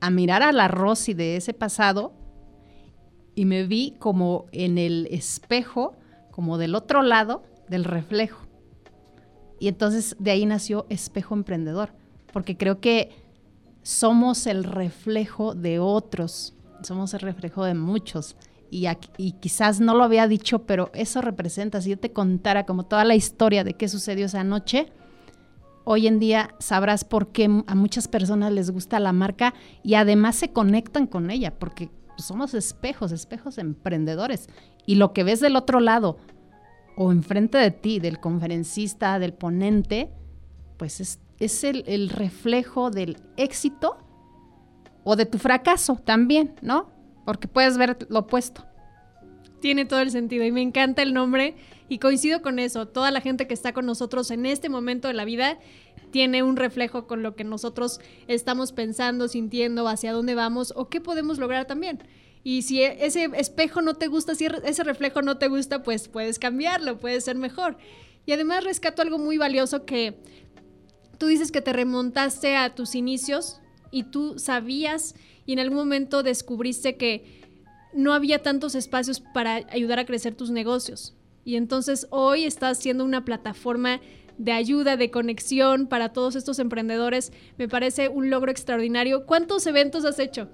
a 0.00 0.10
mirar 0.10 0.42
a 0.42 0.52
la 0.52 0.68
Rosy 0.68 1.14
de 1.14 1.36
ese 1.36 1.54
pasado 1.54 2.12
y 3.34 3.44
me 3.44 3.66
vi 3.66 3.94
como 3.98 4.46
en 4.52 4.78
el 4.78 5.06
espejo, 5.10 5.96
como 6.30 6.58
del 6.58 6.74
otro 6.74 7.02
lado 7.02 7.42
del 7.68 7.84
reflejo. 7.84 8.46
Y 9.60 9.68
entonces 9.68 10.16
de 10.18 10.32
ahí 10.32 10.44
nació 10.44 10.86
Espejo 10.88 11.34
Emprendedor, 11.34 11.92
porque 12.32 12.56
creo 12.56 12.80
que 12.80 13.10
somos 13.82 14.46
el 14.46 14.64
reflejo 14.64 15.54
de 15.54 15.78
otros, 15.78 16.56
somos 16.82 17.14
el 17.14 17.20
reflejo 17.20 17.64
de 17.64 17.74
muchos. 17.74 18.36
y, 18.70 18.86
y, 19.18 19.32
quizás 19.32 19.80
no 19.80 19.94
lo 19.94 20.02
había 20.02 20.26
dicho, 20.26 20.60
pero 20.60 20.90
eso 20.94 21.20
representa, 21.20 21.82
si 21.82 21.90
yo 21.90 21.98
te 21.98 22.12
contara 22.12 22.64
como 22.64 22.86
toda 22.86 23.04
la 23.04 23.14
historia 23.14 23.64
de 23.64 23.74
qué 23.74 23.86
sucedió 23.86 24.26
esa 24.26 24.44
noche, 24.44 24.90
hoy 25.84 26.06
en 26.06 26.18
día 26.18 26.54
sabrás 26.58 27.04
por 27.04 27.32
qué 27.32 27.44
a 27.66 27.74
muchas 27.74 28.08
personas 28.08 28.52
les 28.52 28.70
gusta 28.70 29.00
la 29.00 29.12
marca 29.12 29.54
y 29.82 29.94
además 29.94 30.36
se 30.36 30.52
conectan 30.52 31.06
con 31.06 31.30
ella, 31.30 31.58
porque 31.58 31.90
somos 32.16 32.54
espejos, 32.54 33.12
espejos 33.12 33.58
emprendedores. 33.58 34.48
Y 34.86 34.96
lo 34.96 35.12
que 35.12 35.24
ves 35.24 35.40
del 35.40 35.56
otro 35.56 35.80
lado 35.80 36.18
o 36.96 37.12
enfrente 37.12 37.58
de 37.58 37.70
ti, 37.70 37.98
del 38.00 38.20
conferencista, 38.20 39.18
del 39.18 39.32
ponente, 39.32 40.10
pues 40.76 41.00
es, 41.00 41.20
es 41.38 41.64
el, 41.64 41.84
el 41.86 42.08
reflejo 42.08 42.90
del 42.90 43.18
éxito 43.36 43.98
o 45.04 45.16
de 45.16 45.26
tu 45.26 45.38
fracaso 45.38 45.96
también, 45.96 46.54
¿no? 46.62 46.90
Porque 47.24 47.48
puedes 47.48 47.78
ver 47.78 48.06
lo 48.08 48.20
opuesto. 48.20 48.64
Tiene 49.60 49.84
todo 49.84 50.00
el 50.00 50.10
sentido 50.10 50.44
y 50.44 50.52
me 50.52 50.62
encanta 50.62 51.02
el 51.02 51.14
nombre 51.14 51.56
y 51.92 51.98
coincido 51.98 52.40
con 52.40 52.58
eso. 52.58 52.88
Toda 52.88 53.10
la 53.10 53.20
gente 53.20 53.46
que 53.46 53.52
está 53.52 53.74
con 53.74 53.84
nosotros 53.84 54.30
en 54.30 54.46
este 54.46 54.70
momento 54.70 55.08
de 55.08 55.14
la 55.14 55.26
vida 55.26 55.58
tiene 56.10 56.42
un 56.42 56.56
reflejo 56.56 57.06
con 57.06 57.22
lo 57.22 57.36
que 57.36 57.44
nosotros 57.44 58.00
estamos 58.28 58.72
pensando, 58.72 59.28
sintiendo, 59.28 59.86
hacia 59.86 60.14
dónde 60.14 60.34
vamos 60.34 60.72
o 60.74 60.88
qué 60.88 61.02
podemos 61.02 61.36
lograr 61.36 61.66
también. 61.66 61.98
Y 62.42 62.62
si 62.62 62.82
e, 62.82 63.04
ese 63.04 63.28
espejo 63.34 63.82
no 63.82 63.92
te 63.92 64.06
gusta, 64.06 64.34
si 64.34 64.46
ese 64.46 64.84
reflejo 64.84 65.20
no 65.20 65.36
te 65.36 65.48
gusta, 65.48 65.82
pues 65.82 66.08
puedes 66.08 66.38
cambiarlo, 66.38 66.96
puedes 66.96 67.24
ser 67.24 67.36
mejor. 67.36 67.76
Y 68.24 68.32
además 68.32 68.64
rescato 68.64 69.02
algo 69.02 69.18
muy 69.18 69.36
valioso 69.36 69.84
que 69.84 70.16
tú 71.18 71.26
dices 71.26 71.52
que 71.52 71.60
te 71.60 71.74
remontaste 71.74 72.56
a 72.56 72.74
tus 72.74 72.94
inicios 72.94 73.60
y 73.90 74.04
tú 74.04 74.38
sabías 74.38 75.14
y 75.44 75.52
en 75.52 75.58
algún 75.58 75.76
momento 75.76 76.22
descubriste 76.22 76.96
que 76.96 77.42
no 77.92 78.14
había 78.14 78.42
tantos 78.42 78.76
espacios 78.76 79.20
para 79.20 79.56
ayudar 79.70 79.98
a 79.98 80.06
crecer 80.06 80.34
tus 80.34 80.50
negocios. 80.50 81.14
Y 81.44 81.56
entonces 81.56 82.06
hoy 82.10 82.44
estás 82.44 82.78
siendo 82.78 83.04
una 83.04 83.24
plataforma 83.24 84.00
de 84.38 84.52
ayuda, 84.52 84.96
de 84.96 85.10
conexión 85.10 85.86
para 85.86 86.12
todos 86.12 86.36
estos 86.36 86.58
emprendedores. 86.58 87.32
Me 87.58 87.68
parece 87.68 88.08
un 88.08 88.30
logro 88.30 88.50
extraordinario. 88.50 89.26
¿Cuántos 89.26 89.66
eventos 89.66 90.04
has 90.04 90.18
hecho? 90.18 90.48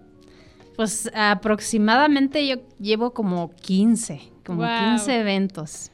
Pues 0.77 1.11
aproximadamente 1.15 2.47
yo 2.47 2.57
llevo 2.79 3.13
como 3.13 3.51
15, 3.51 4.21
como 4.45 4.63
15 4.63 5.21
eventos. 5.21 5.91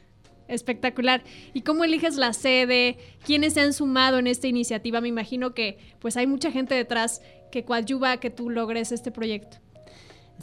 Espectacular. 0.47 1.23
¿Y 1.53 1.61
cómo 1.61 1.83
eliges 1.83 2.17
la 2.17 2.33
sede? 2.33 2.97
¿Quiénes 3.25 3.53
se 3.53 3.61
han 3.61 3.73
sumado 3.73 4.19
en 4.19 4.27
esta 4.27 4.47
iniciativa? 4.47 5.01
Me 5.01 5.07
imagino 5.07 5.55
que 5.55 5.79
pues 5.99 6.17
hay 6.17 6.27
mucha 6.27 6.51
gente 6.51 6.75
detrás 6.75 7.21
que 7.51 7.65
coadyuva 7.65 8.11
a 8.11 8.17
que 8.17 8.29
tú 8.29 8.49
logres 8.51 8.91
este 8.91 9.11
proyecto. 9.11 9.57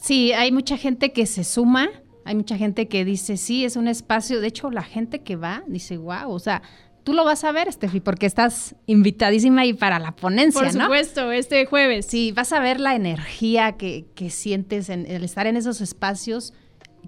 Sí, 0.01 0.33
hay 0.33 0.51
mucha 0.51 0.77
gente 0.77 1.13
que 1.13 1.27
se 1.27 1.45
suma, 1.45 1.91
hay 2.25 2.35
mucha 2.35 2.57
gente 2.57 2.89
que 2.89 3.05
dice, 3.05 3.37
sí, 3.37 3.65
es 3.65 3.77
un 3.77 3.89
espacio. 3.89 4.41
De 4.41 4.49
hecho, 4.49 4.71
la 4.71 4.83
gente 4.83 5.23
que 5.23 5.37
va 5.37 5.63
dice, 5.67 5.97
wow, 5.97 6.31
o 6.31 6.39
sea, 6.39 6.63
tú 7.05 7.13
lo 7.13 7.25
vas 7.25 7.45
a 7.45 7.53
ver, 7.53 7.73
Steffi, 7.73 8.01
porque 8.01 8.27
estás 8.27 8.75
invitadísima 8.87 9.63
ahí 9.63 9.73
para 9.73 9.99
la 9.99 10.15
ponencia, 10.15 10.61
Por 10.61 10.73
supuesto, 10.73 11.33
este 11.33 11.67
jueves. 11.67 12.07
Sí, 12.07 12.33
vas 12.33 12.53
a 12.53 12.61
ver 12.61 12.81
la 12.81 12.95
energía 12.95 13.73
que, 13.73 14.07
que 14.15 14.31
sientes 14.31 14.89
en 14.89 15.07
el 15.07 15.25
estar 15.25 15.47
en 15.47 15.57
esos 15.57 15.81
espacios. 15.81 16.55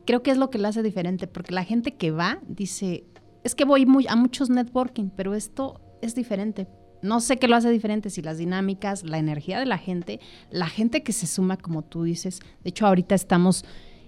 Creo 0.06 0.22
que 0.22 0.30
es 0.30 0.36
lo 0.36 0.50
que 0.50 0.58
lo 0.58 0.68
hace 0.68 0.82
diferente, 0.82 1.26
porque 1.26 1.52
la 1.52 1.64
gente 1.64 1.94
que 1.94 2.10
va 2.10 2.40
dice, 2.46 3.04
es 3.44 3.54
que 3.54 3.64
voy 3.64 3.86
muy, 3.86 4.06
a 4.08 4.16
muchos 4.16 4.50
networking, 4.50 5.10
pero 5.16 5.34
esto 5.34 5.80
es 6.02 6.14
diferente 6.14 6.66
no 7.04 7.20
sé 7.20 7.36
qué 7.36 7.48
lo 7.48 7.56
hace 7.56 7.70
diferente, 7.70 8.08
si 8.08 8.22
las 8.22 8.38
dinámicas, 8.38 9.04
la 9.04 9.18
energía 9.18 9.60
de 9.60 9.66
la 9.66 9.76
gente, 9.76 10.20
la 10.50 10.68
gente 10.68 11.02
que 11.02 11.12
se 11.12 11.26
suma, 11.26 11.58
como 11.58 11.82
tú 11.82 12.02
dices. 12.02 12.40
De 12.62 12.70
hecho, 12.70 12.86
ahorita 12.86 13.14
estamos 13.14 13.66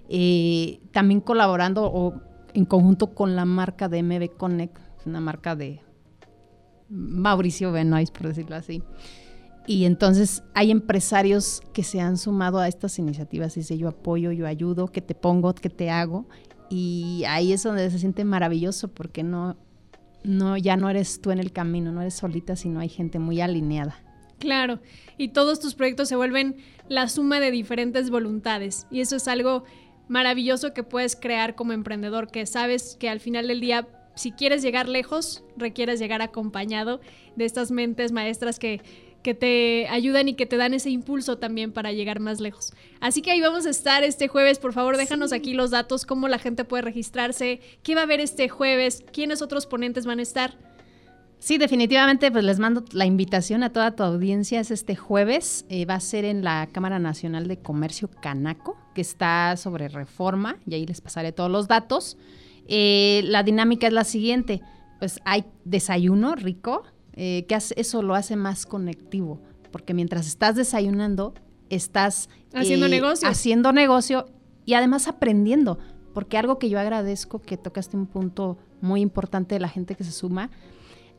eh, 0.09 0.81
también 0.93 1.21
colaborando 1.21 1.85
o 1.85 2.15
en 2.55 2.65
conjunto 2.65 3.15
con 3.15 3.37
la 3.37 3.45
marca 3.45 3.89
de 3.89 4.03
MB 4.03 4.37
Connect, 4.37 4.79
una 5.05 5.21
marca 5.21 5.55
de 5.55 5.81
Mauricio 6.89 7.73
Benoist, 7.73 8.17
por 8.17 8.29
decirlo 8.29 8.57
así. 8.57 8.83
Y 9.67 9.85
entonces 9.85 10.45
hay 10.55 10.71
empresarios 10.71 11.61
que 11.73 11.83
se 11.83 12.01
han 12.01 12.17
sumado 12.17 12.59
a 12.59 12.69
estas 12.69 12.99
iniciativas. 12.99 13.55
Dice, 13.55 13.77
yo 13.77 13.89
apoyo, 13.89 14.31
yo 14.31 14.47
ayudo, 14.47 14.87
que 14.87 15.03
te 15.03 15.15
pongo, 15.15 15.55
que 15.55 15.71
te 15.71 15.91
hago. 15.91 16.29
Y 16.71 17.25
ahí 17.27 17.53
es 17.53 17.65
donde 17.65 17.91
se 17.91 17.99
siente 17.99 18.25
maravilloso 18.25 18.89
porque 18.89 19.25
no, 19.25 19.57
no, 20.23 20.57
ya 20.57 20.77
no 20.77 20.89
eres 20.89 21.21
tú 21.21 21.31
en 21.31 21.41
el 21.41 21.53
camino, 21.53 21.93
no 21.93 22.01
eres 22.01 22.15
solita, 22.15 22.55
sino 22.55 22.81
hay 22.81 22.89
gente 22.89 23.19
muy 23.19 23.41
alineada. 23.41 23.97
Claro, 24.39 24.81
y 25.17 25.29
todos 25.29 25.61
tus 25.61 25.75
proyectos 25.75 26.09
se 26.09 26.17
vuelven 26.17 26.57
la 26.89 27.09
suma 27.09 27.41
de 27.41 27.51
diferentes 27.51 28.11
voluntades 28.11 28.87
y 28.91 29.01
eso 29.01 29.17
es 29.17 29.29
algo 29.29 29.65
maravilloso 30.09 30.73
que 30.73 30.83
puedes 30.83 31.17
crear 31.17 31.55
como 31.55 31.73
emprendedor, 31.73 32.31
que 32.31 32.47
sabes 32.47 32.97
que 32.99 33.09
al 33.09 33.21
final 33.21 33.49
del 33.49 33.61
día, 33.61 33.89
si 34.15 34.33
quieres 34.33 34.63
llegar 34.63 34.89
lejos, 34.89 35.45
requieres 35.57 35.99
llegar 35.99 36.23
acompañado 36.23 37.01
de 37.37 37.45
estas 37.45 37.71
mentes 37.71 38.13
maestras 38.13 38.59
que 38.59 38.81
que 39.27 39.35
te 39.35 39.89
ayudan 39.89 40.29
y 40.29 40.35
que 40.35 40.47
te 40.47 40.57
dan 40.57 40.73
ese 40.73 40.89
impulso 40.89 41.37
también 41.37 41.73
para 41.73 41.91
llegar 41.91 42.21
más 42.21 42.39
lejos. 42.39 42.73
Así 43.01 43.23
que 43.23 43.33
ahí 43.33 43.41
vamos 43.41 43.67
a 43.67 43.71
estar 43.71 44.05
este 44.05 44.29
jueves. 44.29 44.61
Por 44.61 44.73
favor, 44.73 44.97
déjanos 44.97 45.33
aquí 45.33 45.53
los 45.53 45.73
datos, 45.73 46.07
cómo 46.07 46.29
la 46.29 46.39
gente 46.39 46.63
puede 46.63 46.83
registrarse, 46.83 47.59
qué 47.83 47.97
va 47.97 48.03
a 48.03 48.05
haber 48.05 48.21
este 48.21 48.49
jueves, 48.49 49.03
quiénes 49.13 49.43
otros 49.43 49.67
ponentes 49.67 50.07
van 50.07 50.21
a 50.21 50.23
estar. 50.23 50.57
Sí, 51.39 51.59
definitivamente, 51.59 52.31
pues 52.33 52.45
les 52.45 52.59
mando 52.59 52.85
la 52.93 53.05
invitación 53.05 53.63
a 53.63 53.71
toda 53.71 53.95
tu 53.95 54.03
audiencia. 54.03 54.59
Es 54.61 54.71
este 54.71 54.97
jueves, 54.97 55.67
eh, 55.69 55.85
va 55.85 55.95
a 55.95 56.01
ser 56.01 56.25
en 56.25 56.43
la 56.43 56.69
Cámara 56.73 56.99
Nacional 56.99 57.47
de 57.47 57.59
Comercio 57.59 58.11
Canaco, 58.21 58.77
que 58.95 59.03
está 59.03 59.57
sobre 59.57 59.89
reforma, 59.89 60.57
y 60.67 60.75
ahí 60.75 60.87
les 60.87 61.01
pasaré 61.01 61.33
todos 61.33 61.51
los 61.51 61.69
datos. 61.69 62.17
Eh, 62.67 63.23
la 63.25 63.43
dinámica 63.43 63.87
es 63.87 63.93
la 63.93 64.05
siguiente, 64.05 64.63
pues 64.99 65.21
hay 65.25 65.45
desayuno 65.65 66.35
rico, 66.35 66.83
eh, 67.13 67.45
que 67.49 67.55
eso 67.55 68.03
lo 68.03 68.15
hace 68.15 68.37
más 68.37 68.67
conectivo, 68.67 69.41
porque 69.71 69.95
mientras 69.95 70.27
estás 70.27 70.57
desayunando, 70.57 71.35
estás 71.71 72.29
haciendo 72.55 72.89
negocio. 72.89 73.29
Haciendo 73.29 73.73
negocio 73.73 74.27
y 74.65 74.75
además 74.75 75.07
aprendiendo, 75.07 75.79
porque 76.13 76.39
algo 76.39 76.59
que 76.59 76.71
yo 76.71 76.81
agradezco, 76.81 77.41
que 77.41 77.57
tocaste 77.57 77.97
un 77.97 78.07
punto 78.07 78.59
muy 78.81 79.01
importante 79.01 79.55
de 79.55 79.61
la 79.61 79.69
gente 79.69 79.95
que 79.95 80.05
se 80.05 80.13
suma, 80.13 80.51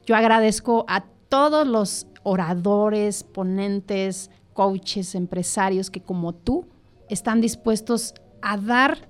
yo 0.07 0.15
agradezco 0.15 0.85
a 0.87 1.05
todos 1.29 1.67
los 1.67 2.07
oradores, 2.23 3.23
ponentes, 3.23 4.31
coaches, 4.53 5.13
empresarios 5.13 5.91
que 5.91 6.01
como 6.01 6.33
tú 6.33 6.65
están 7.09 7.41
dispuestos 7.41 8.15
a 8.41 8.57
dar 8.57 9.09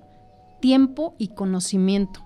tiempo 0.60 1.14
y 1.16 1.28
conocimiento. 1.28 2.22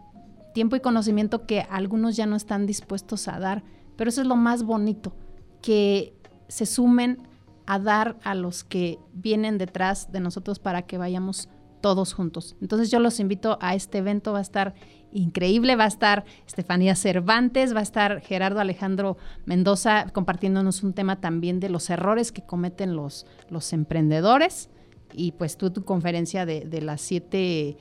Tiempo 0.55 0.75
y 0.75 0.81
conocimiento 0.81 1.47
que 1.47 1.61
algunos 1.61 2.17
ya 2.17 2.27
no 2.27 2.35
están 2.35 2.67
dispuestos 2.67 3.29
a 3.29 3.39
dar 3.39 3.63
pero 3.97 4.09
eso 4.09 4.21
es 4.21 4.27
lo 4.27 4.37
más 4.37 4.65
bonito, 4.65 5.13
que 5.61 6.15
se 6.49 6.67
sumen 6.67 7.29
a 7.67 7.79
dar 7.79 8.19
a 8.25 8.35
los 8.35 8.65
que 8.65 8.99
vienen 9.13 9.59
detrás 9.59 10.11
de 10.11 10.21
nosotros 10.21 10.59
para 10.59 10.83
que 10.83 10.99
vayamos 10.99 11.49
todos 11.81 12.13
juntos. 12.13 12.57
Entonces 12.61 12.91
yo 12.91 12.99
los 12.99 13.21
invito 13.21 13.59
a 13.61 13.75
este 13.75 13.99
evento, 13.99 14.33
va 14.33 14.39
a 14.39 14.43
estar 14.43 14.75
increíble, 15.13 15.77
va 15.77 15.85
a 15.85 15.89
estar 15.89 16.25
Estefanía 16.47 16.95
Cervantes, 16.97 17.75
va 17.75 17.81
a 17.81 17.83
estar 17.85 18.21
Gerardo 18.21 18.61
Alejandro 18.61 19.17
Mendoza 19.45 20.07
compartiéndonos 20.13 20.83
un 20.83 20.93
tema 20.93 21.21
también 21.21 21.61
de 21.61 21.69
los 21.69 21.91
errores 21.91 22.33
que 22.33 22.43
cometen 22.43 22.97
los, 22.97 23.27
los 23.51 23.73
emprendedores 23.73 24.71
y 25.13 25.33
pues 25.33 25.57
tú 25.57 25.71
tu 25.71 25.85
conferencia 25.85 26.47
de, 26.47 26.61
de 26.61 26.81
las 26.81 27.01
siete... 27.01 27.77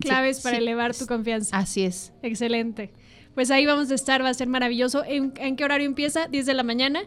Claves 0.00 0.40
para 0.40 0.58
elevar 0.58 0.94
tu 0.94 1.06
confianza. 1.06 1.56
Así 1.56 1.82
es. 1.82 2.12
Excelente. 2.22 2.92
Pues 3.38 3.52
ahí 3.52 3.66
vamos 3.66 3.88
a 3.92 3.94
estar, 3.94 4.20
va 4.20 4.30
a 4.30 4.34
ser 4.34 4.48
maravilloso. 4.48 5.04
¿En, 5.06 5.30
qué 5.30 5.64
horario 5.64 5.86
empieza? 5.86 6.28
¿10 6.28 6.42
de 6.42 6.54
la 6.54 6.64
mañana? 6.64 7.02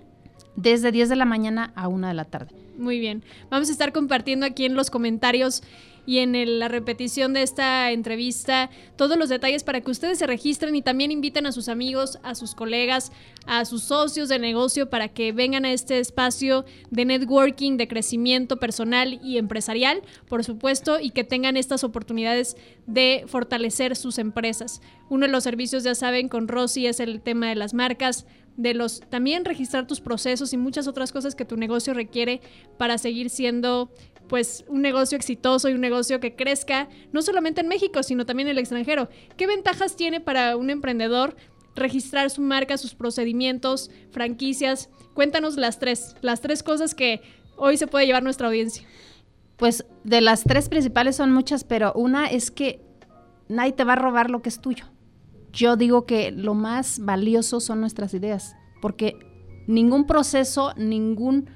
Desde 0.55 0.91
10 0.93 1.09
de 1.09 1.17
la 1.17 1.25
mañana 1.25 1.73
a 1.75 1.89
1 1.89 2.07
de 2.07 2.13
la 2.13 2.23
tarde. 2.23 2.55
Muy 2.77 2.99
bien. 2.99 3.21
Vamos 3.49 3.67
a 3.67 3.73
estar 3.73 3.91
compartiendo 3.91 4.45
aquí 4.45 4.63
en 4.63 4.75
los 4.75 4.89
comentarios 4.89 5.61
y 6.05 6.19
en 6.19 6.59
la 6.59 6.67
repetición 6.67 7.33
de 7.33 7.43
esta 7.43 7.91
entrevista 7.91 8.69
todos 8.95 9.17
los 9.17 9.29
detalles 9.29 9.63
para 9.63 9.81
que 9.81 9.91
ustedes 9.91 10.19
se 10.19 10.27
registren 10.27 10.75
y 10.75 10.81
también 10.81 11.11
inviten 11.11 11.45
a 11.45 11.51
sus 11.51 11.69
amigos, 11.69 12.19
a 12.23 12.35
sus 12.35 12.55
colegas, 12.55 13.11
a 13.45 13.65
sus 13.65 13.83
socios 13.83 14.29
de 14.29 14.39
negocio 14.39 14.89
para 14.89 15.07
que 15.09 15.31
vengan 15.31 15.65
a 15.65 15.71
este 15.71 15.99
espacio 15.99 16.65
de 16.89 17.05
networking, 17.05 17.77
de 17.77 17.87
crecimiento 17.87 18.57
personal 18.57 19.19
y 19.23 19.37
empresarial, 19.37 20.01
por 20.27 20.43
supuesto, 20.43 20.99
y 20.99 21.11
que 21.11 21.23
tengan 21.23 21.57
estas 21.57 21.83
oportunidades 21.83 22.55
de 22.87 23.23
fortalecer 23.27 23.95
sus 23.95 24.17
empresas. 24.17 24.81
Uno 25.09 25.25
de 25.25 25.31
los 25.31 25.43
servicios, 25.43 25.83
ya 25.83 25.95
saben, 25.95 26.29
con 26.29 26.47
Rosy 26.47 26.87
es 26.87 26.99
el 26.99 27.21
tema 27.21 27.49
de 27.49 27.55
las 27.55 27.73
marcas, 27.73 28.25
de 28.57 28.73
los 28.73 29.01
también 29.09 29.45
registrar 29.45 29.87
tus 29.87 30.01
procesos 30.01 30.53
y 30.53 30.57
muchas 30.57 30.87
otras 30.87 31.11
cosas 31.11 31.35
que 31.35 31.45
tu 31.45 31.57
negocio 31.57 31.93
requiere 31.93 32.41
para 32.77 32.97
seguir 32.97 33.29
siendo 33.29 33.91
pues 34.31 34.63
un 34.69 34.81
negocio 34.81 35.17
exitoso 35.17 35.67
y 35.67 35.73
un 35.73 35.81
negocio 35.81 36.21
que 36.21 36.37
crezca, 36.37 36.87
no 37.11 37.21
solamente 37.21 37.59
en 37.59 37.67
México, 37.67 38.01
sino 38.01 38.25
también 38.25 38.47
en 38.47 38.51
el 38.53 38.59
extranjero. 38.59 39.09
¿Qué 39.35 39.45
ventajas 39.45 39.97
tiene 39.97 40.21
para 40.21 40.55
un 40.55 40.69
emprendedor 40.69 41.35
registrar 41.75 42.29
su 42.29 42.41
marca, 42.41 42.77
sus 42.77 42.95
procedimientos, 42.95 43.91
franquicias? 44.11 44.89
Cuéntanos 45.15 45.57
las 45.57 45.79
tres, 45.79 46.15
las 46.21 46.39
tres 46.39 46.63
cosas 46.63 46.95
que 46.95 47.21
hoy 47.57 47.75
se 47.75 47.87
puede 47.87 48.05
llevar 48.05 48.23
nuestra 48.23 48.47
audiencia. 48.47 48.87
Pues 49.57 49.83
de 50.05 50.21
las 50.21 50.45
tres 50.45 50.69
principales 50.69 51.17
son 51.17 51.33
muchas, 51.33 51.65
pero 51.65 51.91
una 51.91 52.27
es 52.27 52.51
que 52.51 52.79
nadie 53.49 53.73
te 53.73 53.83
va 53.83 53.93
a 53.93 53.97
robar 53.97 54.29
lo 54.29 54.41
que 54.41 54.47
es 54.47 54.61
tuyo. 54.61 54.85
Yo 55.51 55.75
digo 55.75 56.05
que 56.05 56.31
lo 56.31 56.53
más 56.53 56.99
valioso 56.99 57.59
son 57.59 57.81
nuestras 57.81 58.13
ideas, 58.13 58.55
porque 58.81 59.17
ningún 59.67 60.07
proceso, 60.07 60.71
ningún 60.77 61.49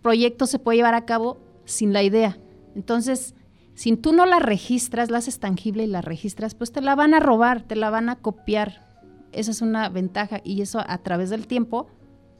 proyecto 0.00 0.46
se 0.46 0.58
puede 0.58 0.78
llevar 0.78 0.94
a 0.94 1.04
cabo 1.04 1.43
sin 1.64 1.92
la 1.92 2.02
idea. 2.02 2.38
Entonces, 2.74 3.34
si 3.74 3.96
tú 3.96 4.12
no 4.12 4.26
la 4.26 4.38
registras, 4.38 5.10
la 5.10 5.18
haces 5.18 5.40
tangible 5.40 5.84
y 5.84 5.88
la 5.88 6.00
registras, 6.00 6.54
pues 6.54 6.72
te 6.72 6.80
la 6.80 6.94
van 6.94 7.14
a 7.14 7.20
robar, 7.20 7.62
te 7.62 7.76
la 7.76 7.90
van 7.90 8.08
a 8.08 8.16
copiar. 8.16 8.86
Esa 9.32 9.50
es 9.50 9.62
una 9.62 9.88
ventaja 9.88 10.40
y 10.44 10.62
eso 10.62 10.80
a 10.86 10.98
través 10.98 11.30
del 11.30 11.46
tiempo, 11.46 11.88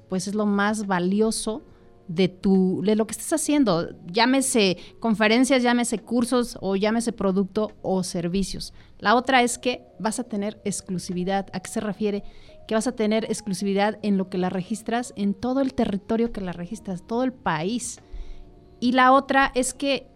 pues 0.08 0.28
es 0.28 0.34
lo 0.34 0.46
más 0.46 0.86
valioso 0.86 1.62
de 2.08 2.28
tu 2.28 2.82
de 2.84 2.96
lo 2.96 3.06
que 3.06 3.12
estés 3.12 3.32
haciendo, 3.32 3.88
llámese 4.06 4.76
conferencias, 5.00 5.62
llámese 5.62 5.98
cursos 5.98 6.58
o 6.60 6.76
llámese 6.76 7.12
producto 7.12 7.72
o 7.82 8.02
servicios. 8.02 8.74
La 8.98 9.14
otra 9.14 9.42
es 9.42 9.58
que 9.58 9.82
vas 9.98 10.20
a 10.20 10.24
tener 10.24 10.60
exclusividad. 10.64 11.46
¿A 11.52 11.60
qué 11.60 11.70
se 11.70 11.80
refiere? 11.80 12.22
Que 12.68 12.74
vas 12.74 12.86
a 12.86 12.92
tener 12.92 13.24
exclusividad 13.24 13.98
en 14.02 14.18
lo 14.18 14.28
que 14.28 14.38
la 14.38 14.50
registras, 14.50 15.12
en 15.16 15.34
todo 15.34 15.60
el 15.60 15.74
territorio 15.74 16.32
que 16.32 16.40
la 16.40 16.52
registras, 16.52 17.06
todo 17.06 17.24
el 17.24 17.32
país. 17.32 18.00
Y 18.84 18.92
la 18.92 19.12
otra 19.12 19.50
es 19.54 19.72
que 19.72 20.06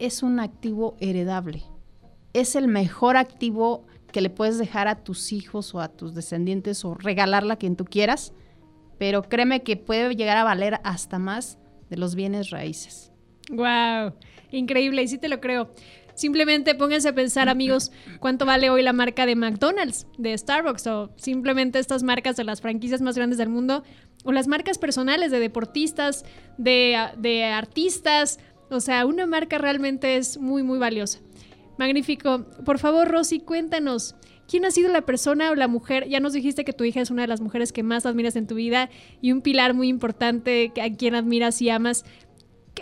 es 0.00 0.24
un 0.24 0.40
activo 0.40 0.96
heredable. 0.98 1.62
Es 2.32 2.56
el 2.56 2.66
mejor 2.66 3.16
activo 3.16 3.86
que 4.10 4.20
le 4.20 4.30
puedes 4.30 4.58
dejar 4.58 4.88
a 4.88 5.04
tus 5.04 5.32
hijos 5.32 5.74
o 5.74 5.80
a 5.80 5.88
tus 5.88 6.14
descendientes 6.14 6.84
o 6.84 6.94
regalarla 6.94 7.54
a 7.54 7.58
quien 7.58 7.76
tú 7.76 7.84
quieras 7.84 8.32
pero 9.00 9.22
créeme 9.22 9.62
que 9.62 9.78
puede 9.78 10.14
llegar 10.14 10.36
a 10.36 10.44
valer 10.44 10.78
hasta 10.84 11.18
más 11.18 11.58
de 11.88 11.96
los 11.96 12.14
bienes 12.14 12.50
raíces. 12.50 13.10
Wow, 13.50 14.12
increíble, 14.50 15.02
y 15.02 15.08
sí 15.08 15.16
te 15.16 15.30
lo 15.30 15.40
creo. 15.40 15.72
Simplemente 16.14 16.74
pónganse 16.74 17.08
a 17.08 17.14
pensar, 17.14 17.48
amigos, 17.48 17.92
cuánto 18.18 18.44
vale 18.44 18.68
hoy 18.68 18.82
la 18.82 18.92
marca 18.92 19.24
de 19.24 19.36
McDonald's, 19.36 20.06
de 20.18 20.36
Starbucks 20.36 20.86
o 20.88 21.14
simplemente 21.16 21.78
estas 21.78 22.02
marcas 22.02 22.36
de 22.36 22.44
las 22.44 22.60
franquicias 22.60 23.00
más 23.00 23.16
grandes 23.16 23.38
del 23.38 23.48
mundo 23.48 23.84
o 24.24 24.32
las 24.32 24.46
marcas 24.46 24.78
personales 24.78 25.30
de 25.30 25.40
deportistas, 25.40 26.24
de, 26.58 26.96
de 27.18 27.44
artistas. 27.44 28.38
O 28.70 28.80
sea, 28.80 29.06
una 29.06 29.26
marca 29.26 29.58
realmente 29.58 30.16
es 30.16 30.38
muy, 30.38 30.62
muy 30.62 30.78
valiosa. 30.78 31.20
Magnífico. 31.78 32.46
Por 32.64 32.78
favor, 32.78 33.08
Rosy, 33.08 33.40
cuéntanos, 33.40 34.14
¿Quién 34.50 34.64
ha 34.64 34.72
sido 34.72 34.92
la 34.92 35.02
persona 35.02 35.52
o 35.52 35.54
la 35.54 35.68
mujer? 35.68 36.08
Ya 36.08 36.18
nos 36.18 36.32
dijiste 36.32 36.64
que 36.64 36.72
tu 36.72 36.82
hija 36.82 37.00
es 37.00 37.12
una 37.12 37.22
de 37.22 37.28
las 37.28 37.40
mujeres 37.40 37.72
que 37.72 37.84
más 37.84 38.04
admiras 38.04 38.34
en 38.34 38.48
tu 38.48 38.56
vida 38.56 38.90
y 39.20 39.30
un 39.30 39.42
pilar 39.42 39.74
muy 39.74 39.86
importante 39.86 40.72
a 40.82 40.90
quien 40.92 41.14
admiras 41.14 41.62
y 41.62 41.70
amas. 41.70 42.04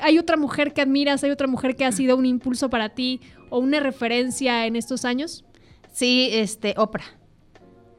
¿Hay 0.01 0.18
otra 0.18 0.39
mujer 0.39 0.72
que 0.72 0.80
admiras? 0.80 1.22
¿Hay 1.24 1.30
otra 1.30 1.47
mujer 1.47 1.76
que 1.76 1.84
ha 1.84 1.93
sido 1.93 2.16
un 2.16 2.24
impulso 2.24 2.70
para 2.70 2.89
ti 2.95 3.20
o 3.51 3.59
una 3.59 3.80
referencia 3.80 4.64
en 4.64 4.76
estos 4.76 5.05
años? 5.05 5.45
Sí, 5.93 6.30
este, 6.32 6.72
Oprah. 6.78 7.17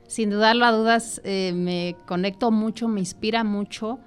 Sin 0.09 0.31
dudarlo 0.31 0.65
a 0.65 0.71
dudas, 0.71 1.21
eh, 1.23 1.53
me 1.53 1.95
conecto 2.07 2.49
mucho, 2.49 2.87
me 2.87 2.99
inspira 2.99 3.43
mucho 3.43 3.99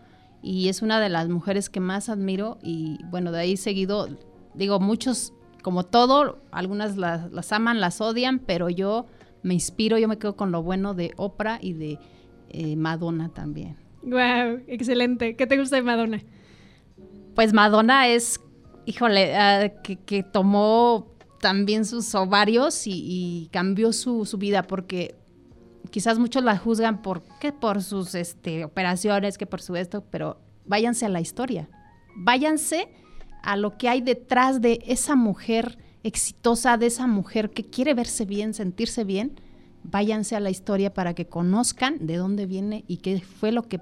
y 0.42 0.68
es 0.68 0.82
una 0.82 0.98
de 0.98 1.09
las 1.09 1.28
mujeres 1.28 1.70
que 1.70 1.78
más 1.78 2.09
admiro 2.09 2.59
y 2.61 2.98
bueno, 3.05 3.30
de 3.30 3.38
ahí 3.38 3.57
seguido, 3.57 4.09
digo, 4.55 4.80
muchos, 4.80 5.32
como 5.62 5.84
todo, 5.84 6.42
algunas 6.50 6.96
las 6.96 7.53
aman, 7.53 7.80
las 7.80 8.00
odian, 8.00 8.40
pero 8.40 8.68
yo 8.68 9.07
me 9.44 9.55
inspiro, 9.55 9.96
yo 9.96 10.09
me 10.09 10.18
quedo 10.18 10.34
con 10.34 10.50
lo 10.50 10.61
bueno 10.64 10.94
de 10.94 11.12
Oprah 11.16 11.61
y 11.62 11.74
de 11.74 11.98
eh, 12.48 12.74
Madonna 12.74 13.28
también. 13.28 13.76
Wow, 14.03 14.62
excelente. 14.66 15.36
¿Qué 15.36 15.46
te 15.46 15.57
gusta 15.57 15.76
de 15.76 15.82
Madonna? 15.82 16.20
Pues 17.36 17.53
Madonna 17.53 18.09
es, 18.09 18.40
híjole, 18.86 19.36
ah, 19.36 19.72
que, 19.82 20.24
tomó 20.24 21.14
también 21.40 21.84
sus 21.84 22.12
ovarios 22.16 22.82
y, 22.86 23.48
cambió 23.53 23.92
su, 23.92 24.26
vida 24.36 24.64
porque 24.64 25.14
quizás 25.93 26.18
muchos 26.18 26.43
la 26.43 26.59
juzgan 26.59 27.03
por, 27.03 27.22
por 27.61 27.82
sus 27.82 28.16
este, 28.16 28.64
operaciones, 28.64 29.38
que 29.38 29.47
por 29.47 29.62
su 29.62 29.76
esto, 29.76 30.03
pero 30.11 30.40
váyanse 30.64 31.07
a 31.07 31.09
la 31.09 31.20
historia. 31.20 31.68
Váyanse 32.16 32.88
a 33.45 33.57
lo 33.57 33.78
que 33.78 33.88
hay 33.88 34.01
detrás 34.01 34.61
de 34.61 34.80
esa 34.86 35.14
mujer 35.14 35.78
exitosa 36.03 36.76
de 36.76 36.86
esa 36.86 37.07
mujer 37.07 37.51
que 37.51 37.64
quiere 37.64 37.95
verse 37.95 38.24
bien, 38.24 38.55
sentirse 38.55 39.05
bien, 39.05 39.40
váyanse 39.84 40.36
a 40.36 40.40
la 40.40 40.51
historia 40.51 40.93
para 40.93 41.14
que 41.14 41.26
conozcan 41.26 42.07
de 42.07 42.16
dónde 42.16 42.47
viene 42.47 42.84
y 42.88 42.99
qué 42.99 43.20
fue 43.20 43.53
lo 43.53 43.62
que 43.62 43.80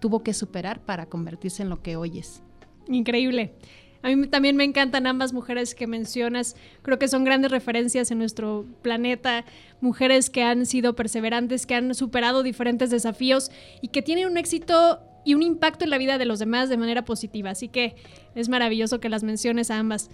tuvo 0.00 0.22
que 0.22 0.34
superar 0.34 0.80
para 0.80 1.06
convertirse 1.06 1.62
en 1.62 1.70
lo 1.70 1.82
que 1.82 1.96
hoy 1.96 2.18
es. 2.18 2.42
Increíble. 2.88 3.54
A 4.02 4.08
mí 4.08 4.26
también 4.26 4.56
me 4.56 4.64
encantan 4.64 5.06
ambas 5.06 5.32
mujeres 5.32 5.74
que 5.74 5.86
mencionas. 5.86 6.56
Creo 6.82 6.98
que 6.98 7.08
son 7.08 7.24
grandes 7.24 7.50
referencias 7.50 8.10
en 8.10 8.18
nuestro 8.18 8.66
planeta. 8.82 9.44
Mujeres 9.80 10.28
que 10.28 10.42
han 10.42 10.66
sido 10.66 10.94
perseverantes, 10.94 11.66
que 11.66 11.76
han 11.76 11.94
superado 11.94 12.42
diferentes 12.42 12.90
desafíos 12.90 13.50
y 13.80 13.88
que 13.88 14.02
tienen 14.02 14.26
un 14.26 14.36
éxito 14.36 15.00
y 15.24 15.34
un 15.34 15.42
impacto 15.42 15.84
en 15.84 15.90
la 15.90 15.98
vida 15.98 16.18
de 16.18 16.24
los 16.24 16.40
demás 16.40 16.68
de 16.68 16.76
manera 16.76 17.04
positiva. 17.04 17.50
Así 17.50 17.68
que 17.68 17.94
es 18.34 18.48
maravilloso 18.48 18.98
que 18.98 19.08
las 19.08 19.22
menciones 19.22 19.70
a 19.70 19.78
ambas. 19.78 20.10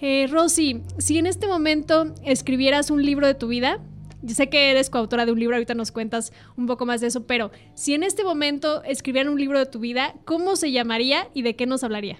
Eh, 0.00 0.26
Rosy, 0.28 0.82
si 0.98 1.18
en 1.18 1.26
este 1.26 1.46
momento 1.46 2.12
escribieras 2.24 2.90
un 2.90 3.04
libro 3.04 3.28
de 3.28 3.34
tu 3.34 3.46
vida, 3.46 3.78
yo 4.20 4.34
sé 4.34 4.48
que 4.48 4.70
eres 4.70 4.90
coautora 4.90 5.26
de 5.26 5.32
un 5.32 5.38
libro, 5.38 5.54
ahorita 5.54 5.74
nos 5.74 5.92
cuentas 5.92 6.32
un 6.56 6.66
poco 6.66 6.86
más 6.86 7.00
de 7.00 7.08
eso, 7.08 7.26
pero 7.26 7.52
si 7.74 7.94
en 7.94 8.02
este 8.02 8.24
momento 8.24 8.82
escribieran 8.82 9.32
un 9.32 9.38
libro 9.38 9.60
de 9.60 9.66
tu 9.66 9.78
vida, 9.78 10.14
¿cómo 10.24 10.56
se 10.56 10.72
llamaría 10.72 11.28
y 11.34 11.42
de 11.42 11.54
qué 11.54 11.66
nos 11.66 11.84
hablaría? 11.84 12.18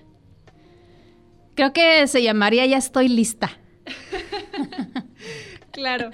Creo 1.54 1.72
que 1.72 2.06
se 2.06 2.22
llamaría 2.22 2.66
Ya 2.66 2.78
estoy 2.78 3.08
lista. 3.08 3.50
claro. 5.72 6.10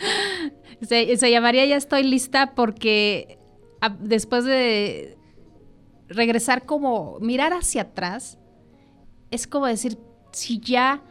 Se, 0.83 1.31
llamaría 1.31 1.67
Ya 1.67 1.77
estoy 1.77 2.03
lista 2.03 2.55
porque 2.55 3.39
después 4.01 4.45
de 4.45 5.17
regresar 6.09 6.65
como 6.65 7.19
mirar 7.21 7.53
hacia 7.53 7.83
atrás, 7.83 8.39
es 9.31 9.47
como 9.47 9.67
decir, 9.67 9.99
si 10.33 10.59
ya 10.59 11.03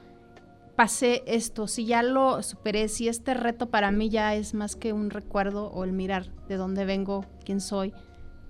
pasé 0.76 1.24
esto, 1.26 1.68
si 1.68 1.86
ya 1.86 2.04
lo 2.04 2.42
superé, 2.44 2.88
si 2.88 3.08
este 3.08 3.34
reto 3.34 3.70
para 3.70 3.92
mí 3.92 4.10
ya 4.10 4.36
es 4.36 4.54
más 4.54 4.76
que 4.76 4.94
un 4.94 5.10
recuerdo 5.10 5.72
o 5.72 5.84
el 5.84 5.92
mirar 5.92 6.32
de 6.48 6.56
dónde 6.56 6.86
vengo, 6.86 7.26
quién 7.44 7.62
soy, 7.62 7.94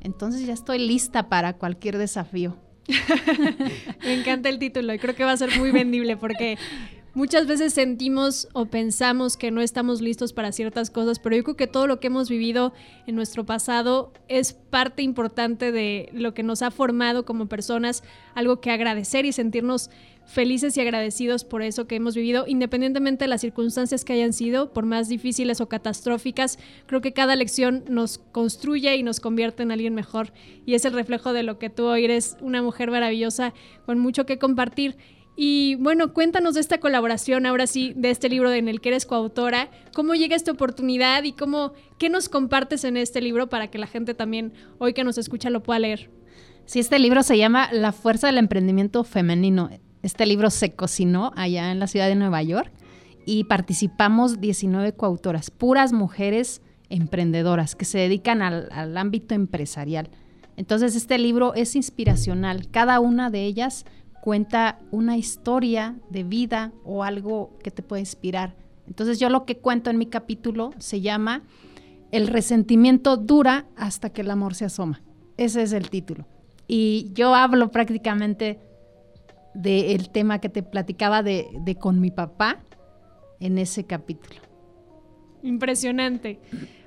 entonces 0.02 0.46
ya 0.46 0.54
estoy 0.54 0.80
lista 0.80 1.30
para 1.30 1.54
cualquier 1.54 1.98
desafío. 1.98 2.58
Me 4.04 4.14
encanta 4.14 4.50
el 4.50 4.60
título 4.60 4.94
y 4.94 5.00
creo 5.00 5.16
que 5.16 5.26
va 5.26 5.32
a 5.32 5.38
ser 5.38 5.58
muy 5.58 5.72
vendible 5.72 6.18
porque 6.18 6.58
muchas 7.18 7.48
veces 7.48 7.74
sentimos 7.74 8.48
o 8.54 8.68
pensamos 8.68 9.38
que 9.38 9.50
no 9.50 9.62
estamos 9.62 10.02
listos 10.02 10.34
para 10.34 10.52
ciertas 10.52 10.92
cosas, 10.92 11.18
pero 11.18 11.36
yo 11.36 11.44
creo 11.44 11.56
que 11.56 11.66
todo 11.66 11.88
lo 11.88 12.00
que 12.00 12.08
hemos 12.08 12.30
vivido 12.30 12.74
en 13.08 13.16
nuestro 13.16 13.44
pasado 13.44 14.14
es 14.28 14.54
parte 14.54 15.02
importante 15.02 15.72
de 15.72 16.10
lo 16.14 16.36
que 16.36 16.44
nos 16.44 16.62
ha 16.62 16.70
formado 16.70 17.26
como 17.26 17.48
personas, 17.48 18.04
algo 18.36 18.62
que 18.62 18.70
agradecer 18.70 19.26
y 19.26 19.32
sentirnos 19.32 19.90
felices 20.28 20.78
y 20.78 20.82
agradecidos 20.82 21.44
por 21.44 21.64
eso 21.64 21.88
que 21.88 21.96
hemos 21.96 22.14
vivido, 22.14 22.46
independientemente 22.48 23.24
de 23.24 23.30
las 23.30 23.42
circunstancias 23.42 24.06
que 24.06 24.14
hayan 24.14 24.34
sido, 24.34 24.72
por 24.72 24.86
más 24.86 25.10
difíciles 25.10 25.60
o 25.60 25.68
catastróficas. 25.68 26.60
Creo 26.86 27.02
que 27.02 27.14
cada 27.14 27.36
lección 27.36 27.84
nos 27.90 28.20
construye 28.20 28.96
y 28.96 29.02
nos 29.02 29.20
convierte 29.20 29.64
en 29.64 29.72
alguien 29.72 29.96
mejor 29.96 30.34
y 30.68 30.76
es 30.76 30.86
el 30.86 30.94
reflejo 30.94 31.34
de 31.34 31.42
lo 31.42 31.58
que 31.58 31.72
tú 31.72 31.86
hoy 31.86 32.06
eres, 32.06 32.38
una 32.42 32.62
mujer 32.62 32.92
maravillosa 32.92 33.56
con 33.88 33.98
mucho 33.98 34.28
que 34.28 34.38
compartir. 34.38 34.98
Y 35.40 35.76
bueno, 35.76 36.14
cuéntanos 36.14 36.56
de 36.56 36.62
esta 36.62 36.80
colaboración, 36.80 37.46
ahora 37.46 37.68
sí, 37.68 37.94
de 37.96 38.10
este 38.10 38.28
libro 38.28 38.52
en 38.52 38.68
el 38.68 38.82
que 38.82 38.90
eres 38.90 39.06
coautora. 39.06 39.70
¿Cómo 39.94 40.16
llega 40.16 40.36
esta 40.36 40.52
oportunidad 40.52 41.24
y 41.24 41.32
cómo, 41.32 41.74
qué 42.00 42.10
nos 42.10 42.28
compartes 42.28 42.84
en 42.84 42.98
este 42.98 43.22
libro 43.22 43.48
para 43.48 43.68
que 43.68 43.78
la 43.78 43.86
gente 43.86 44.16
también, 44.16 44.52
hoy 44.80 44.94
que 44.94 45.04
nos 45.04 45.20
escucha, 45.20 45.52
lo 45.52 45.62
pueda 45.62 45.78
leer? 45.78 46.10
Sí, 46.66 46.80
este 46.80 46.98
libro 46.98 47.22
se 47.22 47.38
llama 47.38 47.70
La 47.72 47.92
fuerza 47.92 48.26
del 48.26 48.40
emprendimiento 48.40 49.04
femenino. 49.04 49.70
Este 50.02 50.26
libro 50.26 50.50
se 50.50 50.74
cocinó 50.74 51.32
allá 51.36 51.72
en 51.72 51.80
la 51.80 51.86
ciudad 51.86 52.08
de 52.08 52.16
Nueva 52.16 52.42
York 52.42 52.72
y 53.24 53.44
participamos 53.44 54.42
19 54.42 54.94
coautoras, 54.94 55.52
puras 55.52 55.94
mujeres 55.94 56.62
emprendedoras 56.90 57.76
que 57.76 57.86
se 57.86 58.00
dedican 58.00 58.42
al, 58.42 58.98
ámbito 58.98 59.36
empresarial. 59.36 60.10
Entonces 60.56 60.96
este 60.96 61.20
libro 61.20 61.54
es 61.54 61.76
inspiracional. 61.76 62.70
Cada 62.72 63.00
una 63.00 63.30
de 63.30 63.44
ellas 63.44 63.86
cuenta 64.22 64.80
una 64.92 65.18
historia 65.18 65.96
de 66.10 66.24
vida 66.24 66.72
o 66.84 67.04
algo 67.04 67.58
que 67.64 67.72
te 67.72 67.84
puede 67.84 68.02
inspirar. 68.02 68.56
Entonces 68.88 69.20
yo 69.20 69.30
lo 69.30 69.46
que 69.46 69.58
cuento 69.58 69.90
en 69.90 69.98
mi 69.98 70.06
capítulo 70.06 70.72
se 70.80 71.02
llama 71.02 71.44
El 72.12 72.28
resentimiento 72.28 73.18
dura 73.18 73.66
hasta 73.76 74.10
que 74.10 74.22
el 74.22 74.32
amor 74.32 74.56
se 74.56 74.66
asoma. 74.66 75.02
Ese 75.38 75.62
es 75.62 75.74
el 75.74 75.90
título. 75.90 76.26
Y 76.68 77.12
yo 77.14 77.36
hablo 77.36 77.72
prácticamente 77.72 78.60
del 79.54 80.10
tema 80.10 80.40
que 80.40 80.50
te 80.50 80.64
platicaba 80.64 81.24
de, 81.24 81.78
con 81.80 82.00
mi 82.00 82.12
papá 82.12 82.60
en 83.40 83.58
ese 83.58 83.86
capítulo. 83.86 84.42
Impresionante. 85.44 86.40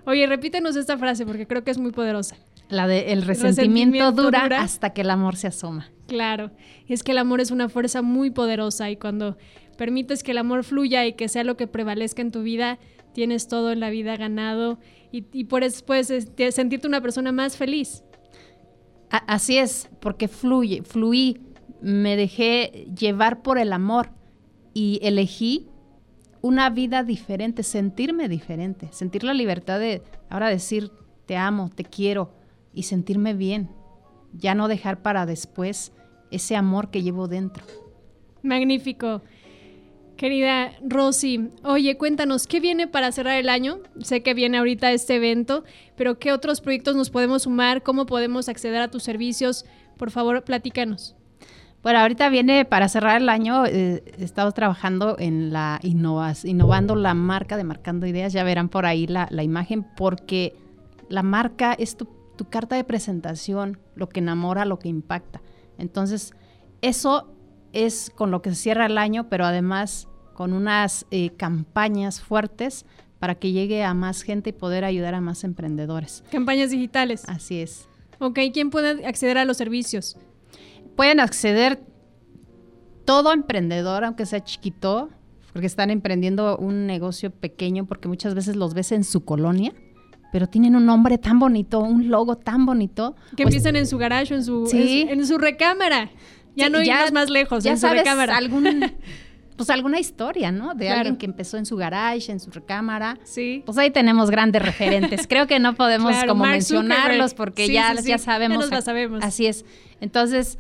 Oye, 0.05 0.27
repítenos 0.27 0.77
esta 0.77 0.99
frase 0.99 1.25
porque 1.25 1.47
creo 1.47 1.65
que 1.65 1.71
es 1.71 1.79
muy 1.79 1.93
poderosa. 1.93 2.37
La 2.69 2.87
de 2.87 3.13
el 3.13 3.23
resentimiento, 3.23 4.13
dura, 4.13 4.47
hasta 4.61 4.91
que 4.91 5.01
el 5.01 5.11
amor 5.11 5.37
se 5.37 5.49
asoma. 5.49 5.91
Claro, 6.11 6.51
es 6.89 7.05
que 7.05 7.13
el 7.13 7.19
amor 7.19 7.41
es 7.41 7.53
una 7.53 7.69
fuerza 7.69 8.03
muy 8.03 8.31
poderosa 8.31 8.91
y 8.91 8.97
cuando 8.97 9.39
permites 9.79 10.25
que 10.25 10.33
el 10.33 10.39
amor 10.39 10.65
fluya 10.65 11.07
y 11.07 11.13
que 11.13 11.29
sea 11.29 11.45
lo 11.45 11.57
que 11.57 11.69
prevalezca 11.69 12.21
en 12.21 12.33
tu 12.33 12.43
vida, 12.43 12.81
tienes 13.15 13.47
todo 13.47 13.71
en 13.71 13.79
la 13.79 13.91
vida 13.91 14.17
ganado 14.17 14.81
y, 15.13 15.25
y 15.33 15.45
puedes, 15.45 15.85
sentirte 16.51 16.89
una 16.89 17.01
persona 17.01 17.31
más 17.31 17.57
feliz. 17.57 18.03
así 19.09 19.59
es, 19.59 19.89
porque 20.01 20.27
fluye, 20.27 20.83
fluí, 20.83 21.39
me 21.81 22.17
dejé 22.17 22.89
llevar 22.99 23.41
por 23.43 23.59
el 23.59 23.73
amor 23.73 24.11
y 24.75 24.99
elegí 25.05 25.69
una 26.43 26.71
vida 26.71 27.05
diferente, 27.05 27.63
sentirme 27.63 28.29
diferente, 28.29 28.89
sentir 28.91 29.23
la 29.23 29.33
libertad 29.33 29.79
de 29.79 30.03
ahora 30.29 30.49
decir 30.49 30.91
te 31.27 31.37
amo, 31.37 31.71
te 31.73 31.85
quiero 31.85 32.33
y 32.75 32.83
sentirme 32.83 33.33
bien, 33.33 33.71
ya 34.33 34.57
no 34.57 34.67
dejar 34.67 35.03
para 35.03 35.25
después 35.25 35.93
ese 36.31 36.57
amor 36.57 36.91
que 36.91 37.03
llevo 37.03 37.29
dentro. 37.29 37.65
Magnífico. 38.43 39.23
Querida 40.21 40.73
Rosy, 40.87 41.49
oye, 41.63 41.97
cuéntanos, 41.97 42.47
¿qué 42.47 42.61
viene 42.61 42.87
para 42.87 43.11
cerrar 43.11 43.39
el 43.39 43.49
año? 43.49 43.79
Sé 44.03 44.23
que 44.23 44.35
viene 44.35 44.59
ahorita 44.59 44.93
este 44.93 45.17
evento, 45.17 45.65
pero 45.97 46.19
¿qué 46.19 46.33
otros 46.33 46.61
proyectos 46.61 46.95
nos 46.95 47.09
podemos 47.09 47.45
sumar? 47.45 47.83
¿Cómo 47.83 48.05
podemos 48.05 48.51
acceder 48.51 48.83
a 48.83 48.91
tus 48.91 49.03
servicios? 49.03 49.65
Por 49.97 50.11
favor, 50.11 50.45
platícanos. 50.45 51.17
Bueno, 51.83 52.01
ahorita 52.01 52.29
viene 52.29 52.67
para 52.67 52.91
cerrar 52.91 53.23
el 53.23 53.31
año, 53.31 53.65
eh, 53.65 54.05
estamos 54.19 54.53
trabajando 54.53 55.17
en 55.19 55.55
la 55.55 55.81
innovas, 55.83 56.45
innovando 56.45 56.97
la 56.97 57.15
marca 57.15 57.57
de 57.57 57.65
Marcando 57.65 58.07
Ideas, 58.07 58.35
ya 58.35 58.45
verán 58.45 58.69
por 58.69 58.85
ahí 58.85 59.07
la, 59.07 59.27
imagen, 59.43 59.87
porque 59.97 60.55
la 61.09 61.23
marca 61.23 61.73
es 61.73 61.97
tu, 61.97 62.07
tu 62.37 62.45
carta 62.51 62.77
de 62.77 62.85
presentación, 62.85 63.79
lo 63.95 64.11
que 64.11 64.21
enamora, 64.21 64.67
lo 64.67 64.79
que 64.79 64.91
impacta. 64.91 65.41
Entonces, 65.81 66.33
eso 66.83 67.33
es 67.73 68.11
con 68.15 68.31
lo 68.31 68.43
que 68.43 68.51
se 68.51 68.57
cierra 68.57 68.87
el 68.87 68.99
año, 68.99 69.29
pero 69.29 69.45
además 69.45 70.09
con 70.35 70.53
unas 70.53 71.07
eh, 71.11 71.31
campañas 71.31 72.21
fuertes 72.21 72.87
para 73.19 73.35
que 73.35 73.53
llegue 73.53 73.85
a 73.85 73.93
más 73.93 74.23
gente 74.23 74.51
y 74.51 74.53
poder 74.53 74.85
ayudar 74.85 75.15
a 75.15 75.21
más 75.21 75.45
emprendedores. 75.45 76.25
Campañas 76.31 76.71
digitales. 76.71 77.25
Así 77.29 77.61
es. 77.61 77.89
Ok, 78.19 78.39
¿quién 78.53 78.71
puede 78.71 79.07
acceder 79.07 79.39
a 79.39 79.45
los 79.45 79.57
servicios? 79.57 80.17
Pueden 80.97 81.21
acceder 81.21 81.83
todo 83.05 83.33
emprendedor, 83.33 84.05
aunque 84.05 84.27
sea 84.27 84.43
chiquito, 84.43 85.11
porque 85.53 85.67
están 85.67 85.91
emprendiendo 85.91 86.57
un 86.57 86.87
negocio 86.87 87.31
pequeño, 87.31 87.87
porque 87.87 88.09
muchas 88.09 88.35
veces 88.35 88.57
los 88.57 88.75
ves 88.75 88.93
en 88.93 89.05
su 89.05 89.25
colonia, 89.25 89.73
pero 90.33 90.49
tienen 90.49 90.77
un 90.77 90.87
nombre 90.87 91.19
tan 91.19 91.39
bonito, 91.39 91.81
un 91.81 92.09
logo 92.09 92.37
tan 92.37 92.67
bonito. 92.67 93.15
Que 93.37 93.43
pues 93.43 93.55
empiezan 93.55 93.77
en 93.77 93.87
su 93.87 93.99
garage 93.99 94.35
o 94.35 94.37
en 94.37 94.45
su, 94.45 94.69
en, 94.73 95.27
su 95.27 95.39
recámara. 95.39 96.11
Ya 96.55 96.69
no 96.69 96.83
irás 96.83 97.13
más 97.13 97.31
lejos, 97.31 97.65
ya 97.65 97.73
en 97.73 97.79
su 97.79 97.89
recámara. 97.89 98.37
Algún, 98.37 98.93
pues 99.57 99.71
alguna 99.71 99.99
historia, 99.99 100.53
¿no? 100.53 100.75
De 100.75 100.91
alguien 100.91 101.17
que 101.17 101.27
empezó 101.27 101.57
en 101.57 101.67
su 101.67 101.77
garage, 101.77 102.31
en 102.31 102.41
su 102.41 102.51
recámara. 102.51 103.19
Sí. 103.25 103.63
Pues 103.67 103.77
ahí 103.79 103.91
tenemos 103.91 104.31
grandes 104.31 104.63
referentes. 104.63 105.27
Creo 105.27 105.47
que 105.47 105.59
no 105.59 105.75
podemos 105.75 106.15
como 106.27 106.45
mencionarlos 106.45 107.35
porque 107.35 107.69
ya, 107.69 107.95
ya 107.95 108.19
sabemos. 108.19 108.71
Ya 108.71 108.83
sabemos. 108.83 109.23
Así 109.25 109.47
es. 109.47 109.65
Entonces, 110.01 110.59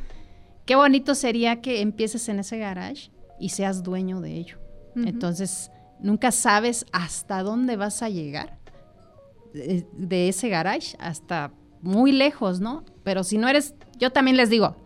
qué 0.66 0.74
bonito 0.74 1.14
sería 1.14 1.60
que 1.60 1.80
empieces 1.80 2.28
en 2.28 2.40
ese 2.40 2.58
garage 2.58 3.10
y 3.38 3.50
seas 3.50 3.82
dueño 3.82 4.20
de 4.20 4.34
ello. 4.34 4.58
Entonces, 4.96 5.70
nunca 6.00 6.32
sabes 6.32 6.84
hasta 6.92 7.42
dónde 7.42 7.76
vas 7.76 8.02
a 8.02 8.08
llegar 8.08 8.59
de, 9.52 9.86
de 9.92 10.28
ese 10.28 10.48
garage 10.48 10.96
hasta 10.98 11.52
muy 11.82 12.12
lejos, 12.12 12.60
¿no? 12.60 12.84
Pero 13.02 13.24
si 13.24 13.38
no 13.38 13.48
eres, 13.48 13.74
yo 13.98 14.10
también 14.10 14.36
les 14.36 14.50
digo, 14.50 14.76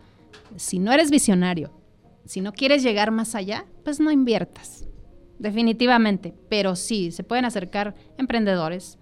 si 0.55 0.79
no 0.79 0.91
eres 0.91 1.11
visionario, 1.11 1.71
si 2.25 2.41
no 2.41 2.53
quieres 2.53 2.83
llegar 2.83 3.11
más 3.11 3.35
allá, 3.35 3.65
pues 3.83 3.99
no 3.99 4.11
inviertas. 4.11 4.85
Definitivamente. 5.39 6.33
Pero 6.49 6.75
sí, 6.75 7.11
se 7.11 7.23
pueden 7.23 7.45
acercar 7.45 7.95
emprendedores, 8.17 8.97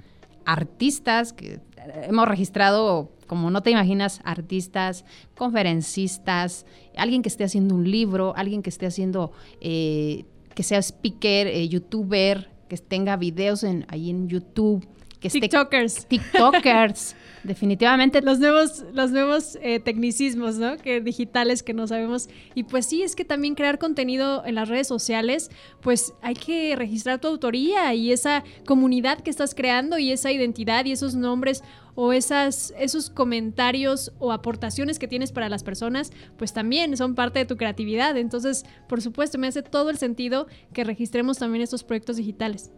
artistas, 0.46 1.32
que 1.34 1.62
hemos 2.04 2.28
registrado, 2.28 3.12
como 3.28 3.52
no 3.52 3.62
te 3.62 3.72
imaginas, 3.72 4.20
artistas, 4.24 5.06
conferencistas, 5.36 6.66
alguien 6.98 7.22
que 7.22 7.30
esté 7.30 7.44
haciendo 7.44 7.76
un 7.76 7.90
libro, 7.90 8.34
alguien 8.36 8.62
que 8.62 8.70
esté 8.70 8.86
haciendo, 8.86 9.32
eh, 9.62 10.26
que 10.56 10.64
sea 10.64 10.80
speaker, 10.80 11.48
eh, 11.48 11.68
youtuber, 11.68 12.50
que 12.68 12.78
tenga 12.78 13.16
videos 13.16 13.66
ahí 13.88 14.10
en 14.10 14.28
YouTube. 14.28 14.86
Que 15.24 15.30
TikTokers. 15.30 16.06
TikTokers. 16.06 17.16
definitivamente. 17.44 18.22
Los 18.22 18.40
nuevos, 18.40 18.84
los 18.94 19.12
nuevos 19.12 19.58
eh, 19.62 19.80
tecnicismos, 19.80 20.56
¿no? 20.56 20.78
Que 20.78 21.00
digitales 21.00 21.64
que 21.64 21.74
no 21.74 21.88
sabemos. 21.88 22.28
Y 22.56 22.64
pues 22.64 22.86
sí, 22.86 23.04
es 23.04 23.16
que 23.16 23.24
también 23.24 23.56
crear 23.56 23.80
contenido 23.80 24.44
en 24.46 24.56
las 24.56 24.68
redes 24.70 24.88
sociales, 24.88 25.50
pues 25.82 26.14
hay 26.22 26.34
que 26.34 26.76
registrar 26.76 27.20
tu 27.20 27.28
autoría 27.28 27.94
y 27.94 28.12
esa 28.12 28.44
comunidad 28.66 29.22
que 29.22 29.30
estás 29.30 29.56
creando 29.56 29.98
y 29.98 30.12
esa 30.12 30.32
identidad 30.32 30.86
y 30.86 30.92
esos 30.92 31.16
nombres 31.16 31.64
o 31.96 32.12
esas, 32.12 32.74
esos 32.78 33.10
comentarios 33.10 34.12
o 34.20 34.32
aportaciones 34.32 34.98
que 34.98 35.08
tienes 35.08 35.32
para 35.32 35.48
las 35.48 35.64
personas, 35.64 36.12
pues 36.38 36.52
también 36.52 36.98
son 36.98 37.16
parte 37.16 37.40
de 37.40 37.46
tu 37.46 37.56
creatividad. 37.56 38.18
Entonces, 38.18 38.66
por 38.90 39.02
supuesto, 39.02 39.38
me 39.38 39.48
hace 39.48 39.62
todo 39.62 39.90
el 39.90 39.98
sentido 39.98 40.48
que 40.74 40.84
registremos 40.84 41.38
también 41.38 41.62
estos 41.62 41.84
proyectos 41.84 42.18
digitales. 42.18 42.72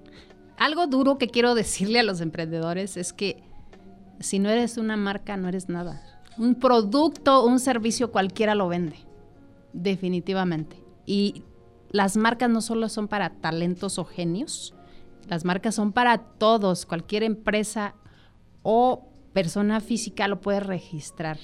Algo 0.57 0.87
duro 0.87 1.17
que 1.17 1.27
quiero 1.27 1.55
decirle 1.55 1.99
a 1.99 2.03
los 2.03 2.21
emprendedores 2.21 2.97
es 2.97 3.13
que 3.13 3.43
si 4.19 4.39
no 4.39 4.49
eres 4.49 4.77
una 4.77 4.97
marca, 4.97 5.37
no 5.37 5.49
eres 5.49 5.69
nada. 5.69 6.01
Un 6.37 6.55
producto, 6.55 7.45
un 7.45 7.59
servicio 7.59 8.11
cualquiera 8.11 8.55
lo 8.55 8.67
vende, 8.67 8.97
definitivamente. 9.73 10.81
Y 11.05 11.43
las 11.89 12.17
marcas 12.17 12.49
no 12.49 12.61
solo 12.61 12.89
son 12.89 13.07
para 13.07 13.29
talentos 13.29 13.99
o 13.99 14.05
genios, 14.05 14.73
las 15.27 15.45
marcas 15.45 15.75
son 15.75 15.91
para 15.91 16.17
todos, 16.17 16.85
cualquier 16.85 17.23
empresa 17.23 17.95
o 18.63 19.07
persona 19.33 19.79
física 19.81 20.27
lo 20.27 20.41
puede 20.41 20.59
registrar. 20.59 21.37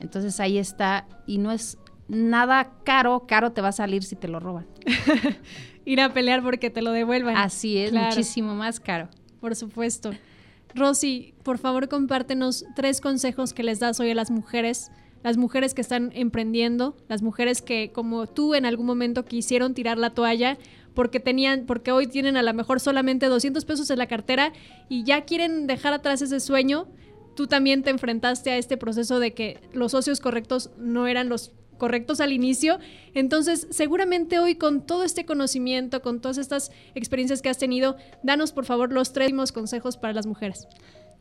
Entonces 0.00 0.40
ahí 0.40 0.58
está, 0.58 1.06
y 1.26 1.38
no 1.38 1.52
es 1.52 1.78
nada 2.08 2.72
caro, 2.84 3.26
caro 3.26 3.52
te 3.52 3.60
va 3.60 3.68
a 3.68 3.72
salir 3.72 4.02
si 4.04 4.16
te 4.16 4.28
lo 4.28 4.40
roban. 4.40 4.66
Ir 5.84 6.00
a 6.00 6.12
pelear 6.12 6.42
porque 6.42 6.70
te 6.70 6.82
lo 6.82 6.92
devuelvan. 6.92 7.36
Así 7.36 7.78
es, 7.78 7.92
muchísimo 7.92 8.54
más 8.54 8.80
caro. 8.80 9.08
Por 9.40 9.54
supuesto. 9.54 10.12
Rosy, 10.74 11.34
por 11.42 11.58
favor 11.58 11.88
compártenos 11.88 12.64
tres 12.74 13.00
consejos 13.00 13.52
que 13.52 13.62
les 13.62 13.78
das 13.78 14.00
hoy 14.00 14.10
a 14.10 14.14
las 14.14 14.30
mujeres, 14.30 14.90
las 15.22 15.36
mujeres 15.36 15.72
que 15.72 15.80
están 15.80 16.10
emprendiendo, 16.14 16.96
las 17.08 17.22
mujeres 17.22 17.62
que 17.62 17.92
como 17.92 18.26
tú 18.26 18.54
en 18.54 18.66
algún 18.66 18.86
momento 18.86 19.24
quisieron 19.24 19.74
tirar 19.74 19.98
la 19.98 20.10
toalla 20.10 20.58
porque 20.94 21.20
tenían, 21.20 21.66
porque 21.66 21.92
hoy 21.92 22.06
tienen 22.06 22.36
a 22.36 22.42
lo 22.42 22.54
mejor 22.54 22.80
solamente 22.80 23.26
200 23.26 23.64
pesos 23.64 23.90
en 23.90 23.98
la 23.98 24.06
cartera 24.06 24.52
y 24.88 25.04
ya 25.04 25.24
quieren 25.24 25.66
dejar 25.66 25.92
atrás 25.92 26.22
ese 26.22 26.40
sueño. 26.40 26.88
Tú 27.36 27.46
también 27.46 27.82
te 27.82 27.90
enfrentaste 27.90 28.50
a 28.50 28.58
este 28.58 28.76
proceso 28.76 29.18
de 29.18 29.34
que 29.34 29.60
los 29.72 29.92
socios 29.92 30.20
correctos 30.20 30.70
no 30.78 31.06
eran 31.06 31.28
los 31.28 31.52
correctos 31.78 32.20
al 32.20 32.32
inicio. 32.32 32.78
Entonces, 33.14 33.66
seguramente 33.70 34.38
hoy 34.38 34.56
con 34.56 34.86
todo 34.86 35.04
este 35.04 35.24
conocimiento, 35.24 36.02
con 36.02 36.20
todas 36.20 36.38
estas 36.38 36.70
experiencias 36.94 37.42
que 37.42 37.48
has 37.48 37.58
tenido, 37.58 37.96
danos 38.22 38.52
por 38.52 38.64
favor 38.64 38.92
los 38.92 39.12
tres 39.12 39.32
consejos 39.52 39.96
para 39.96 40.12
las 40.12 40.26
mujeres. 40.26 40.66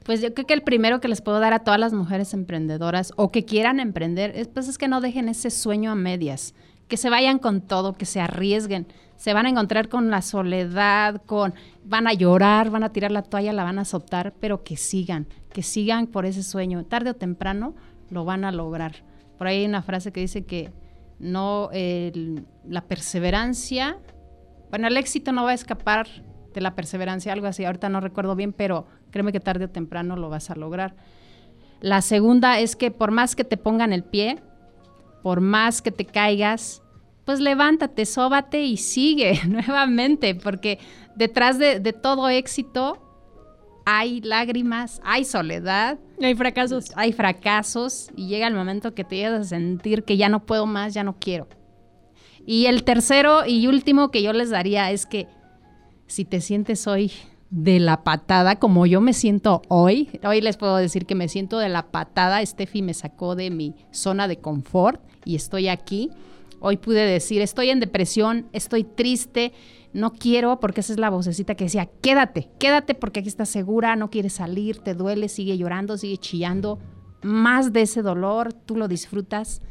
Pues 0.04 0.22
yo 0.22 0.34
creo 0.34 0.46
que 0.46 0.54
el 0.54 0.64
primero 0.64 1.00
que 1.00 1.08
les 1.08 1.22
puedo 1.22 1.40
dar 1.40 1.54
a 1.54 1.60
todas 1.60 1.80
las 1.80 1.94
mujeres 1.94 2.34
emprendedoras 2.34 3.14
o 3.16 3.32
que 3.32 3.46
quieran 3.46 3.80
emprender 3.80 4.34
es, 4.36 4.48
pues 4.50 4.68
es 4.68 4.78
que 4.78 4.90
no 4.90 5.00
dejen 5.00 5.30
ese 5.30 5.50
sueño 5.50 5.92
a 5.92 5.96
medias, 5.96 6.54
que 6.90 6.98
se 6.98 7.10
vayan 7.10 7.40
con 7.40 7.62
todo, 7.62 7.94
que 7.94 8.06
se 8.06 8.20
arriesguen. 8.20 8.88
Se 9.16 9.34
van 9.34 9.46
a 9.46 9.50
encontrar 9.50 9.88
con 9.88 10.10
la 10.10 10.22
soledad, 10.22 11.22
con 11.26 11.54
van 11.86 12.08
a 12.08 12.14
llorar, 12.14 12.70
van 12.70 12.84
a 12.84 12.92
tirar 12.92 13.12
la 13.12 13.22
toalla, 13.22 13.54
la 13.54 13.64
van 13.64 13.80
a 13.80 13.86
soltar, 13.86 14.34
pero 14.40 14.64
que 14.64 14.76
sigan, 14.76 15.28
que 15.54 15.64
sigan 15.64 16.08
por 16.08 16.26
ese 16.26 16.44
sueño. 16.44 16.84
Tarde 16.84 17.12
o 17.12 17.16
temprano 17.16 17.74
lo 18.10 18.26
van 18.26 18.44
a 18.44 18.52
lograr. 18.52 19.13
Por 19.38 19.48
ahí 19.48 19.60
hay 19.60 19.66
una 19.66 19.82
frase 19.82 20.12
que 20.12 20.20
dice 20.20 20.46
que 20.46 20.72
no, 21.20 21.70
la 22.68 22.82
perseverancia, 22.82 23.98
bueno, 24.70 24.88
el 24.88 24.98
éxito 24.98 25.32
no 25.32 25.44
va 25.44 25.52
a 25.52 25.56
escapar 25.56 26.08
de 26.54 26.62
la 26.62 26.76
perseverancia, 26.76 27.34
algo 27.34 27.48
así, 27.48 27.66
ahorita 27.66 27.90
no 27.90 28.00
recuerdo 28.00 28.36
bien, 28.36 28.54
pero 28.54 28.86
créeme 29.12 29.32
que 29.32 29.40
tarde 29.40 29.66
o 29.66 29.70
temprano 29.70 30.16
lo 30.16 30.30
vas 30.30 30.50
a 30.50 30.56
lograr. 30.56 30.96
La 31.82 32.02
segunda 32.02 32.60
es 32.60 32.76
que 32.76 32.92
por 32.92 33.12
más 33.12 33.36
que 33.36 33.44
te 33.44 33.58
pongan 33.58 33.92
el 33.94 34.04
pie, 34.04 34.42
por 35.22 35.42
más 35.42 35.82
que 35.82 35.92
te 35.92 36.06
caigas, 36.06 36.82
pues 37.26 37.40
levántate, 37.40 38.06
sóbate 38.06 38.64
y 38.64 38.78
sigue 38.78 39.40
nuevamente, 39.48 40.36
porque 40.36 40.80
detrás 41.16 41.58
de, 41.58 41.80
de 41.80 41.94
todo 41.94 42.30
éxito 42.30 43.13
hay 43.86 44.22
lágrimas, 44.22 45.02
hay 45.04 45.26
soledad. 45.26 45.98
Hay 46.22 46.36
fracasos. 46.36 46.92
Hay 46.96 47.12
fracasos 47.14 48.10
y 48.16 48.28
llega 48.28 48.48
el 48.48 48.54
momento 48.54 48.94
que 48.94 49.04
te 49.04 49.18
llegas 49.18 49.42
a 49.42 49.44
sentir 49.44 50.04
que 50.04 50.18
ya 50.18 50.30
no 50.30 50.46
puedo 50.46 50.66
más, 50.66 50.94
ya 50.94 51.04
no 51.04 51.18
quiero. 51.20 51.48
Y 52.46 52.66
el 52.66 52.84
tercero 52.84 53.46
y 53.46 53.68
último 53.68 54.12
que 54.12 54.22
yo 54.22 54.34
les 54.34 54.50
daría 54.50 54.92
es 54.92 55.06
que 55.06 55.28
si 56.08 56.26
te 56.26 56.42
sientes 56.42 56.88
hoy 56.88 57.12
de 57.50 57.80
la 57.80 58.04
patada, 58.04 58.58
como 58.58 58.86
yo 58.86 59.00
me 59.00 59.14
siento 59.14 59.62
hoy, 59.68 60.10
hoy 60.24 60.42
les 60.42 60.58
puedo 60.58 60.76
decir 60.78 61.06
que 61.06 61.16
me 61.16 61.28
siento 61.28 61.60
de 61.60 61.70
la 61.70 61.92
patada, 61.92 62.46
Steffi 62.46 62.82
me 62.82 62.94
sacó 62.94 63.36
de 63.36 63.52
mi 63.52 63.76
zona 63.92 64.28
de 64.28 64.38
confort 64.38 65.02
y 65.24 65.36
estoy 65.36 65.68
aquí. 65.68 66.10
Hoy 66.66 66.78
pude 66.78 67.06
decir, 67.06 67.42
estoy 67.42 67.72
en 67.72 67.82
depresión, 67.82 68.48
estoy 68.54 68.86
triste, 68.86 69.52
no 69.92 70.14
quiero, 70.14 70.62
porque 70.62 70.80
esa 70.80 70.94
es 70.94 70.98
la 70.98 71.10
vocecita 71.10 71.56
que 71.56 71.66
decía, 71.66 71.90
quédate, 72.02 72.52
quédate 72.58 72.96
porque 72.96 73.20
aquí 73.20 73.28
estás 73.28 73.50
segura, 73.50 73.98
no 73.98 74.10
quieres 74.10 74.32
salir, 74.32 74.78
te 74.78 74.94
duele, 74.94 75.28
sigue 75.28 75.58
llorando, 75.58 75.98
sigue 75.98 76.16
chillando, 76.16 76.80
más 77.22 77.74
de 77.74 77.82
ese 77.82 78.02
dolor, 78.02 78.54
tú 78.54 78.78
lo 78.78 78.88
disfrutas. 78.88 79.62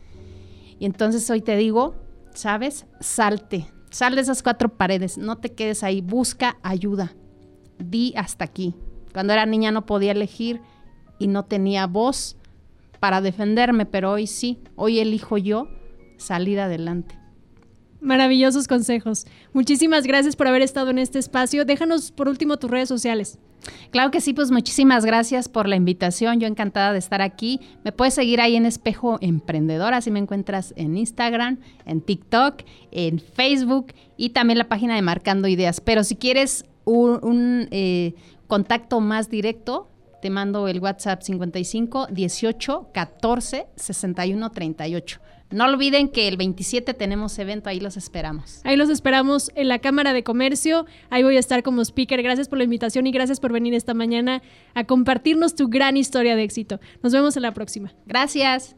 Y 0.78 0.84
entonces 0.84 1.30
hoy 1.30 1.40
te 1.40 1.56
digo, 1.56 1.94
¿sabes? 2.34 2.84
Salte, 3.00 3.72
sal 3.90 4.14
de 4.14 4.20
esas 4.20 4.42
cuatro 4.42 4.76
paredes, 4.76 5.16
no 5.16 5.38
te 5.38 5.54
quedes 5.54 5.82
ahí, 5.84 6.02
busca 6.02 6.58
ayuda, 6.62 7.14
di 7.78 8.12
hasta 8.18 8.44
aquí. 8.44 8.74
Cuando 9.14 9.32
era 9.32 9.46
niña 9.46 9.72
no 9.72 9.86
podía 9.86 10.12
elegir 10.12 10.60
y 11.18 11.28
no 11.28 11.46
tenía 11.46 11.86
voz 11.86 12.36
para 13.00 13.22
defenderme, 13.22 13.86
pero 13.86 14.10
hoy 14.10 14.26
sí, 14.26 14.58
hoy 14.76 14.98
elijo 14.98 15.38
yo 15.38 15.68
salir 16.22 16.60
adelante. 16.60 17.18
Maravillosos 18.00 18.66
consejos. 18.66 19.26
Muchísimas 19.52 20.04
gracias 20.04 20.34
por 20.34 20.48
haber 20.48 20.62
estado 20.62 20.90
en 20.90 20.98
este 20.98 21.20
espacio. 21.20 21.64
Déjanos 21.64 22.10
por 22.10 22.28
último 22.28 22.56
tus 22.56 22.70
redes 22.70 22.88
sociales. 22.88 23.38
Claro 23.90 24.10
que 24.10 24.20
sí, 24.20 24.32
pues 24.34 24.50
muchísimas 24.50 25.04
gracias 25.04 25.48
por 25.48 25.68
la 25.68 25.76
invitación. 25.76 26.40
Yo 26.40 26.48
encantada 26.48 26.92
de 26.92 26.98
estar 26.98 27.22
aquí. 27.22 27.60
Me 27.84 27.92
puedes 27.92 28.14
seguir 28.14 28.40
ahí 28.40 28.56
en 28.56 28.66
Espejo 28.66 29.18
Emprendedor, 29.20 29.94
así 29.94 30.10
me 30.10 30.18
encuentras 30.18 30.74
en 30.76 30.96
Instagram, 30.96 31.60
en 31.86 32.00
TikTok, 32.00 32.62
en 32.90 33.20
Facebook 33.20 33.92
y 34.16 34.30
también 34.30 34.58
la 34.58 34.68
página 34.68 34.96
de 34.96 35.02
Marcando 35.02 35.46
Ideas. 35.46 35.80
Pero 35.80 36.02
si 36.04 36.16
quieres 36.16 36.64
un, 36.84 37.68
eh, 37.70 38.14
contacto 38.48 39.00
más 39.00 39.30
directo, 39.30 39.88
te 40.20 40.30
mando 40.30 40.68
el 40.68 40.80
WhatsApp 40.80 41.22
55 41.22 42.08
18 42.10 42.90
14 42.92 43.66
61 43.76 44.50
38. 44.50 45.20
No 45.52 45.64
olviden 45.64 46.08
que 46.08 46.28
el 46.28 46.36
27 46.36 46.94
tenemos 46.94 47.38
evento, 47.38 47.68
ahí 47.68 47.80
los 47.80 47.96
esperamos. 47.96 48.60
Ahí 48.64 48.76
los 48.76 48.90
esperamos 48.90 49.50
en 49.54 49.68
la 49.68 49.78
Cámara 49.78 50.12
de 50.12 50.24
Comercio. 50.24 50.86
Ahí 51.10 51.22
voy 51.22 51.36
a 51.36 51.40
estar 51.40 51.62
como 51.62 51.82
speaker. 51.82 52.22
Gracias 52.22 52.48
por 52.48 52.58
la 52.58 52.64
invitación 52.64 53.06
y 53.06 53.12
gracias 53.12 53.40
por 53.40 53.52
venir 53.52 53.74
esta 53.74 53.94
mañana 53.94 54.42
a 54.74 54.84
compartirnos 54.84 55.54
tu 55.54 55.68
gran 55.68 55.96
historia 55.96 56.36
de 56.36 56.42
éxito. 56.42 56.80
Nos 57.02 57.12
vemos 57.12 57.36
en 57.36 57.42
la 57.42 57.52
próxima. 57.52 57.92
Gracias. 58.06 58.76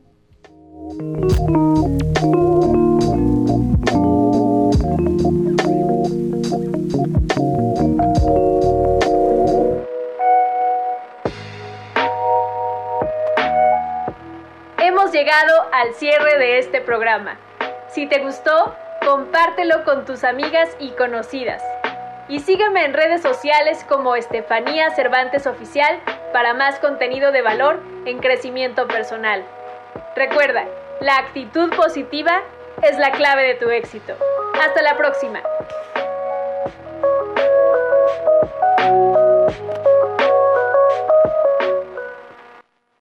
Llegado 15.15 15.69
al 15.73 15.95
cierre 15.95 16.39
de 16.39 16.59
este 16.59 16.81
programa. 16.81 17.39
Si 17.87 18.09
te 18.09 18.19
gustó, 18.19 18.75
compártelo 19.07 19.85
con 19.85 20.05
tus 20.05 20.25
amigas 20.25 20.69
y 20.81 20.91
conocidas. 20.91 21.63
Y 22.29 22.41
sígueme 22.41 22.85
en 22.85 22.95
redes 22.95 23.23
sociales 23.23 23.85
como 23.89 24.17
Estefanía 24.17 24.91
Cervantes 24.91 25.47
Oficial 25.47 26.01
para 26.33 26.53
más 26.53 26.81
contenido 26.81 27.31
de 27.31 27.43
valor 27.43 27.79
en 28.07 28.19
crecimiento 28.19 28.89
personal. 28.89 29.45
Recuerda, 30.17 30.65
la 31.01 31.17
actitud 31.19 31.71
positiva 31.77 32.43
es 32.83 32.99
la 32.99 33.13
clave 33.13 33.45
de 33.45 33.55
tu 33.55 33.71
éxito. 33.71 34.17
Hasta 34.61 34.83
la 34.83 34.97
próxima. 34.97 35.41